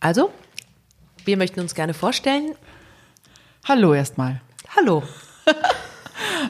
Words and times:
Also, 0.00 0.32
wir 1.24 1.36
möchten 1.36 1.60
uns 1.60 1.74
gerne 1.74 1.94
vorstellen. 1.94 2.54
Hallo 3.64 3.94
erstmal. 3.94 4.40
Hallo. 4.74 5.02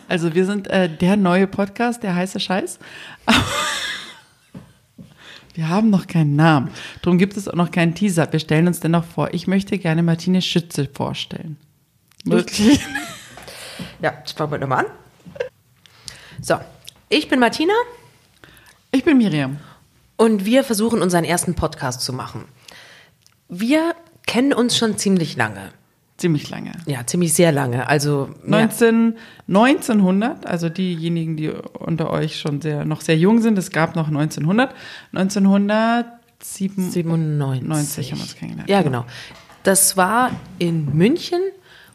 Also 0.08 0.34
wir 0.34 0.46
sind 0.46 0.68
äh, 0.68 0.88
der 0.88 1.16
neue 1.16 1.46
Podcast, 1.46 2.02
der 2.02 2.14
heiße 2.14 2.38
Scheiß. 2.38 2.78
wir 5.54 5.68
haben 5.68 5.90
noch 5.90 6.06
keinen 6.06 6.36
Namen. 6.36 6.70
Darum 7.02 7.18
gibt 7.18 7.36
es 7.36 7.48
auch 7.48 7.54
noch 7.54 7.72
keinen 7.72 7.94
Teaser. 7.94 8.32
Wir 8.32 8.38
stellen 8.38 8.68
uns 8.68 8.80
dennoch 8.80 9.04
vor. 9.04 9.34
Ich 9.34 9.48
möchte 9.48 9.76
gerne 9.78 10.04
Martine 10.04 10.40
Schütze 10.40 10.88
vorstellen. 10.92 11.56
Wirklich? 12.24 12.80
ja, 14.00 14.14
jetzt 14.18 14.36
fangen 14.36 14.52
wir 14.52 14.58
nochmal 14.58 14.86
an. 14.86 14.92
So, 16.40 16.60
ich 17.08 17.28
bin 17.28 17.40
Martina. 17.40 17.74
Ich 18.92 19.02
bin 19.02 19.18
Miriam. 19.18 19.58
Und 20.16 20.44
wir 20.44 20.62
versuchen 20.62 21.02
unseren 21.02 21.24
ersten 21.24 21.54
Podcast 21.54 22.02
zu 22.02 22.12
machen. 22.12 22.46
Wir 23.48 23.94
kennen 24.26 24.52
uns 24.52 24.76
schon 24.76 24.98
ziemlich 24.98 25.36
lange. 25.36 25.70
Ziemlich 26.16 26.48
lange. 26.48 26.72
Ja, 26.86 27.06
ziemlich 27.06 27.34
sehr 27.34 27.52
lange. 27.52 27.86
Also 27.88 28.30
19, 28.44 29.18
1900, 29.48 30.46
also 30.46 30.70
diejenigen, 30.70 31.36
die 31.36 31.50
unter 31.50 32.10
euch 32.10 32.40
schon 32.40 32.62
sehr, 32.62 32.86
noch 32.86 33.02
sehr 33.02 33.18
jung 33.18 33.42
sind, 33.42 33.58
es 33.58 33.70
gab 33.70 33.96
noch 33.96 34.08
1900. 34.08 34.74
1997 35.12 38.12
haben 38.12 38.18
wir 38.18 38.22
uns 38.22 38.34
kennengelernt. 38.34 38.70
Ja, 38.70 38.80
genau. 38.80 39.04
Das 39.62 39.98
war 39.98 40.30
in 40.58 40.96
München. 40.96 41.40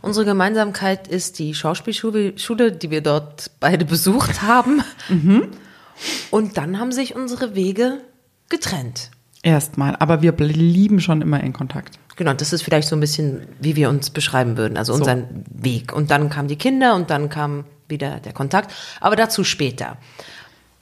Unsere 0.03 0.25
Gemeinsamkeit 0.25 1.07
ist 1.07 1.39
die 1.39 1.55
Schauspielschule, 1.55 2.37
Schule, 2.37 2.71
die 2.71 2.91
wir 2.91 3.01
dort 3.01 3.49
beide 3.59 3.85
besucht 3.85 4.43
haben. 4.43 4.83
Mhm. 5.09 5.47
Und 6.29 6.57
dann 6.57 6.77
haben 6.79 6.91
sich 6.91 7.15
unsere 7.15 7.55
Wege 7.55 8.01
getrennt. 8.49 9.09
Erstmal, 9.43 9.95
aber 9.95 10.21
wir 10.21 10.33
blieben 10.33 10.99
schon 10.99 11.21
immer 11.21 11.41
in 11.41 11.53
Kontakt. 11.53 11.97
Genau, 12.15 12.33
das 12.33 12.53
ist 12.53 12.61
vielleicht 12.61 12.87
so 12.87 12.95
ein 12.95 12.99
bisschen, 12.99 13.47
wie 13.59 13.75
wir 13.75 13.89
uns 13.89 14.11
beschreiben 14.11 14.57
würden, 14.57 14.77
also 14.77 14.93
unseren 14.93 15.45
so. 15.47 15.63
Weg. 15.63 15.93
Und 15.93 16.11
dann 16.11 16.29
kamen 16.29 16.47
die 16.47 16.57
Kinder 16.57 16.95
und 16.95 17.09
dann 17.09 17.29
kam 17.29 17.63
wieder 17.87 18.19
der 18.19 18.33
Kontakt, 18.33 18.71
aber 18.99 19.15
dazu 19.15 19.43
später. 19.43 19.97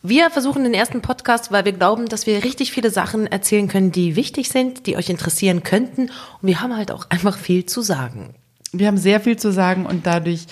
Wir 0.01 0.29
versuchen 0.29 0.63
den 0.63 0.73
ersten 0.73 1.01
Podcast, 1.01 1.51
weil 1.51 1.65
wir 1.65 1.73
glauben, 1.73 2.05
dass 2.05 2.25
wir 2.25 2.43
richtig 2.43 2.71
viele 2.71 2.89
Sachen 2.89 3.27
erzählen 3.27 3.67
können, 3.67 3.91
die 3.91 4.15
wichtig 4.15 4.49
sind, 4.49 4.85
die 4.85 4.95
euch 4.95 5.09
interessieren 5.09 5.63
könnten. 5.63 6.03
Und 6.03 6.47
wir 6.47 6.61
haben 6.61 6.75
halt 6.75 6.91
auch 6.91 7.09
einfach 7.09 7.37
viel 7.37 7.65
zu 7.65 7.81
sagen. 7.81 8.33
Wir 8.71 8.87
haben 8.87 8.97
sehr 8.97 9.19
viel 9.19 9.35
zu 9.35 9.51
sagen 9.51 9.85
und 9.85 10.05
dadurch, 10.05 10.45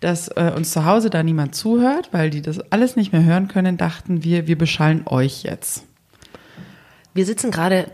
dass 0.00 0.28
äh, 0.28 0.52
uns 0.54 0.72
zu 0.72 0.84
Hause 0.84 1.10
da 1.10 1.22
niemand 1.22 1.54
zuhört, 1.54 2.10
weil 2.12 2.30
die 2.30 2.42
das 2.42 2.60
alles 2.70 2.94
nicht 2.94 3.12
mehr 3.12 3.24
hören 3.24 3.48
können, 3.48 3.76
dachten 3.76 4.22
wir, 4.22 4.46
wir 4.46 4.58
beschallen 4.58 5.02
euch 5.06 5.42
jetzt. 5.42 5.84
Wir 7.14 7.26
sitzen 7.26 7.50
gerade 7.50 7.90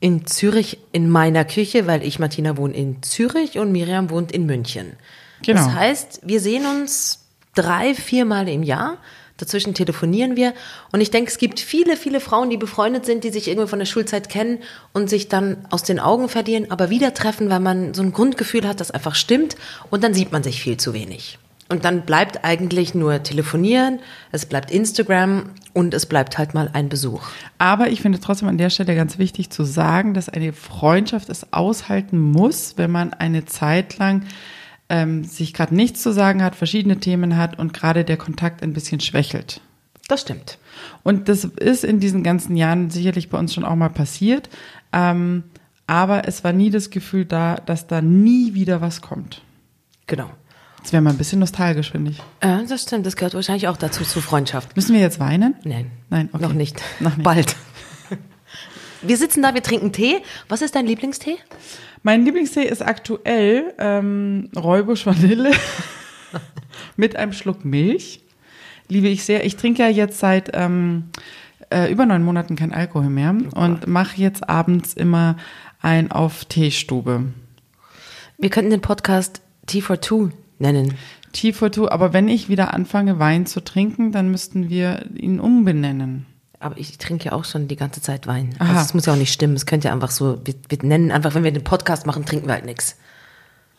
in 0.00 0.26
Zürich 0.26 0.78
in 0.92 1.08
meiner 1.10 1.44
Küche, 1.44 1.86
weil 1.86 2.02
ich, 2.02 2.18
Martina, 2.18 2.56
wohne 2.56 2.74
in 2.74 3.02
Zürich 3.02 3.58
und 3.58 3.70
Miriam 3.72 4.10
wohnt 4.10 4.32
in 4.32 4.46
München. 4.46 4.96
Genau. 5.42 5.64
Das 5.64 5.74
heißt, 5.74 6.20
wir 6.24 6.40
sehen 6.40 6.64
uns 6.66 7.26
drei, 7.54 7.94
viermal 7.94 8.48
im 8.48 8.62
Jahr. 8.62 8.98
Dazwischen 9.36 9.72
telefonieren 9.72 10.36
wir. 10.36 10.52
Und 10.92 11.00
ich 11.00 11.10
denke, 11.10 11.30
es 11.30 11.38
gibt 11.38 11.60
viele, 11.60 11.96
viele 11.96 12.20
Frauen, 12.20 12.50
die 12.50 12.58
befreundet 12.58 13.06
sind, 13.06 13.24
die 13.24 13.30
sich 13.30 13.48
irgendwie 13.48 13.68
von 13.68 13.78
der 13.78 13.86
Schulzeit 13.86 14.28
kennen 14.28 14.58
und 14.92 15.08
sich 15.08 15.28
dann 15.28 15.66
aus 15.70 15.82
den 15.82 15.98
Augen 15.98 16.28
verlieren, 16.28 16.70
aber 16.70 16.90
wieder 16.90 17.14
treffen, 17.14 17.48
weil 17.48 17.60
man 17.60 17.94
so 17.94 18.02
ein 18.02 18.12
Grundgefühl 18.12 18.68
hat, 18.68 18.80
das 18.80 18.90
einfach 18.90 19.14
stimmt. 19.14 19.56
Und 19.88 20.04
dann 20.04 20.12
sieht 20.12 20.30
man 20.30 20.42
sich 20.42 20.62
viel 20.62 20.76
zu 20.76 20.92
wenig. 20.92 21.38
Und 21.70 21.84
dann 21.84 22.02
bleibt 22.02 22.44
eigentlich 22.44 22.96
nur 22.96 23.22
telefonieren, 23.22 24.00
es 24.32 24.44
bleibt 24.44 24.72
Instagram 24.72 25.50
und 25.72 25.94
es 25.94 26.04
bleibt 26.04 26.36
halt 26.36 26.52
mal 26.52 26.68
ein 26.72 26.88
Besuch. 26.88 27.22
Aber 27.58 27.90
ich 27.90 28.02
finde 28.02 28.18
trotzdem 28.18 28.48
an 28.48 28.58
der 28.58 28.70
Stelle 28.70 28.96
ganz 28.96 29.18
wichtig 29.18 29.50
zu 29.50 29.62
sagen, 29.62 30.12
dass 30.12 30.28
eine 30.28 30.52
Freundschaft 30.52 31.28
es 31.28 31.52
aushalten 31.52 32.18
muss, 32.18 32.76
wenn 32.76 32.90
man 32.90 33.12
eine 33.12 33.44
Zeit 33.44 33.98
lang 33.98 34.24
ähm, 34.88 35.22
sich 35.22 35.54
gerade 35.54 35.72
nichts 35.72 36.02
zu 36.02 36.12
sagen 36.12 36.42
hat, 36.42 36.56
verschiedene 36.56 36.98
Themen 36.98 37.36
hat 37.36 37.56
und 37.56 37.72
gerade 37.72 38.04
der 38.04 38.16
Kontakt 38.16 38.64
ein 38.64 38.72
bisschen 38.72 38.98
schwächelt. 38.98 39.60
Das 40.08 40.22
stimmt. 40.22 40.58
Und 41.04 41.28
das 41.28 41.44
ist 41.44 41.84
in 41.84 42.00
diesen 42.00 42.24
ganzen 42.24 42.56
Jahren 42.56 42.90
sicherlich 42.90 43.30
bei 43.30 43.38
uns 43.38 43.54
schon 43.54 43.64
auch 43.64 43.76
mal 43.76 43.90
passiert. 43.90 44.50
Ähm, 44.92 45.44
aber 45.86 46.26
es 46.26 46.42
war 46.42 46.52
nie 46.52 46.70
das 46.70 46.90
Gefühl 46.90 47.26
da, 47.26 47.54
dass 47.54 47.86
da 47.86 48.02
nie 48.02 48.54
wieder 48.54 48.80
was 48.80 49.02
kommt. 49.02 49.42
Genau. 50.08 50.30
Jetzt 50.82 50.92
wäre 50.94 51.02
mal 51.02 51.10
ein 51.10 51.18
bisschen 51.18 51.40
nostalgisch, 51.40 51.90
finde 51.90 52.12
ich. 52.12 52.22
Ja, 52.42 52.62
das 52.62 52.82
stimmt. 52.82 53.04
Das 53.04 53.14
gehört 53.14 53.34
wahrscheinlich 53.34 53.68
auch 53.68 53.76
dazu, 53.76 54.02
zur 54.02 54.22
Freundschaft. 54.22 54.74
Müssen 54.76 54.94
wir 54.94 55.00
jetzt 55.00 55.20
weinen? 55.20 55.54
Nein. 55.62 55.90
Nein, 56.08 56.30
okay. 56.32 56.42
Noch 56.42 56.54
nicht. 56.54 56.82
Noch 57.00 57.16
nicht. 57.16 57.24
Bald. 57.24 57.54
Wir 59.02 59.16
sitzen 59.16 59.42
da, 59.42 59.54
wir 59.54 59.62
trinken 59.62 59.92
Tee. 59.92 60.18
Was 60.48 60.60
ist 60.62 60.74
dein 60.74 60.86
Lieblingstee? 60.86 61.36
Mein 62.02 62.24
Lieblingstee 62.24 62.64
ist 62.64 62.82
aktuell 62.82 63.74
ähm, 63.78 64.50
Räubusch 64.56 65.06
Vanille 65.06 65.52
mit 66.96 67.16
einem 67.16 67.32
Schluck 67.32 67.64
Milch. 67.64 68.22
Liebe 68.88 69.08
ich 69.08 69.24
sehr. 69.24 69.44
Ich 69.44 69.56
trinke 69.56 69.82
ja 69.82 69.88
jetzt 69.88 70.18
seit 70.18 70.50
ähm, 70.54 71.04
äh, 71.70 71.90
über 71.90 72.04
neun 72.04 72.22
Monaten 72.22 72.56
kein 72.56 72.74
Alkohol 72.74 73.08
mehr 73.08 73.34
oh 73.54 73.60
und 73.60 73.86
mache 73.86 74.20
jetzt 74.20 74.48
abends 74.48 74.94
immer 74.94 75.36
ein 75.80 76.10
auf 76.10 76.44
Teestube. 76.44 77.24
Wir 78.38 78.50
könnten 78.50 78.70
den 78.70 78.82
Podcast 78.82 79.40
Tea 79.66 79.80
for 79.80 80.00
Two 80.00 80.30
nennen. 80.60 80.94
Two, 81.32 81.88
aber 81.88 82.12
wenn 82.12 82.28
ich 82.28 82.48
wieder 82.48 82.74
anfange, 82.74 83.18
Wein 83.18 83.46
zu 83.46 83.60
trinken, 83.62 84.12
dann 84.12 84.30
müssten 84.30 84.68
wir 84.68 85.06
ihn 85.14 85.40
umbenennen. 85.40 86.26
Aber 86.58 86.76
ich 86.76 86.98
trinke 86.98 87.26
ja 87.26 87.32
auch 87.32 87.44
schon 87.44 87.68
die 87.68 87.76
ganze 87.76 88.02
Zeit 88.02 88.26
Wein. 88.26 88.54
Aha. 88.58 88.70
Also 88.70 88.82
es 88.82 88.94
muss 88.94 89.06
ja 89.06 89.14
auch 89.14 89.18
nicht 89.18 89.32
stimmen. 89.32 89.54
Es 89.54 89.64
könnte 89.64 89.88
ja 89.88 89.94
einfach 89.94 90.10
so, 90.10 90.40
wir, 90.44 90.54
wir 90.68 90.78
nennen 90.82 91.10
einfach, 91.10 91.34
wenn 91.34 91.44
wir 91.44 91.52
den 91.52 91.64
Podcast 91.64 92.06
machen, 92.06 92.26
trinken 92.26 92.46
wir 92.48 92.54
halt 92.54 92.66
nichts. 92.66 92.96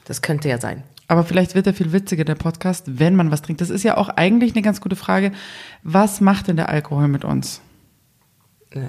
Das 0.06 0.22
könnte 0.22 0.50
ja 0.50 0.60
sein. 0.60 0.84
Aber 1.08 1.24
vielleicht 1.24 1.56
wird 1.56 1.68
er 1.68 1.74
viel 1.74 1.92
witziger, 1.92 2.24
der 2.24 2.36
Podcast, 2.36 3.00
wenn 3.00 3.16
man 3.16 3.32
was 3.32 3.42
trinkt. 3.42 3.62
Das 3.62 3.70
ist 3.70 3.84
ja 3.84 3.98
auch 3.98 4.10
eigentlich 4.10 4.54
eine 4.54 4.62
ganz 4.62 4.82
gute 4.82 4.96
Frage. 4.96 5.34
Was 5.84 6.22
macht 6.22 6.48
denn 6.48 6.56
der 6.56 6.70
Alkohol 6.70 7.08
mit 7.08 7.26
uns? 7.26 7.62
Äh, 8.72 8.80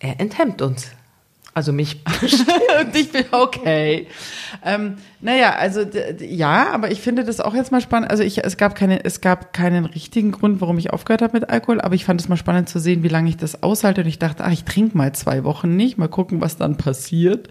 er 0.00 0.20
enthemmt 0.20 0.60
uns. 0.60 0.90
Also 1.54 1.72
mich. 1.72 2.02
und 2.80 2.96
ich 2.96 3.12
bin 3.12 3.24
okay. 3.30 4.08
Ähm, 4.64 4.96
naja, 5.20 5.54
also 5.54 5.82
ja, 6.18 6.72
aber 6.72 6.90
ich 6.90 7.00
finde 7.00 7.22
das 7.22 7.40
auch 7.40 7.54
jetzt 7.54 7.70
mal 7.70 7.80
spannend. 7.80 8.10
Also 8.10 8.24
ich, 8.24 8.44
es 8.44 8.56
gab 8.56 8.74
keine, 8.74 9.04
es 9.04 9.20
gab 9.20 9.52
keinen 9.52 9.84
richtigen 9.84 10.32
Grund, 10.32 10.60
warum 10.60 10.78
ich 10.78 10.92
aufgehört 10.92 11.22
habe 11.22 11.38
mit 11.38 11.50
Alkohol, 11.50 11.80
aber 11.80 11.94
ich 11.94 12.04
fand 12.04 12.20
es 12.20 12.28
mal 12.28 12.36
spannend 12.36 12.68
zu 12.68 12.80
sehen, 12.80 13.04
wie 13.04 13.08
lange 13.08 13.28
ich 13.28 13.36
das 13.36 13.62
aushalte. 13.62 14.00
Und 14.00 14.08
ich 14.08 14.18
dachte, 14.18 14.42
ach, 14.44 14.50
ich 14.50 14.64
trinke 14.64 14.96
mal 14.98 15.12
zwei 15.14 15.44
Wochen 15.44 15.76
nicht, 15.76 15.96
mal 15.96 16.08
gucken, 16.08 16.40
was 16.40 16.56
dann 16.56 16.76
passiert. 16.76 17.48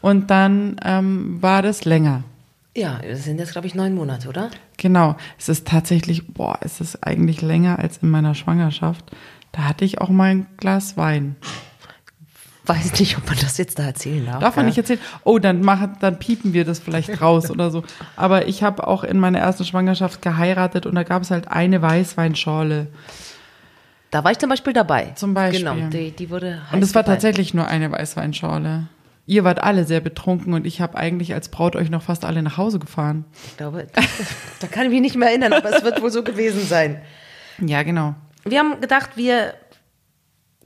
Und 0.00 0.30
dann 0.30 0.76
ähm, 0.84 1.42
war 1.42 1.62
das 1.62 1.84
länger. 1.84 2.22
Ja, 2.76 3.00
das 3.02 3.24
sind 3.24 3.38
jetzt, 3.38 3.52
glaube 3.52 3.66
ich, 3.66 3.74
neun 3.74 3.94
Monate, 3.94 4.28
oder? 4.28 4.50
Genau. 4.76 5.16
Es 5.38 5.48
ist 5.48 5.66
tatsächlich, 5.66 6.28
boah, 6.28 6.58
es 6.60 6.80
ist 6.80 7.04
eigentlich 7.04 7.42
länger 7.42 7.80
als 7.80 7.98
in 7.98 8.10
meiner 8.10 8.34
Schwangerschaft. 8.34 9.04
Da 9.50 9.64
hatte 9.64 9.84
ich 9.84 10.00
auch 10.00 10.08
mal 10.08 10.30
ein 10.30 10.46
Glas 10.56 10.96
Wein 10.96 11.36
weiß 12.66 12.98
nicht, 12.98 13.18
ob 13.18 13.26
man 13.26 13.36
das 13.40 13.58
jetzt 13.58 13.78
da 13.78 13.84
erzählen 13.84 14.26
darf. 14.26 14.40
Darf 14.40 14.56
man 14.56 14.66
nicht 14.66 14.78
erzählen? 14.78 15.00
Oh, 15.24 15.38
dann 15.38 15.60
machen, 15.60 15.96
dann 16.00 16.18
piepen 16.18 16.52
wir 16.52 16.64
das 16.64 16.78
vielleicht 16.78 17.20
raus 17.20 17.50
oder 17.50 17.70
so. 17.70 17.82
Aber 18.16 18.48
ich 18.48 18.62
habe 18.62 18.86
auch 18.86 19.04
in 19.04 19.18
meiner 19.18 19.38
ersten 19.38 19.64
Schwangerschaft 19.64 20.22
geheiratet 20.22 20.86
und 20.86 20.94
da 20.94 21.02
gab 21.02 21.22
es 21.22 21.30
halt 21.30 21.48
eine 21.48 21.82
Weißweinschorle. 21.82 22.88
Da 24.10 24.22
war 24.24 24.30
ich 24.30 24.38
zum 24.38 24.48
Beispiel 24.48 24.72
dabei. 24.72 25.12
Zum 25.16 25.34
Beispiel. 25.34 25.64
Genau, 25.64 25.88
die, 25.88 26.12
die 26.12 26.30
wurde 26.30 26.62
Und 26.72 26.82
es 26.82 26.94
war 26.94 27.04
tatsächlich 27.04 27.52
nur 27.52 27.66
eine 27.66 27.90
Weißweinschorle. 27.90 28.86
Ihr 29.26 29.42
wart 29.42 29.62
alle 29.62 29.84
sehr 29.84 30.00
betrunken 30.00 30.52
und 30.52 30.66
ich 30.66 30.80
habe 30.80 30.98
eigentlich 30.98 31.32
als 31.32 31.48
Braut 31.48 31.76
euch 31.76 31.90
noch 31.90 32.02
fast 32.02 32.24
alle 32.24 32.42
nach 32.42 32.58
Hause 32.58 32.78
gefahren. 32.78 33.24
Ich 33.48 33.56
glaube, 33.56 33.86
da 34.60 34.66
kann 34.66 34.84
ich 34.84 34.90
mich 34.90 35.00
nicht 35.00 35.16
mehr 35.16 35.30
erinnern, 35.30 35.52
aber 35.52 35.74
es 35.74 35.82
wird 35.82 36.02
wohl 36.02 36.10
so 36.10 36.22
gewesen 36.22 36.64
sein. 36.64 37.00
Ja, 37.58 37.82
genau. 37.82 38.14
Wir 38.44 38.58
haben 38.58 38.80
gedacht, 38.80 39.16
wir 39.16 39.54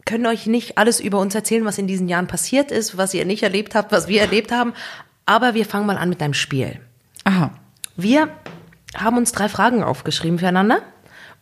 können 0.09 0.25
euch 0.25 0.47
nicht 0.47 0.79
alles 0.79 1.01
über 1.01 1.19
uns 1.19 1.35
erzählen, 1.35 1.67
was 1.67 1.77
in 1.77 1.87
diesen 1.87 2.09
Jahren 2.09 2.29
passiert 2.29 2.71
ist, 2.71 2.97
was 2.97 3.13
ihr 3.13 3.27
nicht 3.27 3.43
erlebt 3.43 3.75
habt, 3.75 3.93
was 3.93 4.09
wir 4.09 4.23
erlebt 4.23 4.51
haben. 4.51 4.73
Aber 5.27 5.53
wir 5.53 5.67
fangen 5.67 5.85
mal 5.85 5.99
an 5.99 6.09
mit 6.09 6.23
einem 6.23 6.33
Spiel. 6.33 6.81
Aha. 7.25 7.51
Wir 7.95 8.31
haben 8.97 9.19
uns 9.19 9.33
drei 9.33 9.51
Fragen 9.51 9.83
aufgeschrieben 9.83 10.39
füreinander 10.39 10.81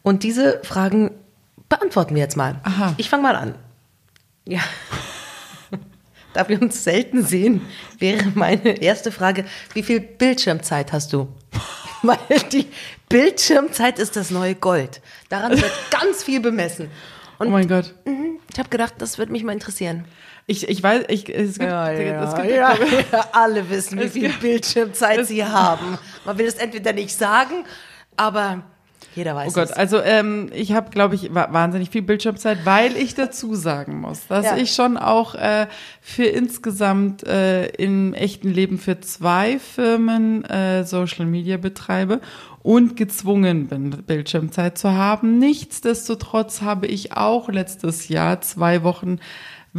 und 0.03 0.25
diese 0.25 0.61
Fragen 0.65 1.13
beantworten 1.69 2.17
wir 2.17 2.23
jetzt 2.23 2.37
mal. 2.37 2.57
Aha. 2.65 2.95
Ich 2.97 3.09
fange 3.09 3.23
mal 3.23 3.37
an. 3.37 3.55
Ja. 4.45 4.63
da 6.33 6.49
wir 6.49 6.61
uns 6.61 6.83
selten 6.83 7.25
sehen, 7.25 7.61
wäre 8.01 8.33
meine 8.35 8.83
erste 8.83 9.12
Frage, 9.12 9.45
wie 9.75 9.85
viel 9.85 10.01
Bildschirmzeit 10.01 10.93
hast 10.93 11.12
du? 11.12 11.29
Weil 12.03 12.19
die 12.51 12.67
Bildschirmzeit 13.09 14.01
ist 14.01 14.17
das 14.17 14.33
neue 14.33 14.57
Gold. 14.57 15.01
Daran 15.29 15.53
wird 15.53 15.73
ganz 15.93 16.25
viel 16.25 16.41
bemessen. 16.41 16.91
Und 17.38 17.49
oh 17.49 17.50
mein 17.50 17.69
Gott. 17.69 17.94
Mhm, 18.05 18.38
ich 18.50 18.59
habe 18.59 18.69
gedacht, 18.69 18.94
das 18.99 19.19
würde 19.19 19.33
mich 19.33 19.44
mal 19.44 19.53
interessieren. 19.53 20.05
Ich, 20.47 20.69
ich 20.69 20.83
weiß, 20.83 21.05
ich, 21.09 21.29
es 21.29 21.59
gibt, 21.59 21.71
ja, 21.71 21.91
ja, 21.91 22.25
es 22.25 22.35
gibt 22.35 22.50
ja, 22.50 22.75
alle 23.33 23.69
wissen, 23.69 24.00
wie 24.00 24.09
viel 24.09 24.33
Bildschirmzeit 24.33 25.27
sie 25.27 25.44
haben. 25.44 25.99
Man 26.25 26.38
will 26.38 26.47
es 26.47 26.55
entweder 26.55 26.93
nicht 26.93 27.17
sagen, 27.17 27.65
aber 28.17 28.62
Jeder 29.17 29.35
weiß 29.35 29.51
Oh 29.51 29.55
Gott, 29.55 29.71
es. 29.71 29.73
also 29.73 30.01
ähm, 30.01 30.51
ich 30.55 30.73
habe, 30.73 30.91
glaube 30.91 31.17
ich, 31.17 31.35
wa- 31.35 31.49
wahnsinnig 31.51 31.91
viel 31.91 32.03
Bildschirmzeit, 32.03 32.59
weil 32.65 32.97
ich 32.97 33.15
dazu 33.17 33.55
sagen 33.57 34.01
muss, 34.01 34.27
dass 34.29 34.45
Ja. 34.45 34.57
ich 34.57 34.73
schon 34.75 34.97
auch 34.97 35.35
äh, 35.35 35.67
für 36.01 36.25
insgesamt 36.27 37.27
äh, 37.27 37.67
im 37.67 38.15
echten 38.15 38.49
Leben 38.51 38.79
für 38.79 39.01
zwei 39.01 39.59
Firmen 39.59 40.45
äh, 40.45 40.85
Social 40.85 41.27
Media 41.27 41.57
betreibe 41.57 42.21
und 42.63 42.97
gezwungen 42.97 43.69
bin, 43.69 43.91
Bildschirmzeit 43.91 44.77
zu 44.77 44.93
haben. 44.93 45.39
Nichtsdestotrotz 45.39 46.62
habe 46.62 46.87
ich 46.87 47.12
auch 47.17 47.49
letztes 47.49 48.09
Jahr 48.09 48.41
zwei 48.41 48.83
Wochen 48.83 49.19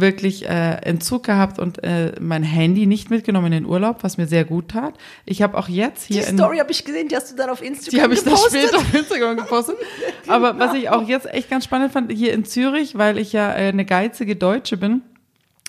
wirklich 0.00 0.48
äh, 0.48 0.74
Entzug 0.82 1.24
gehabt 1.24 1.58
und 1.58 1.82
äh, 1.84 2.12
mein 2.20 2.42
Handy 2.42 2.86
nicht 2.86 3.10
mitgenommen 3.10 3.46
in 3.52 3.64
den 3.64 3.66
Urlaub, 3.66 3.98
was 4.02 4.16
mir 4.18 4.26
sehr 4.26 4.44
gut 4.44 4.68
tat. 4.68 4.94
Ich 5.26 5.42
habe 5.42 5.56
auch 5.58 5.68
jetzt 5.68 6.04
hier 6.04 6.22
Die 6.22 6.32
Story 6.36 6.58
habe 6.58 6.70
ich 6.70 6.84
gesehen, 6.84 7.08
die 7.08 7.16
hast 7.16 7.30
du 7.32 7.36
dann 7.36 7.50
auf 7.50 7.62
Instagram 7.62 7.96
die 7.98 8.02
habe 8.02 8.14
ich 8.14 8.20
dann 8.22 8.34
gepostet. 8.34 8.62
später 8.62 8.78
auf 8.78 8.94
Instagram 8.94 9.36
gepostet. 9.36 9.76
Aber 10.28 10.58
was 10.58 10.74
ich 10.74 10.90
auch 10.90 11.06
jetzt 11.08 11.26
echt 11.32 11.50
ganz 11.50 11.64
spannend 11.64 11.92
fand, 11.92 12.12
hier 12.12 12.32
in 12.32 12.44
Zürich, 12.44 12.96
weil 12.96 13.18
ich 13.18 13.32
ja 13.32 13.50
äh, 13.52 13.68
eine 13.68 13.84
geizige 13.84 14.36
Deutsche 14.36 14.76
bin, 14.76 15.02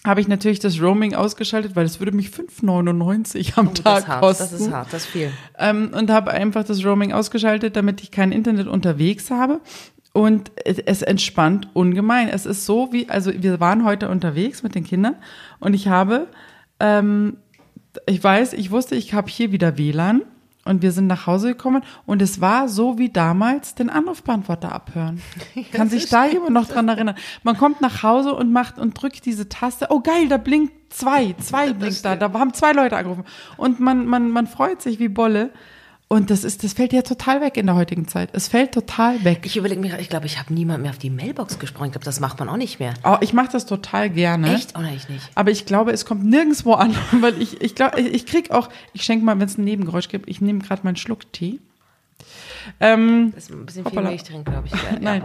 habe 0.06 0.22
ich 0.22 0.28
natürlich 0.30 0.60
das 0.60 0.82
Roaming 0.82 1.14
ausgeschaltet, 1.14 1.76
weil 1.76 1.86
es 1.86 2.00
würde 2.00 2.14
mich 2.14 2.28
5,99 2.30 3.58
am 3.58 3.68
Oh, 3.68 3.72
Tag 3.72 4.08
hart, 4.08 4.22
kosten. 4.22 4.44
das 4.44 4.54
ist 4.62 4.72
hart, 4.72 4.88
das 4.94 5.04
ist 5.04 5.10
viel. 5.12 5.32
Ähm, 5.58 5.92
und 5.94 6.10
habe 6.10 6.32
einfach 6.32 6.64
das 6.64 6.86
Roaming 6.86 7.12
ausgeschaltet, 7.12 7.76
damit 7.76 8.02
ich 8.02 8.10
kein 8.12 8.32
Internet 8.32 8.68
unterwegs 8.68 9.30
habe. 9.30 9.60
Und 10.12 10.52
es, 10.66 11.02
entspannt 11.02 11.70
ungemein. 11.74 12.30
Es 12.30 12.46
ist 12.46 12.66
so 12.66 12.92
wie, 12.92 13.10
also 13.10 13.32
wir 13.32 13.60
waren 13.60 13.86
heute 13.86 14.10
unterwegs 14.10 14.64
mit 14.64 14.74
den 14.76 14.84
Kindern 14.84 15.16
und 15.60 15.74
ich 15.74 15.88
habe, 15.88 16.28
ähm, 16.80 17.38
ich 18.08 18.24
weiß, 18.24 18.54
ich 18.54 18.72
wusste, 18.72 18.96
ich 18.96 19.14
habe 19.14 19.30
hier 19.30 19.52
wieder 19.52 19.78
WLAN 19.78 20.24
und 20.66 20.82
wir 20.82 20.92
sind 20.92 21.08
nach 21.08 21.26
Hause 21.26 21.50
gekommen 21.50 21.84
und 22.06 22.22
es 22.22 22.42
war 22.42 22.70
so 22.70 22.98
wie 22.98 23.10
damals 23.10 23.76
den 23.76 23.90
Anrufbeantworter 23.90 24.72
abhören. 24.72 25.22
Kann 25.72 25.90
sich 25.90 26.10
da 26.10 26.26
jemand 26.26 26.52
noch 26.52 26.68
dran 26.68 26.88
erinnern? 26.88 27.16
Man 27.44 27.58
kommt 27.58 27.82
nach 27.82 28.04
Hause 28.04 28.34
und 28.34 28.52
macht 28.52 28.78
und 28.78 29.00
drückt 29.00 29.26
diese 29.26 29.48
Taste. 29.48 29.88
Oh 29.90 30.02
geil, 30.02 30.28
da 30.28 30.38
blinkt 30.38 30.94
zwei, 30.94 31.34
zwei 31.40 31.74
blinkt 31.74 32.04
da. 32.04 32.16
Da 32.16 32.34
haben 32.34 32.54
zwei 32.54 32.72
Leute 32.72 32.98
angerufen 32.98 33.26
und 33.58 33.80
man 33.80 34.06
man 34.06 34.30
man 34.30 34.48
freut 34.48 34.82
sich 34.82 35.00
wie 35.00 35.10
Bolle. 35.10 35.52
Und 36.12 36.32
das 36.32 36.44
ist, 36.44 36.64
das 36.64 36.74
fällt 36.74 36.92
ja 36.92 37.04
total 37.04 37.40
weg 37.40 37.56
in 37.56 37.68
der 37.68 37.76
heutigen 37.76 38.08
Zeit. 38.08 38.30
Es 38.34 38.48
fällt 38.48 38.72
total 38.74 39.24
weg. 39.24 39.42
Ich 39.44 39.56
überlege 39.58 39.80
mir, 39.80 40.00
ich 40.00 40.10
glaube, 40.10 40.26
ich 40.26 40.40
habe 40.40 40.52
niemand 40.52 40.82
mehr 40.82 40.90
auf 40.90 40.98
die 40.98 41.12
Mailbox 41.12 41.60
gesprochen. 41.60 41.86
Ich 41.86 41.92
glaube, 41.92 42.06
das 42.06 42.20
macht 42.20 42.40
man 42.40 42.50
auch 42.50 42.58
nicht 42.58 42.80
mehr. 42.80 42.96
Oh, 43.04 43.18
ich 43.22 43.32
mache 43.32 43.50
das 43.52 43.68
total 43.68 44.10
gerne. 44.10 44.56
Echt? 44.56 44.76
Oder 44.76 44.90
ich 44.92 45.08
nicht? 45.08 45.30
Aber 45.36 45.52
ich 45.52 45.68
glaube, 45.68 45.92
es 45.92 46.06
kommt 46.06 46.26
nirgendwo 46.26 46.74
an, 46.74 46.96
weil 47.22 47.40
ich, 47.40 47.62
ich 47.62 47.76
glaube, 47.76 48.02
ich, 48.02 48.08
ich 48.12 48.26
krieg 48.26 48.50
auch, 48.50 48.70
ich 48.94 49.04
schenke 49.04 49.24
mal, 49.24 49.40
wenn 49.40 49.46
es 49.48 49.60
ein 49.60 49.64
Nebengeräusch 49.66 50.10
gibt, 50.10 50.28
ich 50.28 50.42
nehme 50.42 50.60
gerade 50.60 50.82
meinen 50.84 50.96
Schluck 50.96 51.32
Tee. 51.32 51.60
Ähm, 52.80 53.32
Das 53.36 53.44
ist 53.46 53.52
ein 53.52 53.66
bisschen 53.66 53.86
Hoppala. 53.86 54.02
viel 54.02 54.10
Milch 54.10 54.24
drin, 54.24 54.44
glaube 54.44 54.68
ich. 54.68 54.74
Ja, 54.74 54.80
Nein. 55.00 55.22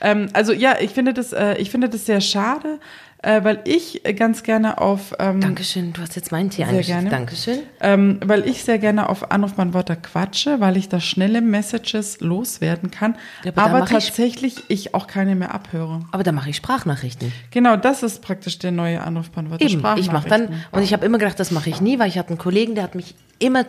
Ja. 0.00 0.06
Ähm, 0.10 0.28
also 0.34 0.52
ja, 0.52 0.76
ich 0.80 0.90
finde 0.92 1.14
das, 1.14 1.32
äh, 1.32 1.56
ich 1.56 1.70
finde 1.70 1.88
das 1.88 2.06
sehr 2.06 2.20
schade, 2.20 2.78
äh, 3.22 3.42
weil 3.44 3.60
ich 3.64 4.04
äh, 4.06 4.14
ganz 4.14 4.42
gerne 4.42 4.78
auf 4.78 5.14
ähm, 5.18 5.40
Dankeschön, 5.40 5.92
du 5.92 6.00
hast 6.00 6.14
jetzt 6.16 6.30
meinen 6.32 6.50
Tee 6.50 6.58
Sehr 6.58 6.68
eingeschickt. 6.68 6.88
gerne. 6.98 7.10
Dankeschön. 7.10 7.58
ähm, 7.80 8.20
weil 8.24 8.48
ich 8.48 8.62
sehr 8.64 8.78
gerne 8.78 9.08
auf 9.08 9.30
Anrufbeantworter 9.30 9.96
quatsche, 9.96 10.60
weil 10.60 10.76
ich 10.76 10.88
da 10.88 11.00
schnelle 11.00 11.40
Messages 11.40 12.20
loswerden 12.20 12.90
kann, 12.90 13.16
Ja, 13.44 13.52
aber 13.56 13.62
aber 13.64 13.78
mach 13.80 13.90
ich- 13.90 14.06
tatsächlich 14.06 14.56
ich 14.68 14.94
auch 14.94 15.06
keine 15.06 15.34
mehr 15.34 15.52
abhöre. 15.54 16.00
Aber 16.12 16.22
da 16.22 16.32
mache 16.32 16.50
ich 16.50 16.56
Sprachnachrichten. 16.56 17.32
Genau, 17.50 17.76
das 17.76 18.02
ist 18.02 18.22
praktisch 18.22 18.58
der 18.58 18.70
neue 18.72 19.00
Anrufbeantworter. 19.02 19.64
Eben, 19.64 19.82
ich 19.96 20.12
mache 20.12 20.28
dann, 20.28 20.48
und 20.72 20.82
ich 20.82 20.92
habe 20.92 21.04
immer 21.04 21.18
gedacht, 21.18 21.40
das 21.40 21.50
mache 21.50 21.70
ich 21.70 21.80
nie, 21.80 21.98
weil 21.98 22.08
ich 22.08 22.18
hatte 22.18 22.30
einen 22.30 22.38
Kollegen, 22.38 22.74
der 22.74 22.84
hat 22.84 22.94
mich 22.94 23.14
immer 23.38 23.68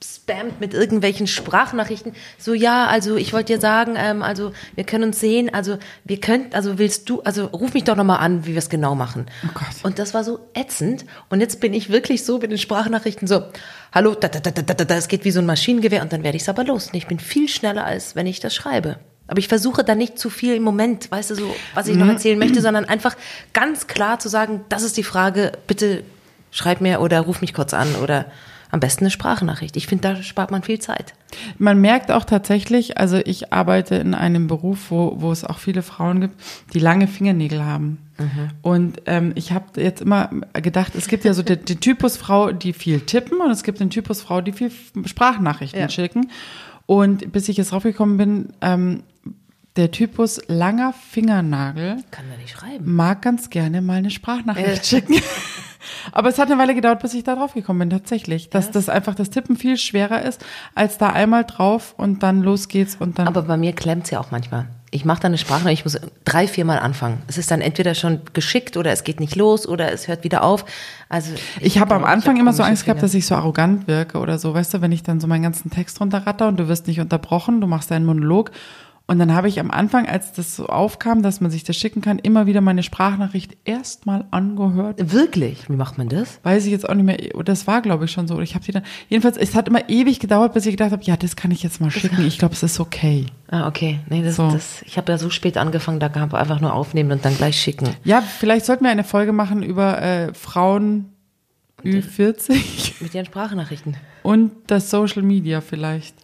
zugespammt 0.00 0.60
mit 0.60 0.74
irgendwelchen 0.74 1.26
Sprachnachrichten. 1.26 2.12
So, 2.38 2.54
ja, 2.54 2.86
also 2.86 3.16
ich 3.16 3.32
wollte 3.32 3.54
dir 3.54 3.60
sagen, 3.60 3.94
ähm, 3.96 4.22
also 4.22 4.52
wir 4.74 4.84
können 4.84 5.04
uns 5.04 5.20
sehen, 5.20 5.52
also 5.52 5.78
wir 6.04 6.20
können, 6.20 6.46
also 6.52 6.78
willst 6.78 7.08
du, 7.10 7.20
also 7.22 7.46
ruf 7.46 7.74
mich 7.74 7.84
doch 7.84 7.96
nochmal 7.96 8.18
an, 8.18 8.46
wie 8.46 8.52
wir 8.52 8.58
es 8.58 8.70
genau 8.70 8.94
machen. 8.94 9.26
Oh 9.44 9.50
Gott. 9.54 9.66
Und 9.82 9.98
das 9.98 10.14
war 10.14 10.24
so 10.24 10.40
ätzend. 10.54 11.04
Und 11.28 11.40
jetzt 11.40 11.60
bin 11.60 11.74
ich 11.74 11.90
wirklich 11.90 12.24
so 12.24 12.38
mit 12.38 12.50
den 12.50 12.58
Sprachnachrichten 12.58 13.28
so, 13.28 13.42
hallo, 13.92 14.14
da, 14.14 14.28
da, 14.28 14.40
da, 14.40 14.50
da, 14.50 14.62
da, 14.62 14.84
da, 14.84 14.94
es 14.94 15.08
geht 15.08 15.24
wie 15.24 15.30
so 15.30 15.40
ein 15.40 15.46
Maschinengewehr 15.46 16.02
und 16.02 16.12
dann 16.12 16.22
werde 16.22 16.36
ich 16.36 16.42
es 16.42 16.48
aber 16.48 16.64
los. 16.64 16.88
Und 16.88 16.94
ich 16.94 17.06
bin 17.06 17.18
viel 17.18 17.48
schneller, 17.48 17.84
als 17.84 18.16
wenn 18.16 18.26
ich 18.26 18.40
das 18.40 18.54
schreibe. 18.54 18.96
Aber 19.26 19.38
ich 19.38 19.48
versuche 19.48 19.84
da 19.84 19.94
nicht 19.94 20.18
zu 20.18 20.28
viel 20.28 20.54
im 20.56 20.62
Moment, 20.64 21.10
weißt 21.10 21.30
du, 21.30 21.34
so, 21.36 21.54
was 21.74 21.86
ich 21.86 21.96
noch 21.96 22.06
Mhm. 22.06 22.12
erzählen 22.12 22.38
möchte, 22.38 22.60
sondern 22.60 22.84
einfach 22.86 23.16
ganz 23.52 23.86
klar 23.86 24.18
zu 24.18 24.28
sagen, 24.28 24.64
das 24.68 24.82
ist 24.82 24.96
die 24.96 25.04
Frage, 25.04 25.52
bitte 25.68 26.02
schreib 26.50 26.80
mir 26.80 27.00
oder 27.00 27.20
ruf 27.20 27.40
mich 27.40 27.54
kurz 27.54 27.72
an 27.72 27.94
oder 28.02 28.26
am 28.70 28.80
besten 28.80 29.04
eine 29.04 29.10
Sprachnachricht. 29.10 29.76
Ich 29.76 29.86
finde, 29.86 30.08
da 30.14 30.22
spart 30.22 30.50
man 30.50 30.62
viel 30.62 30.78
Zeit. 30.78 31.14
Man 31.58 31.80
merkt 31.80 32.10
auch 32.10 32.24
tatsächlich, 32.24 32.98
also 32.98 33.16
ich 33.18 33.52
arbeite 33.52 33.96
in 33.96 34.14
einem 34.14 34.46
Beruf, 34.46 34.90
wo, 34.90 35.14
wo 35.20 35.32
es 35.32 35.44
auch 35.44 35.58
viele 35.58 35.82
Frauen 35.82 36.20
gibt, 36.20 36.40
die 36.74 36.78
lange 36.78 37.06
Fingernägel 37.08 37.64
haben. 37.64 37.98
Und 38.60 39.00
ähm, 39.06 39.32
ich 39.34 39.52
habe 39.52 39.80
jetzt 39.80 40.02
immer 40.02 40.28
gedacht, 40.52 40.94
es 40.94 41.08
gibt 41.08 41.24
ja 41.24 41.32
so 41.32 41.42
den, 41.42 41.64
den 41.64 41.80
Typus 41.80 42.18
Frau, 42.18 42.52
die 42.52 42.74
viel 42.74 43.00
tippen 43.00 43.40
und 43.40 43.50
es 43.50 43.62
gibt 43.62 43.80
den 43.80 43.88
Typus 43.88 44.20
Frau, 44.20 44.42
die 44.42 44.52
viel 44.52 44.70
Sprachnachrichten 45.06 45.80
Ja. 45.80 45.88
schicken. 45.88 46.30
Und 46.84 47.32
bis 47.32 47.48
ich 47.48 47.56
jetzt 47.56 47.72
draufgekommen 47.72 48.18
bin, 48.18 48.48
ähm, 48.60 49.04
der 49.76 49.90
Typus 49.90 50.40
langer 50.48 50.92
Fingernagel 50.92 51.96
Kann 52.10 52.26
da 52.30 52.36
nicht 52.36 52.50
schreiben. 52.50 52.94
mag 52.94 53.22
ganz 53.22 53.48
gerne 53.48 53.80
mal 53.80 53.98
eine 53.98 54.10
Sprachnachricht 54.10 54.82
Äh. 54.82 54.84
schicken. 54.84 55.14
Aber 56.12 56.28
es 56.28 56.38
hat 56.38 56.50
eine 56.50 56.60
Weile 56.60 56.74
gedauert, 56.74 57.00
bis 57.00 57.14
ich 57.14 57.24
da 57.24 57.34
drauf 57.34 57.54
gekommen 57.54 57.80
bin, 57.80 57.90
tatsächlich. 57.90 58.50
Dass 58.50 58.70
das 58.70 58.88
einfach 58.88 59.14
das 59.14 59.30
Tippen 59.30 59.56
viel 59.56 59.76
schwerer 59.76 60.22
ist, 60.22 60.44
als 60.74 60.98
da 60.98 61.10
einmal 61.10 61.44
drauf 61.44 61.94
und 61.96 62.22
dann 62.22 62.42
los 62.42 62.68
geht's 62.68 62.96
und 62.98 63.18
dann. 63.18 63.26
Aber 63.26 63.42
bei 63.42 63.56
mir 63.56 63.72
klemmt's 63.72 64.10
ja 64.10 64.20
auch 64.20 64.30
manchmal. 64.30 64.66
Ich 64.92 65.04
mache 65.04 65.20
dann 65.20 65.30
eine 65.30 65.38
Sprachnachricht, 65.38 65.80
ich 65.80 65.84
muss 65.84 66.00
drei, 66.24 66.48
viermal 66.48 66.80
anfangen. 66.80 67.22
Es 67.28 67.38
ist 67.38 67.52
dann 67.52 67.60
entweder 67.60 67.94
schon 67.94 68.22
geschickt 68.32 68.76
oder 68.76 68.90
es 68.90 69.04
geht 69.04 69.20
nicht 69.20 69.36
los 69.36 69.68
oder 69.68 69.92
es 69.92 70.08
hört 70.08 70.24
wieder 70.24 70.42
auf. 70.42 70.64
Also 71.08 71.30
ich 71.60 71.78
habe 71.78 71.94
am 71.94 72.04
Anfang 72.04 72.36
immer 72.38 72.52
so 72.52 72.64
Angst 72.64 72.84
gehabt, 72.84 73.00
dass 73.00 73.14
ich 73.14 73.24
so 73.24 73.36
arrogant 73.36 73.86
wirke 73.86 74.18
oder 74.18 74.38
so, 74.38 74.52
weißt 74.52 74.74
du, 74.74 74.80
wenn 74.80 74.90
ich 74.90 75.04
dann 75.04 75.20
so 75.20 75.28
meinen 75.28 75.44
ganzen 75.44 75.70
Text 75.70 76.00
runterratter 76.00 76.48
und 76.48 76.58
du 76.58 76.66
wirst 76.66 76.88
nicht 76.88 76.98
unterbrochen, 76.98 77.60
du 77.60 77.68
machst 77.68 77.92
deinen 77.92 78.04
Monolog. 78.04 78.50
Und 79.06 79.18
dann 79.18 79.34
habe 79.34 79.48
ich 79.48 79.58
am 79.58 79.72
Anfang, 79.72 80.06
als 80.06 80.32
das 80.34 80.54
so 80.54 80.66
aufkam, 80.66 81.22
dass 81.22 81.40
man 81.40 81.50
sich 81.50 81.64
das 81.64 81.76
schicken 81.76 82.00
kann, 82.00 82.20
immer 82.20 82.46
wieder 82.46 82.60
meine 82.60 82.84
Sprachnachricht 82.84 83.56
erstmal 83.64 84.24
angehört. 84.30 85.12
Wirklich? 85.12 85.68
Wie 85.68 85.74
macht 85.74 85.98
man 85.98 86.08
das? 86.08 86.38
Weiß 86.44 86.64
ich 86.64 86.70
jetzt 86.70 86.88
auch 86.88 86.94
nicht 86.94 87.04
mehr. 87.06 87.16
Das 87.44 87.66
war, 87.66 87.82
glaube 87.82 88.04
ich, 88.04 88.12
schon 88.12 88.28
so. 88.28 88.38
Ich 88.40 88.54
habe 88.54 88.64
die 88.64 88.70
dann. 88.70 88.84
Jedenfalls, 89.08 89.36
es 89.36 89.56
hat 89.56 89.66
immer 89.66 89.88
ewig 89.88 90.20
gedauert, 90.20 90.54
bis 90.54 90.64
ich 90.66 90.74
gedacht 90.74 90.92
habe, 90.92 91.02
ja, 91.02 91.16
das 91.16 91.34
kann 91.34 91.50
ich 91.50 91.64
jetzt 91.64 91.80
mal 91.80 91.90
schicken. 91.90 92.24
Ich 92.24 92.38
glaube, 92.38 92.54
es 92.54 92.62
ist 92.62 92.78
okay. 92.78 93.26
Ah, 93.48 93.66
okay. 93.66 93.98
Nee, 94.08 94.22
das, 94.22 94.36
So. 94.36 94.48
das, 94.48 94.82
ich 94.82 94.96
habe 94.96 95.10
ja 95.10 95.18
so 95.18 95.28
spät 95.28 95.56
angefangen, 95.56 95.98
da 95.98 96.06
gab 96.06 96.32
einfach 96.32 96.60
nur 96.60 96.72
aufnehmen 96.72 97.10
und 97.10 97.24
dann 97.24 97.36
gleich 97.36 97.60
schicken. 97.60 97.88
Ja, 98.04 98.20
vielleicht 98.20 98.64
sollten 98.64 98.84
wir 98.84 98.92
eine 98.92 99.02
Folge 99.02 99.32
machen 99.32 99.64
über 99.64 100.00
äh, 100.00 100.32
Frauen 100.34 101.06
Ü40 101.84 103.02
Mit 103.02 103.14
ihren 103.14 103.26
Sprachnachrichten. 103.26 103.96
und 104.22 104.52
das 104.66 104.90
Social 104.90 105.22
Media 105.22 105.60
vielleicht. 105.60 106.14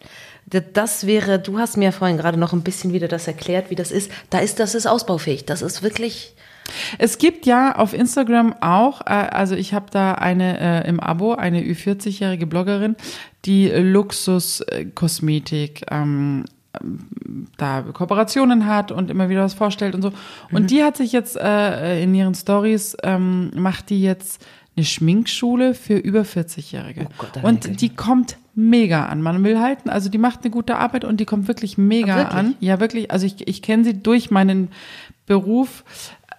Das 0.49 1.07
wäre, 1.07 1.41
du 1.41 1.59
hast 1.59 1.77
mir 1.77 1.93
vorhin 1.93 2.17
gerade 2.17 2.39
noch 2.39 2.53
ein 2.53 2.63
bisschen 2.63 2.93
wieder 2.93 3.09
das 3.09 3.27
erklärt, 3.27 3.71
wie 3.71 3.75
das 3.75 3.91
ist. 3.91 4.13
Da 4.31 4.39
ist, 4.39 4.61
das 4.61 4.77
ist 4.77 4.87
ausbaufähig. 4.87 5.45
Das 5.45 5.61
ist 5.61 5.83
wirklich, 5.83 6.37
Es 6.99 7.19
gibt 7.19 7.47
ja 7.47 7.77
auf 7.77 7.93
Instagram 7.93 8.55
auch, 8.61 9.01
äh, 9.03 9.11
also 9.11 9.55
ich 9.55 9.75
habe 9.75 9.87
da 9.91 10.13
eine 10.13 10.85
äh, 10.85 10.89
im 10.89 11.01
Abo, 11.01 11.35
eine 11.35 11.63
Ü40-jährige 11.63 12.47
Bloggerin, 12.47 12.97
die 13.45 13.69
Luxuskosmetik 13.69 15.85
ähm, 15.91 16.45
da 17.57 17.83
Kooperationen 17.83 18.67
hat 18.67 18.93
und 18.93 19.11
immer 19.11 19.29
wieder 19.29 19.43
was 19.43 19.55
vorstellt 19.55 19.95
und 19.95 20.03
so. 20.03 20.13
Und 20.53 20.71
die 20.71 20.85
hat 20.85 20.97
sich 20.97 21.13
jetzt 21.13 21.37
äh, 21.37 22.03
in 22.03 22.15
ihren 22.15 22.35
Stories 22.35 22.97
ähm, 23.03 23.51
macht 23.55 23.91
die 23.91 24.03
jetzt 24.03 24.45
eine 24.77 24.85
Schminkschule 24.85 25.75
für 25.75 25.97
über 25.97 26.21
40-Jährige. 26.21 27.09
Oh 27.19 27.47
und 27.47 27.81
die 27.81 27.89
kommt 27.89 28.37
mega 28.57 29.07
an. 29.07 29.21
Man 29.21 29.45
will 29.45 29.61
halten, 29.61 29.91
also 29.91 30.09
die 30.09 30.19
macht 30.19 30.41
eine 30.43 30.51
gute 30.51 30.77
Arbeit 30.77 31.05
und 31.05 31.21
die 31.21 31.27
kommt 31.27 31.47
wirklich 31.47 31.79
mega 31.79 32.17
wirklich? 32.17 32.35
an. 32.35 32.55
Ja, 32.59 32.81
wirklich. 32.81 33.11
Also 33.11 33.27
ich, 33.27 33.47
ich 33.47 33.63
kenne 33.63 33.85
sie 33.85 34.03
durch 34.03 34.31
meinen 34.31 34.71
Beruf, 35.27 35.85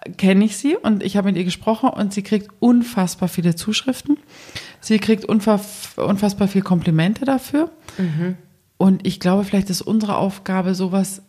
äh, 0.04 0.10
kenne 0.10 0.44
ich 0.44 0.56
sie 0.56 0.76
und 0.76 1.02
ich 1.02 1.16
habe 1.16 1.28
mit 1.28 1.36
ihr 1.36 1.44
gesprochen 1.44 1.90
und 1.90 2.12
sie 2.12 2.22
kriegt 2.22 2.50
unfassbar 2.58 3.28
viele 3.28 3.54
Zuschriften. 3.54 4.18
Sie 4.80 4.98
kriegt 4.98 5.24
unfass, 5.24 5.92
unfassbar 5.96 6.48
viel 6.48 6.62
Komplimente 6.62 7.24
dafür. 7.24 7.70
Und 8.76 9.06
ich 9.06 9.20
glaube, 9.20 9.44
vielleicht 9.44 9.70
ist 9.70 9.82
unsere 9.82 10.16
Aufgabe, 10.16 10.74
sowas 10.74 11.22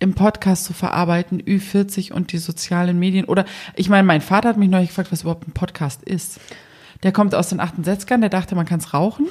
im 0.00 0.14
Podcast 0.14 0.64
zu 0.64 0.72
verarbeiten, 0.72 1.42
Ü40 1.42 2.12
und 2.12 2.32
die 2.32 2.38
sozialen 2.38 2.98
Medien. 2.98 3.26
Oder 3.26 3.44
ich 3.74 3.88
meine, 3.88 4.04
mein 4.04 4.20
Vater 4.20 4.50
hat 4.50 4.56
mich 4.56 4.68
neulich 4.68 4.88
gefragt, 4.88 5.12
was 5.12 5.22
überhaupt 5.22 5.46
ein 5.48 5.52
Podcast 5.52 6.02
ist. 6.02 6.40
Der 7.04 7.12
kommt 7.12 7.34
aus 7.34 7.50
den 7.50 7.60
68ern, 7.60 8.20
der 8.20 8.30
dachte, 8.30 8.54
man 8.54 8.66
kann 8.66 8.80
es 8.80 8.92
rauchen. 8.92 9.28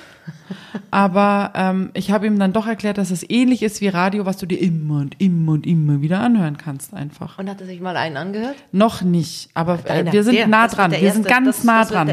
Aber 0.92 1.52
ähm, 1.56 1.90
ich 1.94 2.12
habe 2.12 2.28
ihm 2.28 2.38
dann 2.38 2.54
doch 2.54 2.68
erklärt, 2.68 2.98
dass 2.98 3.12
es 3.12 3.28
ähnlich 3.28 3.64
ist 3.64 3.82
wie 3.82 3.88
Radio, 3.88 4.26
was 4.26 4.38
du 4.38 4.46
dir 4.46 4.60
immer 4.60 5.00
und 5.00 5.20
immer 5.20 5.54
und 5.54 5.66
immer 5.66 6.02
wieder 6.02 6.20
anhören 6.20 6.58
kannst 6.58 6.94
einfach. 6.94 7.40
Und 7.40 7.50
hat 7.50 7.60
er 7.62 7.68
sich 7.68 7.82
mal 7.82 7.98
einen 7.98 8.18
angehört? 8.18 8.56
Noch 8.72 9.02
nicht, 9.02 9.50
aber 9.54 9.80
äh, 9.86 10.12
wir 10.12 10.24
sind 10.24 10.36
der, 10.36 10.48
nah 10.48 10.68
dran. 10.68 10.92
Wir 10.92 11.00
erste, 11.00 11.24
sind 11.24 11.28
ganz 11.28 11.48
das, 11.48 11.64
nah 11.64 11.80
das 11.80 11.90
dran. 11.90 12.12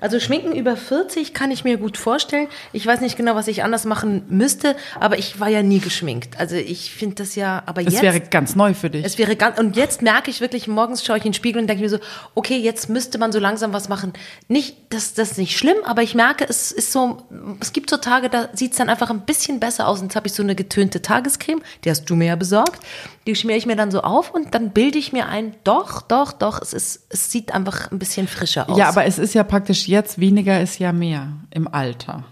Also 0.00 0.18
Schminken 0.18 0.54
über 0.54 0.76
40 0.76 1.34
kann 1.34 1.50
ich 1.50 1.64
mir 1.64 1.76
gut 1.76 1.98
vorstellen. 1.98 2.48
Ich 2.72 2.86
weiß 2.86 3.02
nicht 3.02 3.18
genau, 3.18 3.34
was 3.34 3.48
ich 3.48 3.62
anders 3.62 3.84
machen 3.84 4.22
müsste, 4.30 4.74
aber 4.98 5.18
ich 5.18 5.40
war 5.40 5.48
ja 5.48 5.62
nie 5.62 5.80
geschminkt. 5.80 6.40
Also 6.40 6.56
ich 6.56 6.90
finde 6.90 7.16
das 7.16 7.34
ja, 7.34 7.62
aber 7.66 7.82
jetzt. 7.82 7.96
Es 7.96 8.02
wäre 8.02 8.20
ganz 8.20 8.56
neu 8.56 8.72
für 8.72 8.88
dich. 8.88 9.04
Es 9.04 9.18
wäre 9.18 9.36
ganz, 9.36 9.58
und 9.58 9.76
jetzt 9.76 10.00
merke 10.00 10.30
ich 10.30 10.40
wirklich, 10.40 10.68
morgens 10.68 11.04
schaue 11.04 11.18
ich 11.18 11.24
in 11.24 11.32
den 11.32 11.34
Spiegel 11.34 11.60
und 11.60 11.68
denke 11.68 11.82
mir 11.82 11.90
so, 11.90 11.98
okay, 12.34 12.56
jetzt 12.56 12.88
müsste 12.88 13.18
man 13.18 13.30
so 13.30 13.38
langsam 13.38 13.74
was 13.74 13.90
machen. 13.90 14.14
Nicht, 14.48 14.69
das, 14.88 15.14
das 15.14 15.32
ist 15.32 15.38
nicht 15.38 15.56
schlimm, 15.56 15.76
aber 15.84 16.02
ich 16.02 16.14
merke, 16.14 16.44
es 16.48 16.72
ist 16.72 16.92
so, 16.92 17.22
es 17.60 17.72
gibt 17.72 17.90
so 17.90 17.96
Tage, 17.96 18.28
da 18.28 18.48
sieht 18.52 18.72
es 18.72 18.78
dann 18.78 18.88
einfach 18.88 19.10
ein 19.10 19.20
bisschen 19.20 19.60
besser 19.60 19.86
aus. 19.86 20.00
Und 20.00 20.06
jetzt 20.06 20.16
habe 20.16 20.26
ich 20.26 20.32
so 20.32 20.42
eine 20.42 20.54
getönte 20.54 21.02
Tagescreme, 21.02 21.62
die 21.84 21.90
hast 21.90 22.04
du 22.10 22.16
mir 22.16 22.26
ja 22.26 22.36
besorgt. 22.36 22.80
Die 23.26 23.34
schmiere 23.34 23.58
ich 23.58 23.66
mir 23.66 23.76
dann 23.76 23.90
so 23.90 24.02
auf 24.02 24.32
und 24.32 24.54
dann 24.54 24.70
bilde 24.70 24.98
ich 24.98 25.12
mir 25.12 25.28
ein, 25.28 25.54
doch, 25.64 26.02
doch, 26.02 26.32
doch, 26.32 26.60
es, 26.60 26.72
ist, 26.72 27.06
es 27.08 27.30
sieht 27.30 27.52
einfach 27.52 27.90
ein 27.92 27.98
bisschen 27.98 28.26
frischer 28.28 28.68
aus. 28.68 28.78
Ja, 28.78 28.88
aber 28.88 29.04
es 29.04 29.18
ist 29.18 29.34
ja 29.34 29.44
praktisch 29.44 29.86
jetzt 29.88 30.18
weniger 30.18 30.60
ist 30.60 30.78
ja 30.78 30.92
mehr 30.92 31.28
im 31.50 31.72
Alter. 31.72 32.24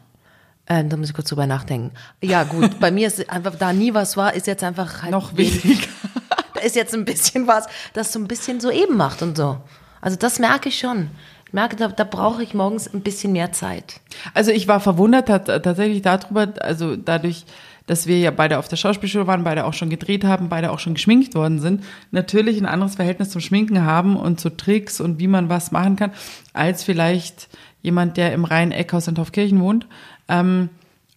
Äh, 0.66 0.84
da 0.84 0.96
muss 0.96 1.08
ich 1.08 1.14
kurz 1.14 1.28
drüber 1.28 1.46
nachdenken. 1.46 1.92
Ja, 2.22 2.44
gut, 2.44 2.78
bei 2.80 2.90
mir 2.90 3.06
ist 3.06 3.30
einfach, 3.30 3.54
da 3.56 3.72
nie 3.72 3.94
was 3.94 4.16
war, 4.16 4.34
ist 4.34 4.46
jetzt 4.46 4.64
einfach 4.64 5.02
halt 5.02 5.12
noch 5.12 5.36
weniger. 5.36 5.86
da 6.54 6.60
ist 6.60 6.76
jetzt 6.76 6.94
ein 6.94 7.04
bisschen 7.04 7.46
was, 7.46 7.66
das 7.94 8.12
so 8.12 8.18
ein 8.18 8.28
bisschen 8.28 8.60
so 8.60 8.70
eben 8.70 8.96
macht 8.96 9.22
und 9.22 9.36
so. 9.36 9.58
Also 10.00 10.16
das 10.16 10.38
merke 10.38 10.68
ich 10.68 10.78
schon. 10.78 11.10
Ich 11.48 11.54
merke, 11.54 11.76
da, 11.76 11.88
da 11.88 12.04
brauche 12.04 12.42
ich 12.42 12.52
morgens 12.52 12.92
ein 12.92 13.00
bisschen 13.00 13.32
mehr 13.32 13.52
Zeit. 13.52 14.00
Also 14.34 14.50
ich 14.50 14.68
war 14.68 14.80
verwundert 14.80 15.28
tatsächlich 15.28 16.02
darüber, 16.02 16.52
also 16.60 16.94
dadurch, 16.94 17.46
dass 17.86 18.06
wir 18.06 18.18
ja 18.18 18.30
beide 18.30 18.58
auf 18.58 18.68
der 18.68 18.76
Schauspielschule 18.76 19.26
waren, 19.26 19.44
beide 19.44 19.64
auch 19.64 19.72
schon 19.72 19.88
gedreht 19.88 20.24
haben, 20.24 20.50
beide 20.50 20.70
auch 20.70 20.78
schon 20.78 20.92
geschminkt 20.92 21.34
worden 21.34 21.58
sind, 21.58 21.84
natürlich 22.10 22.58
ein 22.60 22.66
anderes 22.66 22.96
Verhältnis 22.96 23.30
zum 23.30 23.40
Schminken 23.40 23.84
haben 23.84 24.16
und 24.16 24.38
zu 24.38 24.54
Tricks 24.54 25.00
und 25.00 25.18
wie 25.20 25.26
man 25.26 25.48
was 25.48 25.72
machen 25.72 25.96
kann, 25.96 26.12
als 26.52 26.84
vielleicht 26.84 27.48
jemand, 27.80 28.18
der 28.18 28.34
im 28.34 28.44
Rhein-Eckhaus 28.44 29.08
in 29.08 29.14
Taufkirchen 29.14 29.60
wohnt. 29.60 29.86
Ähm, 30.28 30.68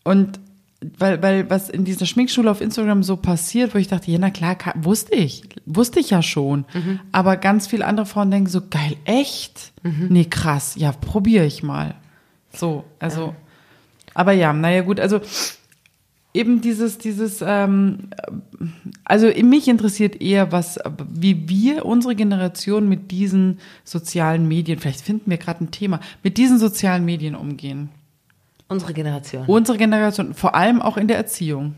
und 0.05 0.39
weil, 0.97 1.21
weil 1.21 1.49
was 1.49 1.69
in 1.69 1.85
dieser 1.85 2.05
Schminkschule 2.05 2.49
auf 2.49 2.59
Instagram 2.59 3.03
so 3.03 3.15
passiert, 3.15 3.75
wo 3.75 3.77
ich 3.77 3.87
dachte, 3.87 4.09
ja, 4.09 4.17
na 4.17 4.31
klar, 4.31 4.57
wusste 4.75 5.13
ich, 5.13 5.43
wusste 5.65 5.99
ich 5.99 6.09
ja 6.09 6.23
schon. 6.23 6.65
Mhm. 6.73 6.99
Aber 7.11 7.37
ganz 7.37 7.67
viele 7.67 7.85
andere 7.85 8.07
Frauen 8.07 8.31
denken 8.31 8.49
so, 8.49 8.61
geil, 8.67 8.95
echt? 9.05 9.73
Mhm. 9.83 10.07
Nee, 10.09 10.25
krass, 10.25 10.75
ja, 10.75 10.91
probiere 10.91 11.45
ich 11.45 11.61
mal. 11.61 11.95
So, 12.51 12.83
also, 12.99 13.27
ja. 13.27 13.35
aber 14.15 14.31
ja, 14.31 14.53
naja, 14.53 14.81
gut, 14.81 14.99
also 14.99 15.21
eben 16.33 16.61
dieses, 16.61 16.97
dieses, 16.97 17.43
ähm, 17.45 18.09
also 19.03 19.27
mich 19.27 19.67
interessiert 19.67 20.19
eher, 20.19 20.51
was, 20.51 20.79
wie 21.07 21.47
wir, 21.47 21.85
unsere 21.85 22.15
Generation 22.15 22.89
mit 22.89 23.11
diesen 23.11 23.59
sozialen 23.83 24.47
Medien, 24.47 24.79
vielleicht 24.79 25.01
finden 25.01 25.29
wir 25.29 25.37
gerade 25.37 25.63
ein 25.63 25.71
Thema, 25.71 25.99
mit 26.23 26.37
diesen 26.37 26.57
sozialen 26.57 27.05
Medien 27.05 27.35
umgehen. 27.35 27.89
Unsere 28.71 28.93
Generation. 28.93 29.43
Unsere 29.47 29.77
Generation, 29.77 30.33
vor 30.33 30.55
allem 30.55 30.81
auch 30.81 30.95
in 30.95 31.09
der 31.09 31.17
Erziehung. 31.17 31.75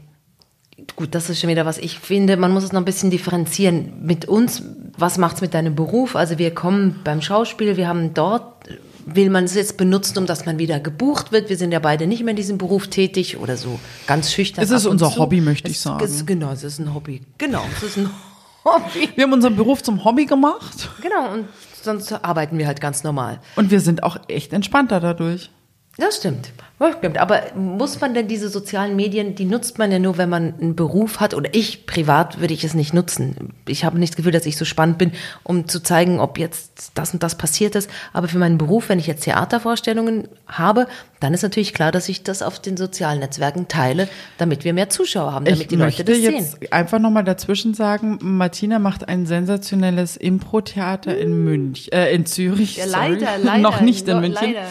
Gut, 0.96 1.16
das 1.16 1.28
ist 1.28 1.42
schon 1.42 1.50
wieder 1.50 1.66
was. 1.66 1.80
Ich 1.80 1.98
finde, 1.98 2.38
man 2.38 2.52
muss 2.52 2.64
es 2.64 2.72
noch 2.72 2.80
ein 2.80 2.86
bisschen 2.86 3.10
differenzieren. 3.10 3.94
Mit 4.06 4.26
uns, 4.26 4.62
was 4.96 5.18
macht 5.18 5.38
es 5.38 5.42
mit 5.42 5.56
deinem 5.56 5.74
Beruf? 5.74 6.16
Also 6.16 6.38
wir 6.38 6.54
kommen 6.54 7.00
beim 7.04 7.24
Schauspiel, 7.24 7.78
wir 7.78 7.88
haben 7.88 8.14
dort, 8.14 8.70
will 9.08 9.32
man 9.32 9.46
es 9.46 9.56
jetzt 9.56 9.78
benutzen, 9.78 10.20
um 10.20 10.28
dass 10.28 10.46
man 10.46 10.60
wieder 10.60 10.80
gebucht 10.80 11.32
wird. 11.32 11.50
Wir 11.50 11.58
sind 11.58 11.72
ja 11.72 11.80
beide 11.80 12.06
nicht 12.06 12.22
mehr 12.22 12.32
in 12.32 12.36
diesem 12.38 12.60
Beruf 12.60 12.88
tätig 12.88 13.38
oder 13.38 13.58
so 13.58 13.80
ganz 14.06 14.32
schüchtern. 14.32 14.64
Es 14.64 14.70
ist 14.70 14.86
unser 14.86 15.10
zu. 15.10 15.18
Hobby, 15.18 15.42
möchte 15.42 15.72
ich 15.72 15.80
sagen. 15.80 16.06
Es, 16.06 16.24
genau, 16.28 16.52
es 16.52 16.64
ist 16.64 16.78
ein 16.78 16.94
Hobby. 16.94 17.22
Genau, 17.40 17.64
es 17.76 17.82
ist 17.82 17.98
ein 17.98 18.08
Hobby. 18.64 19.10
Wir 19.16 19.24
haben 19.24 19.34
unseren 19.34 19.56
Beruf 19.56 19.82
zum 19.82 20.06
Hobby 20.06 20.28
gemacht. 20.28 20.90
Genau, 21.02 21.34
und 21.34 21.46
sonst 21.82 22.12
arbeiten 22.12 22.60
wir 22.60 22.68
halt 22.68 22.82
ganz 22.82 23.04
normal. 23.04 23.40
Und 23.56 23.72
wir 23.72 23.82
sind 23.82 24.04
auch 24.04 24.18
echt 24.28 24.54
entspannter 24.54 25.00
dadurch. 25.00 25.50
Das 25.98 26.18
stimmt. 26.18 26.52
Das 26.80 26.98
stimmt. 26.98 27.20
Aber 27.20 27.44
muss 27.56 28.02
man 28.02 28.16
denn 28.16 28.28
diese 28.28 28.50
sozialen 28.50 28.96
Medien, 28.96 29.36
die 29.36 29.46
nutzt 29.46 29.78
man 29.78 29.92
ja 29.92 30.00
nur, 30.00 30.18
wenn 30.18 30.28
man 30.28 30.56
einen 30.60 30.76
Beruf 30.76 31.20
hat? 31.20 31.36
Oder 31.36 31.54
ich 31.54 31.86
privat 31.86 32.42
würde 32.42 32.54
ich 32.54 32.64
es 32.64 32.74
nicht 32.74 32.96
nutzen. 32.96 33.54
Ich 33.68 33.86
habe 33.86 34.00
nicht 34.00 34.14
das 34.14 34.18
Gefühl, 34.18 34.32
dass 34.32 34.48
ich 34.48 34.58
so 34.58 34.66
spannend 34.66 34.98
bin, 34.98 35.12
um 35.44 35.68
zu 35.68 35.82
zeigen, 35.82 36.20
ob 36.20 36.40
jetzt 36.40 36.92
das 36.96 37.14
und 37.14 37.22
das 37.22 37.36
passiert 37.36 37.76
ist. 37.76 37.92
Aber 38.12 38.28
für 38.28 38.40
meinen 38.40 38.58
Beruf, 38.58 38.90
wenn 38.90 38.98
ich 38.98 39.06
jetzt 39.06 39.24
Theatervorstellungen 39.24 40.30
habe, 40.48 40.88
dann 41.20 41.36
ist 41.36 41.44
natürlich 41.44 41.76
klar, 41.76 41.92
dass 41.92 42.10
ich 42.10 42.24
das 42.24 42.42
auf 42.42 42.60
den 42.60 42.76
sozialen 42.76 43.20
Netzwerken 43.20 43.68
teile, 43.68 44.10
damit 44.40 44.64
wir 44.66 44.74
mehr 44.74 44.90
Zuschauer 44.90 45.32
haben, 45.32 45.46
damit 45.46 45.62
ich 45.62 45.68
die 45.68 45.76
Leute 45.76 46.04
das 46.04 46.18
sehen. 46.18 46.34
Jetzt 46.34 46.74
einfach 46.74 46.98
nochmal 46.98 47.24
dazwischen 47.24 47.76
sagen, 47.76 48.18
Martina 48.20 48.80
macht 48.80 49.08
ein 49.08 49.28
sensationelles 49.28 50.18
Impro-Theater 50.18 51.16
in 51.16 51.44
München, 51.44 51.94
äh, 51.94 52.14
in 52.14 52.26
Zürich. 52.26 52.78
Ja, 52.78 52.86
leider, 52.88 53.38
leider. 53.44 53.60
Noch 53.60 53.82
nicht 53.82 54.08
in 54.08 54.20
München. 54.20 54.54
Leider 54.54 54.68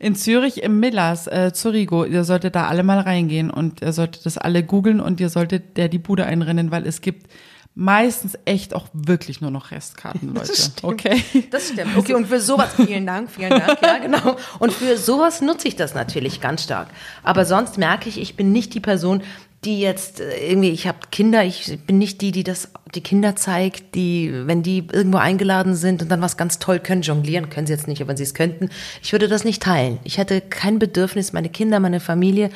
in 0.00 0.16
Zürich 0.16 0.62
im 0.62 0.80
Millers, 0.80 1.26
äh, 1.26 1.52
Zurigo. 1.52 2.04
Ihr 2.04 2.24
solltet 2.24 2.56
da 2.56 2.66
alle 2.66 2.82
mal 2.82 2.98
reingehen 2.98 3.50
und 3.50 3.82
ihr 3.82 3.92
solltet 3.92 4.24
das 4.26 4.38
alle 4.38 4.64
googeln 4.64 4.98
und 4.98 5.20
ihr 5.20 5.28
solltet 5.28 5.76
der 5.76 5.88
die 5.88 5.98
Bude 5.98 6.24
einrennen, 6.24 6.70
weil 6.70 6.86
es 6.86 7.02
gibt 7.02 7.30
meistens 7.74 8.36
echt 8.46 8.74
auch 8.74 8.88
wirklich 8.94 9.42
nur 9.42 9.50
noch 9.50 9.70
Restkarten, 9.70 10.34
Leute. 10.34 10.48
Das 10.48 10.72
stimmt. 10.72 10.84
Okay. 10.84 11.22
Das 11.50 11.68
stimmt. 11.68 11.96
Okay, 11.96 12.14
und 12.14 12.26
für 12.26 12.40
sowas, 12.40 12.70
vielen 12.74 13.06
Dank, 13.06 13.30
vielen 13.30 13.50
Dank, 13.50 13.78
ja, 13.82 13.98
genau. 13.98 14.36
Und 14.58 14.72
für 14.72 14.96
sowas 14.96 15.42
nutze 15.42 15.68
ich 15.68 15.76
das 15.76 15.94
natürlich 15.94 16.40
ganz 16.40 16.64
stark. 16.64 16.88
Aber 17.22 17.44
sonst 17.44 17.78
merke 17.78 18.08
ich, 18.08 18.18
ich 18.18 18.36
bin 18.36 18.52
nicht 18.52 18.74
die 18.74 18.80
Person, 18.80 19.22
die 19.64 19.80
jetzt 19.80 20.20
äh, 20.20 20.50
irgendwie, 20.50 20.70
ich 20.70 20.86
habe 20.86 20.98
Kinder, 21.10 21.44
ich 21.44 21.78
bin 21.86 21.98
nicht 21.98 22.20
die, 22.20 22.32
die 22.32 22.44
das 22.44 22.70
die 22.94 23.02
Kinder 23.02 23.36
zeigt, 23.36 23.94
die, 23.94 24.32
wenn 24.46 24.62
die 24.62 24.84
irgendwo 24.92 25.18
eingeladen 25.18 25.74
sind 25.74 26.02
und 26.02 26.10
dann 26.10 26.20
was 26.20 26.36
ganz 26.36 26.58
toll 26.58 26.80
können, 26.80 27.02
jonglieren 27.02 27.50
können 27.50 27.66
sie 27.66 27.72
jetzt 27.72 27.88
nicht, 27.88 28.00
aber 28.00 28.10
wenn 28.10 28.16
sie 28.16 28.24
es 28.24 28.34
könnten, 28.34 28.68
ich 29.02 29.12
würde 29.12 29.28
das 29.28 29.44
nicht 29.44 29.62
teilen. 29.62 29.98
Ich 30.04 30.18
hätte 30.18 30.40
kein 30.40 30.78
Bedürfnis, 30.78 31.32
meine 31.32 31.48
Kinder, 31.48 31.80
meine 31.80 32.00
Familie 32.00 32.50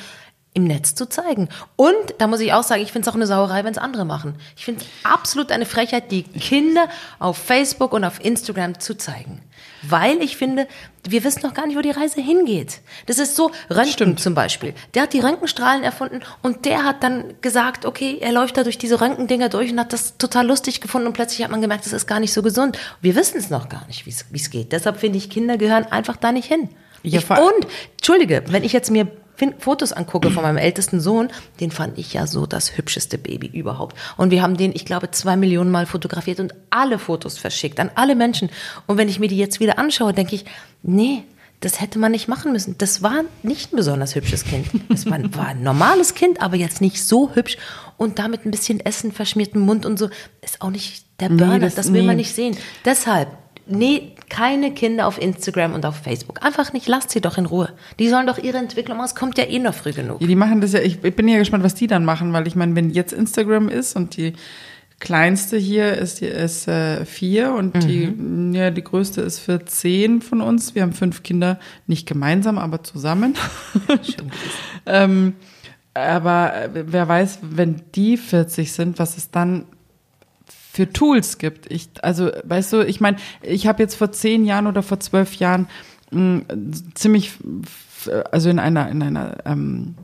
im 0.55 0.65
Netz 0.65 0.95
zu 0.95 1.09
zeigen. 1.09 1.49
Und 1.77 2.15
da 2.19 2.29
muss 2.29 2.41
ich 2.41 2.53
auch 2.53 2.63
sagen, 2.63 2.81
ich 2.81 2.93
finde 2.93 3.07
es 3.07 3.13
auch 3.13 3.17
eine 3.17 3.27
Sauerei, 3.27 3.65
wenn 3.65 3.73
es 3.73 3.79
andere 3.79 4.05
machen. 4.05 4.37
Ich 4.57 4.65
finde 4.65 4.83
es 4.83 4.87
absolut 5.05 5.51
eine 5.51 5.67
Frechheit, 5.67 6.13
die 6.13 6.23
Kinder 6.23 6.89
auf 7.19 7.37
Facebook 7.37 7.93
und 7.93 8.05
auf 8.05 8.25
Instagram 8.25 8.79
zu 8.79 8.97
zeigen. 8.97 9.43
Weil 9.83 10.23
ich 10.23 10.37
finde, 10.37 10.67
wir 11.07 11.25
wissen 11.25 11.43
noch 11.43 11.55
gar 11.55 11.67
nicht, 11.67 11.77
wo 11.77 11.83
die 11.83 11.91
Reise 11.91 12.21
hingeht. 12.21 12.81
Das 13.07 13.19
ist 13.19 13.35
so, 13.37 13.51
Röntgen 13.69 13.93
Stimmt. 13.93 14.21
zum 14.21 14.35
Beispiel. 14.35 14.75
Der 14.95 15.03
hat 15.03 15.13
die 15.13 15.21
Röntgenstrahlen 15.21 15.83
erfunden 15.83 16.21
und 16.41 16.65
der 16.65 16.85
hat 16.85 17.03
dann 17.03 17.35
gesagt, 17.41 17.85
okay, 17.85 18.19
er 18.21 18.33
läuft 18.33 18.57
da 18.57 18.63
durch 18.63 18.79
diese 18.79 19.01
Röntgendinger 19.01 19.49
durch 19.49 19.73
und 19.73 19.81
hat 19.81 19.93
das 19.93 20.17
total 20.17 20.47
lustig 20.47 20.81
gefunden 20.81 21.09
und 21.09 21.13
plötzlich 21.15 21.43
hat 21.43 21.51
man 21.51 21.61
gemerkt, 21.61 21.85
das 21.85 21.93
ist 21.93 22.07
gar 22.07 22.21
nicht 22.21 22.33
so 22.33 22.43
gesund. 22.43 22.79
Wir 23.01 23.17
wissen 23.17 23.39
es 23.39 23.51
noch 23.51 23.69
gar 23.69 23.87
nicht, 23.89 24.07
wie 24.07 24.11
es 24.11 24.51
geht. 24.51 24.73
Deshalb 24.73 25.01
finde 25.01 25.19
ich, 25.19 25.29
Kinder 25.29 25.59
gehören 25.59 25.85
einfach 25.87 26.17
da 26.17 26.33
nicht 26.33 26.47
hin. 26.47 26.69
Ja, 27.03 27.19
ich, 27.19 27.29
und, 27.29 27.67
Entschuldige, 27.97 28.45
wenn 28.49 28.65
ich 28.65 28.73
jetzt 28.73 28.91
mir 28.91 29.07
Fotos 29.59 29.93
angucke 29.93 30.31
von 30.31 30.43
meinem 30.43 30.59
ältesten 30.59 31.01
Sohn, 31.01 31.29
den 31.61 31.71
fand 31.71 31.99
ich 31.99 32.13
ja 32.13 32.27
so 32.27 32.47
das 32.47 32.77
hübscheste 32.77 33.19
Baby 33.19 33.47
überhaupt. 33.47 33.97
Und 34.17 34.31
wir 34.31 34.43
haben 34.43 34.57
den, 34.57 34.73
ich 34.75 34.85
glaube, 34.85 35.11
zwei 35.11 35.37
Millionen 35.37 35.71
Mal 35.71 35.87
fotografiert 35.87 36.41
und 36.41 36.55
alle 36.71 36.99
Fotos 36.99 37.39
verschickt 37.39 37.81
an 37.81 37.91
alle 37.95 38.15
Menschen. 38.15 38.51
Und 38.87 38.97
wenn 38.97 39.09
ich 39.09 39.19
mir 39.19 39.29
die 39.29 39.39
jetzt 39.39 39.61
wieder 39.61 39.79
anschaue, 39.79 40.13
denke 40.13 40.35
ich, 40.35 40.45
nee, 40.83 41.25
das 41.61 41.81
hätte 41.81 41.99
man 41.99 42.13
nicht 42.13 42.29
machen 42.29 42.53
müssen. 42.53 42.77
Das 42.79 43.03
war 43.03 43.23
nicht 43.43 43.73
ein 43.73 43.77
besonders 43.77 44.15
hübsches 44.15 44.45
Kind. 44.45 44.67
Das 44.89 45.07
war, 45.07 45.19
war 45.35 45.47
ein 45.49 45.63
normales 45.63 46.15
Kind, 46.15 46.43
aber 46.43 46.57
jetzt 46.57 46.81
nicht 46.81 47.03
so 47.03 47.35
hübsch 47.35 47.57
und 47.97 48.19
damit 48.19 48.45
ein 48.45 48.51
bisschen 48.51 48.81
Essen, 48.81 49.13
verschmierten 49.13 49.61
Mund 49.61 49.87
und 49.87 49.99
so. 49.99 50.11
Ist 50.43 50.61
auch 50.61 50.71
nicht 50.71 51.07
der 51.21 51.29
Burner. 51.29 51.55
Nee, 51.55 51.61
das, 51.61 51.75
das 51.75 51.93
will 51.93 52.03
nee. 52.03 52.07
man 52.07 52.17
nicht 52.17 52.35
sehen. 52.35 52.57
Deshalb 52.85 53.29
nee, 53.67 54.13
keine 54.29 54.73
Kinder 54.73 55.07
auf 55.07 55.21
Instagram 55.21 55.75
und 55.75 55.87
auf 55.87 55.97
Facebook. 55.97 56.45
Einfach 56.45 56.73
nicht, 56.73 56.87
lasst 56.89 57.11
sie 57.11 57.21
doch 57.21 57.39
in 57.39 57.47
Ruhe. 57.47 57.71
Die 57.99 58.09
sollen 58.09 58.27
doch 58.27 58.39
ihre 58.39 58.59
Entwicklung 58.59 58.97
machen. 58.97 59.07
Es 59.07 59.15
kommt 59.15 59.39
ja 59.39 59.45
eh 59.45 59.59
noch 59.59 59.75
früh 59.75 59.93
genug. 59.93 60.21
Ja, 60.21 60.27
die 60.27 60.37
machen 60.37 60.61
das 60.61 60.73
ja, 60.73 60.81
ich, 60.81 61.03
ich 61.03 61.17
bin 61.17 61.29
ja 61.29 61.39
gespannt, 61.39 61.65
was 61.65 61.75
die 61.75 61.87
dann 61.87 62.05
machen, 62.05 62.33
weil 62.33 62.47
ich 62.47 62.57
meine, 62.57 62.75
wenn 62.77 62.91
jetzt 62.91 63.13
Instagram 63.13 63.69
ist 63.69 63.97
und 63.97 64.17
die 64.17 64.35
kleinste 65.01 65.57
hier 65.57 65.95
ist, 65.95 66.23
ist 66.23 66.69
äh, 66.69 67.05
vier 67.05 67.53
und 67.53 67.75
mhm. 67.75 68.53
die, 68.53 68.59
ja, 68.59 68.71
die 68.71 68.85
größte 68.85 69.21
ist 69.21 69.41
für 69.41 69.65
zehn 69.65 70.23
von 70.23 70.41
uns. 70.41 70.75
Wir 70.75 70.83
haben 70.83 70.93
fünf 70.93 71.23
Kinder, 71.23 71.59
nicht 71.87 72.07
gemeinsam, 72.07 72.59
aber 72.59 72.83
zusammen. 72.83 73.35
ähm, 74.87 75.35
aber 75.93 76.55
äh, 76.55 76.69
wer 76.73 77.09
weiß, 77.09 77.41
wenn 77.43 77.83
die 77.95 78.17
40 78.17 78.73
sind, 78.73 78.99
was 78.99 79.17
es 79.17 79.31
dann 79.31 79.67
für 80.75 80.93
Tools 80.93 81.39
gibt. 81.39 81.71
Ich, 81.71 81.89
also, 82.03 82.31
weißt 82.43 82.73
du, 82.73 82.81
ich 82.85 83.01
meine, 83.01 83.17
ich 83.43 83.69
habe 83.69 83.83
jetzt 83.83 83.95
vor 83.95 84.11
zehn 84.11 84.45
Jahren 84.45 84.67
oder 84.67 84.83
vor 84.83 84.99
zwölf 84.99 85.37
Jahren 85.37 85.69
mh, 86.11 86.43
hm, 86.51 86.73
ziemlich, 86.95 87.33
also 88.33 88.51
in 88.51 88.59
einer, 88.59 88.89
in 88.89 89.03
einer 89.03 89.37
ähm, 89.47 89.95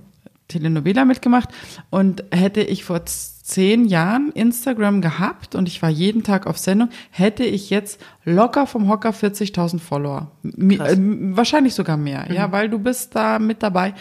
Telenovela 0.46 1.04
mitgemacht 1.04 1.48
und 1.90 2.22
hätte 2.30 2.60
ich 2.60 2.84
vor 2.84 3.04
zehn 3.04 3.84
Jahren 3.84 4.30
Instagram 4.32 5.00
gehabt 5.00 5.56
und 5.56 5.66
ich 5.66 5.82
war 5.82 5.90
jeden 5.90 6.22
Tag 6.22 6.46
auf 6.46 6.56
Sendung, 6.56 6.90
hätte 7.10 7.42
ich 7.42 7.68
jetzt 7.68 8.00
locker 8.24 8.68
vom 8.68 8.88
Hocker 8.88 9.10
40.000 9.10 9.80
Follower. 9.80 10.30
Äh, 10.44 10.96
wahrscheinlich 10.98 11.74
sogar 11.74 11.96
mehr, 11.96 12.26
mhm. 12.28 12.34
ja, 12.34 12.52
weil 12.52 12.68
du 12.68 12.78
bist 12.78 13.16
da 13.16 13.40
mit 13.40 13.62
dabei. 13.62 13.94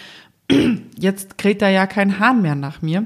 Jetzt 0.98 1.38
kräht 1.38 1.62
da 1.62 1.70
ja 1.70 1.86
kein 1.86 2.18
Hahn 2.20 2.42
mehr 2.42 2.56
nach 2.56 2.82
mir. 2.82 3.06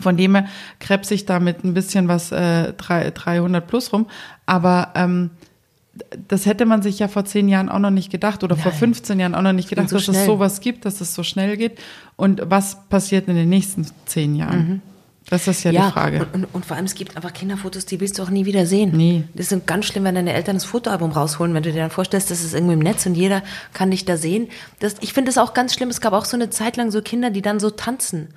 Von 0.00 0.16
dem 0.16 0.34
her 0.34 0.46
krebs 0.80 1.10
ich 1.10 1.26
da 1.26 1.40
mit 1.40 1.64
ein 1.64 1.74
bisschen 1.74 2.08
was 2.08 2.32
äh, 2.32 2.72
300 2.72 3.66
plus 3.66 3.92
rum. 3.92 4.06
Aber 4.46 4.92
ähm, 4.94 5.30
das 6.28 6.46
hätte 6.46 6.66
man 6.66 6.82
sich 6.82 6.98
ja 6.98 7.08
vor 7.08 7.24
zehn 7.24 7.48
Jahren 7.48 7.68
auch 7.68 7.78
noch 7.78 7.90
nicht 7.90 8.10
gedacht 8.10 8.44
oder 8.44 8.56
Nein. 8.56 8.62
vor 8.62 8.72
15 8.72 9.18
Jahren 9.18 9.34
auch 9.34 9.42
noch 9.42 9.52
nicht 9.52 9.68
gedacht, 9.68 9.88
so 9.88 9.96
dass 9.96 10.04
schnell. 10.04 10.20
es 10.20 10.26
sowas 10.26 10.60
gibt, 10.60 10.84
dass 10.84 11.00
es 11.00 11.14
so 11.14 11.22
schnell 11.22 11.56
geht. 11.56 11.78
Und 12.16 12.42
was 12.44 12.88
passiert 12.88 13.28
in 13.28 13.36
den 13.36 13.48
nächsten 13.48 13.86
zehn 14.06 14.34
Jahren? 14.34 14.58
Mhm. 14.58 14.82
Das 15.28 15.48
ist 15.48 15.64
ja, 15.64 15.72
ja 15.72 15.86
die 15.86 15.92
Frage. 15.92 16.20
Und, 16.20 16.34
und, 16.34 16.44
und, 16.54 16.66
vor 16.66 16.76
allem, 16.76 16.86
es 16.86 16.94
gibt 16.94 17.16
einfach 17.16 17.32
Kinderfotos, 17.32 17.84
die 17.84 18.00
willst 18.00 18.18
du 18.18 18.22
auch 18.22 18.30
nie 18.30 18.46
wieder 18.46 18.64
sehen. 18.64 18.96
Nie. 18.96 19.24
Das 19.34 19.50
ist 19.50 19.66
ganz 19.66 19.86
schlimm, 19.86 20.04
wenn 20.04 20.14
deine 20.14 20.32
Eltern 20.32 20.54
das 20.54 20.64
Fotoalbum 20.64 21.10
rausholen, 21.10 21.52
wenn 21.52 21.64
du 21.64 21.72
dir 21.72 21.80
dann 21.80 21.90
vorstellst, 21.90 22.30
das 22.30 22.44
ist 22.44 22.54
irgendwie 22.54 22.74
im 22.74 22.80
Netz 22.80 23.06
und 23.06 23.16
jeder 23.16 23.42
kann 23.72 23.90
dich 23.90 24.04
da 24.04 24.16
sehen. 24.16 24.48
Das, 24.78 24.94
ich 25.00 25.12
finde 25.12 25.30
das 25.30 25.38
auch 25.38 25.52
ganz 25.52 25.74
schlimm. 25.74 25.88
Es 25.88 26.00
gab 26.00 26.12
auch 26.12 26.24
so 26.24 26.36
eine 26.36 26.50
Zeit 26.50 26.76
lang 26.76 26.92
so 26.92 27.02
Kinder, 27.02 27.30
die 27.30 27.42
dann 27.42 27.58
so 27.58 27.70
tanzen. 27.70 28.28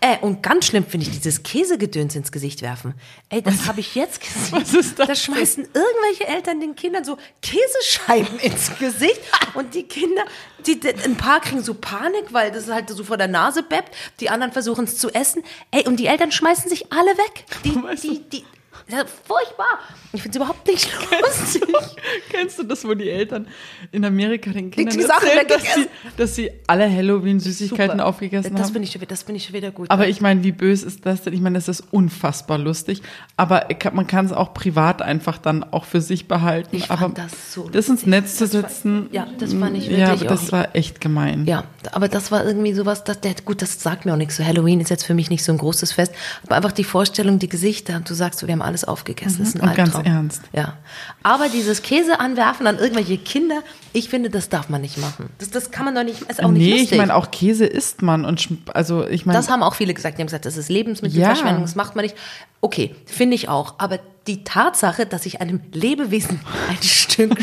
Äh, 0.00 0.18
und 0.20 0.42
ganz 0.42 0.66
schlimm 0.66 0.84
finde 0.84 1.06
ich 1.06 1.12
dieses 1.12 1.42
Käsegedöns 1.42 2.14
ins 2.14 2.30
Gesicht 2.30 2.62
werfen. 2.62 2.94
Ey, 3.28 3.42
das 3.42 3.66
habe 3.66 3.80
ich 3.80 3.94
jetzt 3.94 4.20
gesehen. 4.20 4.52
Was 4.52 4.74
ist 4.74 4.98
das? 4.98 5.06
Da 5.06 5.14
schmeißen 5.14 5.64
irgendwelche 5.64 6.26
Eltern 6.26 6.60
den 6.60 6.76
Kindern 6.76 7.04
so 7.04 7.16
Käsescheiben 7.42 8.38
ins 8.40 8.76
Gesicht 8.78 9.20
und 9.54 9.74
die 9.74 9.84
Kinder, 9.84 10.24
die, 10.66 10.78
die, 10.78 10.94
ein 11.04 11.16
paar 11.16 11.40
kriegen 11.40 11.62
so 11.62 11.74
Panik, 11.74 12.32
weil 12.32 12.50
das 12.52 12.68
halt 12.68 12.90
so 12.90 13.04
vor 13.04 13.16
der 13.16 13.28
Nase 13.28 13.62
beppt. 13.62 13.94
Die 14.20 14.28
anderen 14.28 14.52
versuchen 14.52 14.84
es 14.84 14.98
zu 14.98 15.10
essen. 15.10 15.42
Ey, 15.70 15.86
und 15.86 15.96
die 15.96 16.06
Eltern 16.06 16.30
schmeißen 16.30 16.68
sich 16.68 16.92
alle 16.92 17.10
weg. 17.16 17.44
Die, 17.64 17.80
die, 18.02 18.20
die, 18.28 18.44
das 18.88 19.04
ist 19.04 19.14
furchtbar. 19.24 19.78
Ich 20.12 20.22
finde 20.22 20.38
es 20.38 20.44
überhaupt 20.44 20.66
nicht 20.66 20.88
lustig. 21.22 21.62
Kennst 21.62 21.62
du, 21.62 21.96
kennst 22.30 22.58
du 22.58 22.62
das, 22.62 22.84
wo 22.84 22.94
die 22.94 23.10
Eltern 23.10 23.48
in 23.92 24.04
Amerika 24.04 24.50
den 24.50 24.70
Kindern 24.70 24.96
die 24.96 25.02
erzählen, 25.04 25.46
dass 25.48 25.62
sie, 25.62 25.88
dass 26.16 26.34
sie 26.36 26.50
alle 26.66 26.90
Halloween-Süßigkeiten 26.90 28.00
aufgegessen 28.00 28.54
das 28.54 28.66
haben? 28.66 28.74
Bin 28.74 28.82
ich, 28.82 28.98
das 29.08 29.22
finde 29.24 29.38
ich 29.38 29.44
schon 29.44 29.54
wieder 29.54 29.70
gut. 29.70 29.90
Aber 29.90 30.06
ich 30.08 30.20
meine, 30.20 30.44
wie 30.44 30.52
böse 30.52 30.86
ist 30.86 31.04
das 31.04 31.22
denn? 31.22 31.32
Ich 31.32 31.40
meine, 31.40 31.56
das 31.58 31.68
ist 31.68 31.84
unfassbar 31.90 32.58
lustig. 32.58 33.02
Aber 33.36 33.66
man 33.92 34.06
kann 34.06 34.26
es 34.26 34.32
auch 34.32 34.54
privat 34.54 35.02
einfach 35.02 35.38
dann 35.38 35.64
auch 35.64 35.84
für 35.84 36.00
sich 36.00 36.28
behalten. 36.28 36.76
Ich 36.76 36.90
aber 36.90 37.00
fand 37.02 37.18
das 37.18 37.52
so 37.52 37.68
Das 37.68 37.88
ins 37.88 38.06
Netz 38.06 38.36
zu 38.36 38.46
setzen. 38.46 39.08
ja, 39.12 39.26
das 39.38 39.52
fand 39.52 39.76
ich 39.76 39.88
wirklich 39.88 39.98
Ja, 39.98 40.14
das 40.16 40.52
war 40.52 40.74
echt 40.74 41.00
gemein. 41.00 41.46
Ja, 41.46 41.64
aber 41.92 42.08
das 42.08 42.30
war 42.30 42.44
irgendwie 42.44 42.72
sowas, 42.72 43.04
dass 43.04 43.20
der, 43.20 43.34
gut, 43.44 43.62
das 43.62 43.82
sagt 43.82 44.06
mir 44.06 44.12
auch 44.12 44.16
nichts. 44.16 44.36
So 44.36 44.44
Halloween 44.44 44.80
ist 44.80 44.90
jetzt 44.90 45.04
für 45.04 45.14
mich 45.14 45.30
nicht 45.30 45.44
so 45.44 45.52
ein 45.52 45.58
großes 45.58 45.92
Fest. 45.92 46.12
Aber 46.44 46.56
einfach 46.56 46.72
die 46.72 46.84
Vorstellung, 46.84 47.38
die 47.38 47.48
Gesichter. 47.48 47.96
Und 47.96 48.08
du 48.08 48.14
sagst, 48.14 48.46
wir 48.46 48.52
haben 48.52 48.62
alles 48.76 48.84
aufgegessen. 48.84 49.38
Mhm. 49.38 49.44
Das 49.44 49.48
ist 49.54 49.60
ein 49.62 49.68
Und 49.68 49.74
ganz 49.74 49.94
ernst. 49.94 50.42
Ja. 50.52 50.74
Aber 51.22 51.48
dieses 51.48 51.82
Käse 51.82 52.20
anwerfen 52.20 52.66
an 52.66 52.78
irgendwelche 52.78 53.16
Kinder, 53.16 53.62
ich 53.92 54.08
finde, 54.08 54.28
das 54.28 54.48
darf 54.48 54.68
man 54.68 54.82
nicht 54.82 54.98
machen. 54.98 55.30
Das, 55.38 55.50
das 55.50 55.70
kann 55.70 55.86
man 55.86 55.94
doch 55.94 56.04
nicht, 56.04 56.22
ist 56.22 56.42
auch 56.42 56.50
nee, 56.50 56.58
nicht 56.58 56.70
lustig. 56.70 56.92
ich 56.92 56.98
meine, 56.98 57.14
auch 57.14 57.30
Käse 57.30 57.64
isst 57.64 58.02
man 58.02 58.24
und 58.24 58.48
also 58.74 59.06
ich 59.06 59.24
meine. 59.24 59.38
Das 59.38 59.48
haben 59.48 59.62
auch 59.62 59.74
viele 59.74 59.94
gesagt. 59.94 60.18
Die 60.18 60.22
haben 60.22 60.26
gesagt, 60.26 60.44
das 60.44 60.56
ist 60.56 60.68
Lebensmittelverschwendung, 60.68 61.56
ja. 61.56 61.62
das 61.62 61.74
macht 61.74 61.96
man 61.96 62.04
nicht. 62.04 62.16
Okay, 62.60 62.94
finde 63.06 63.34
ich 63.34 63.48
auch. 63.48 63.76
Aber 63.78 63.98
die 64.26 64.44
Tatsache, 64.44 65.06
dass 65.06 65.24
ich 65.24 65.40
einem 65.40 65.60
Lebewesen 65.72 66.40
ein 66.68 66.78
Stück 66.82 67.38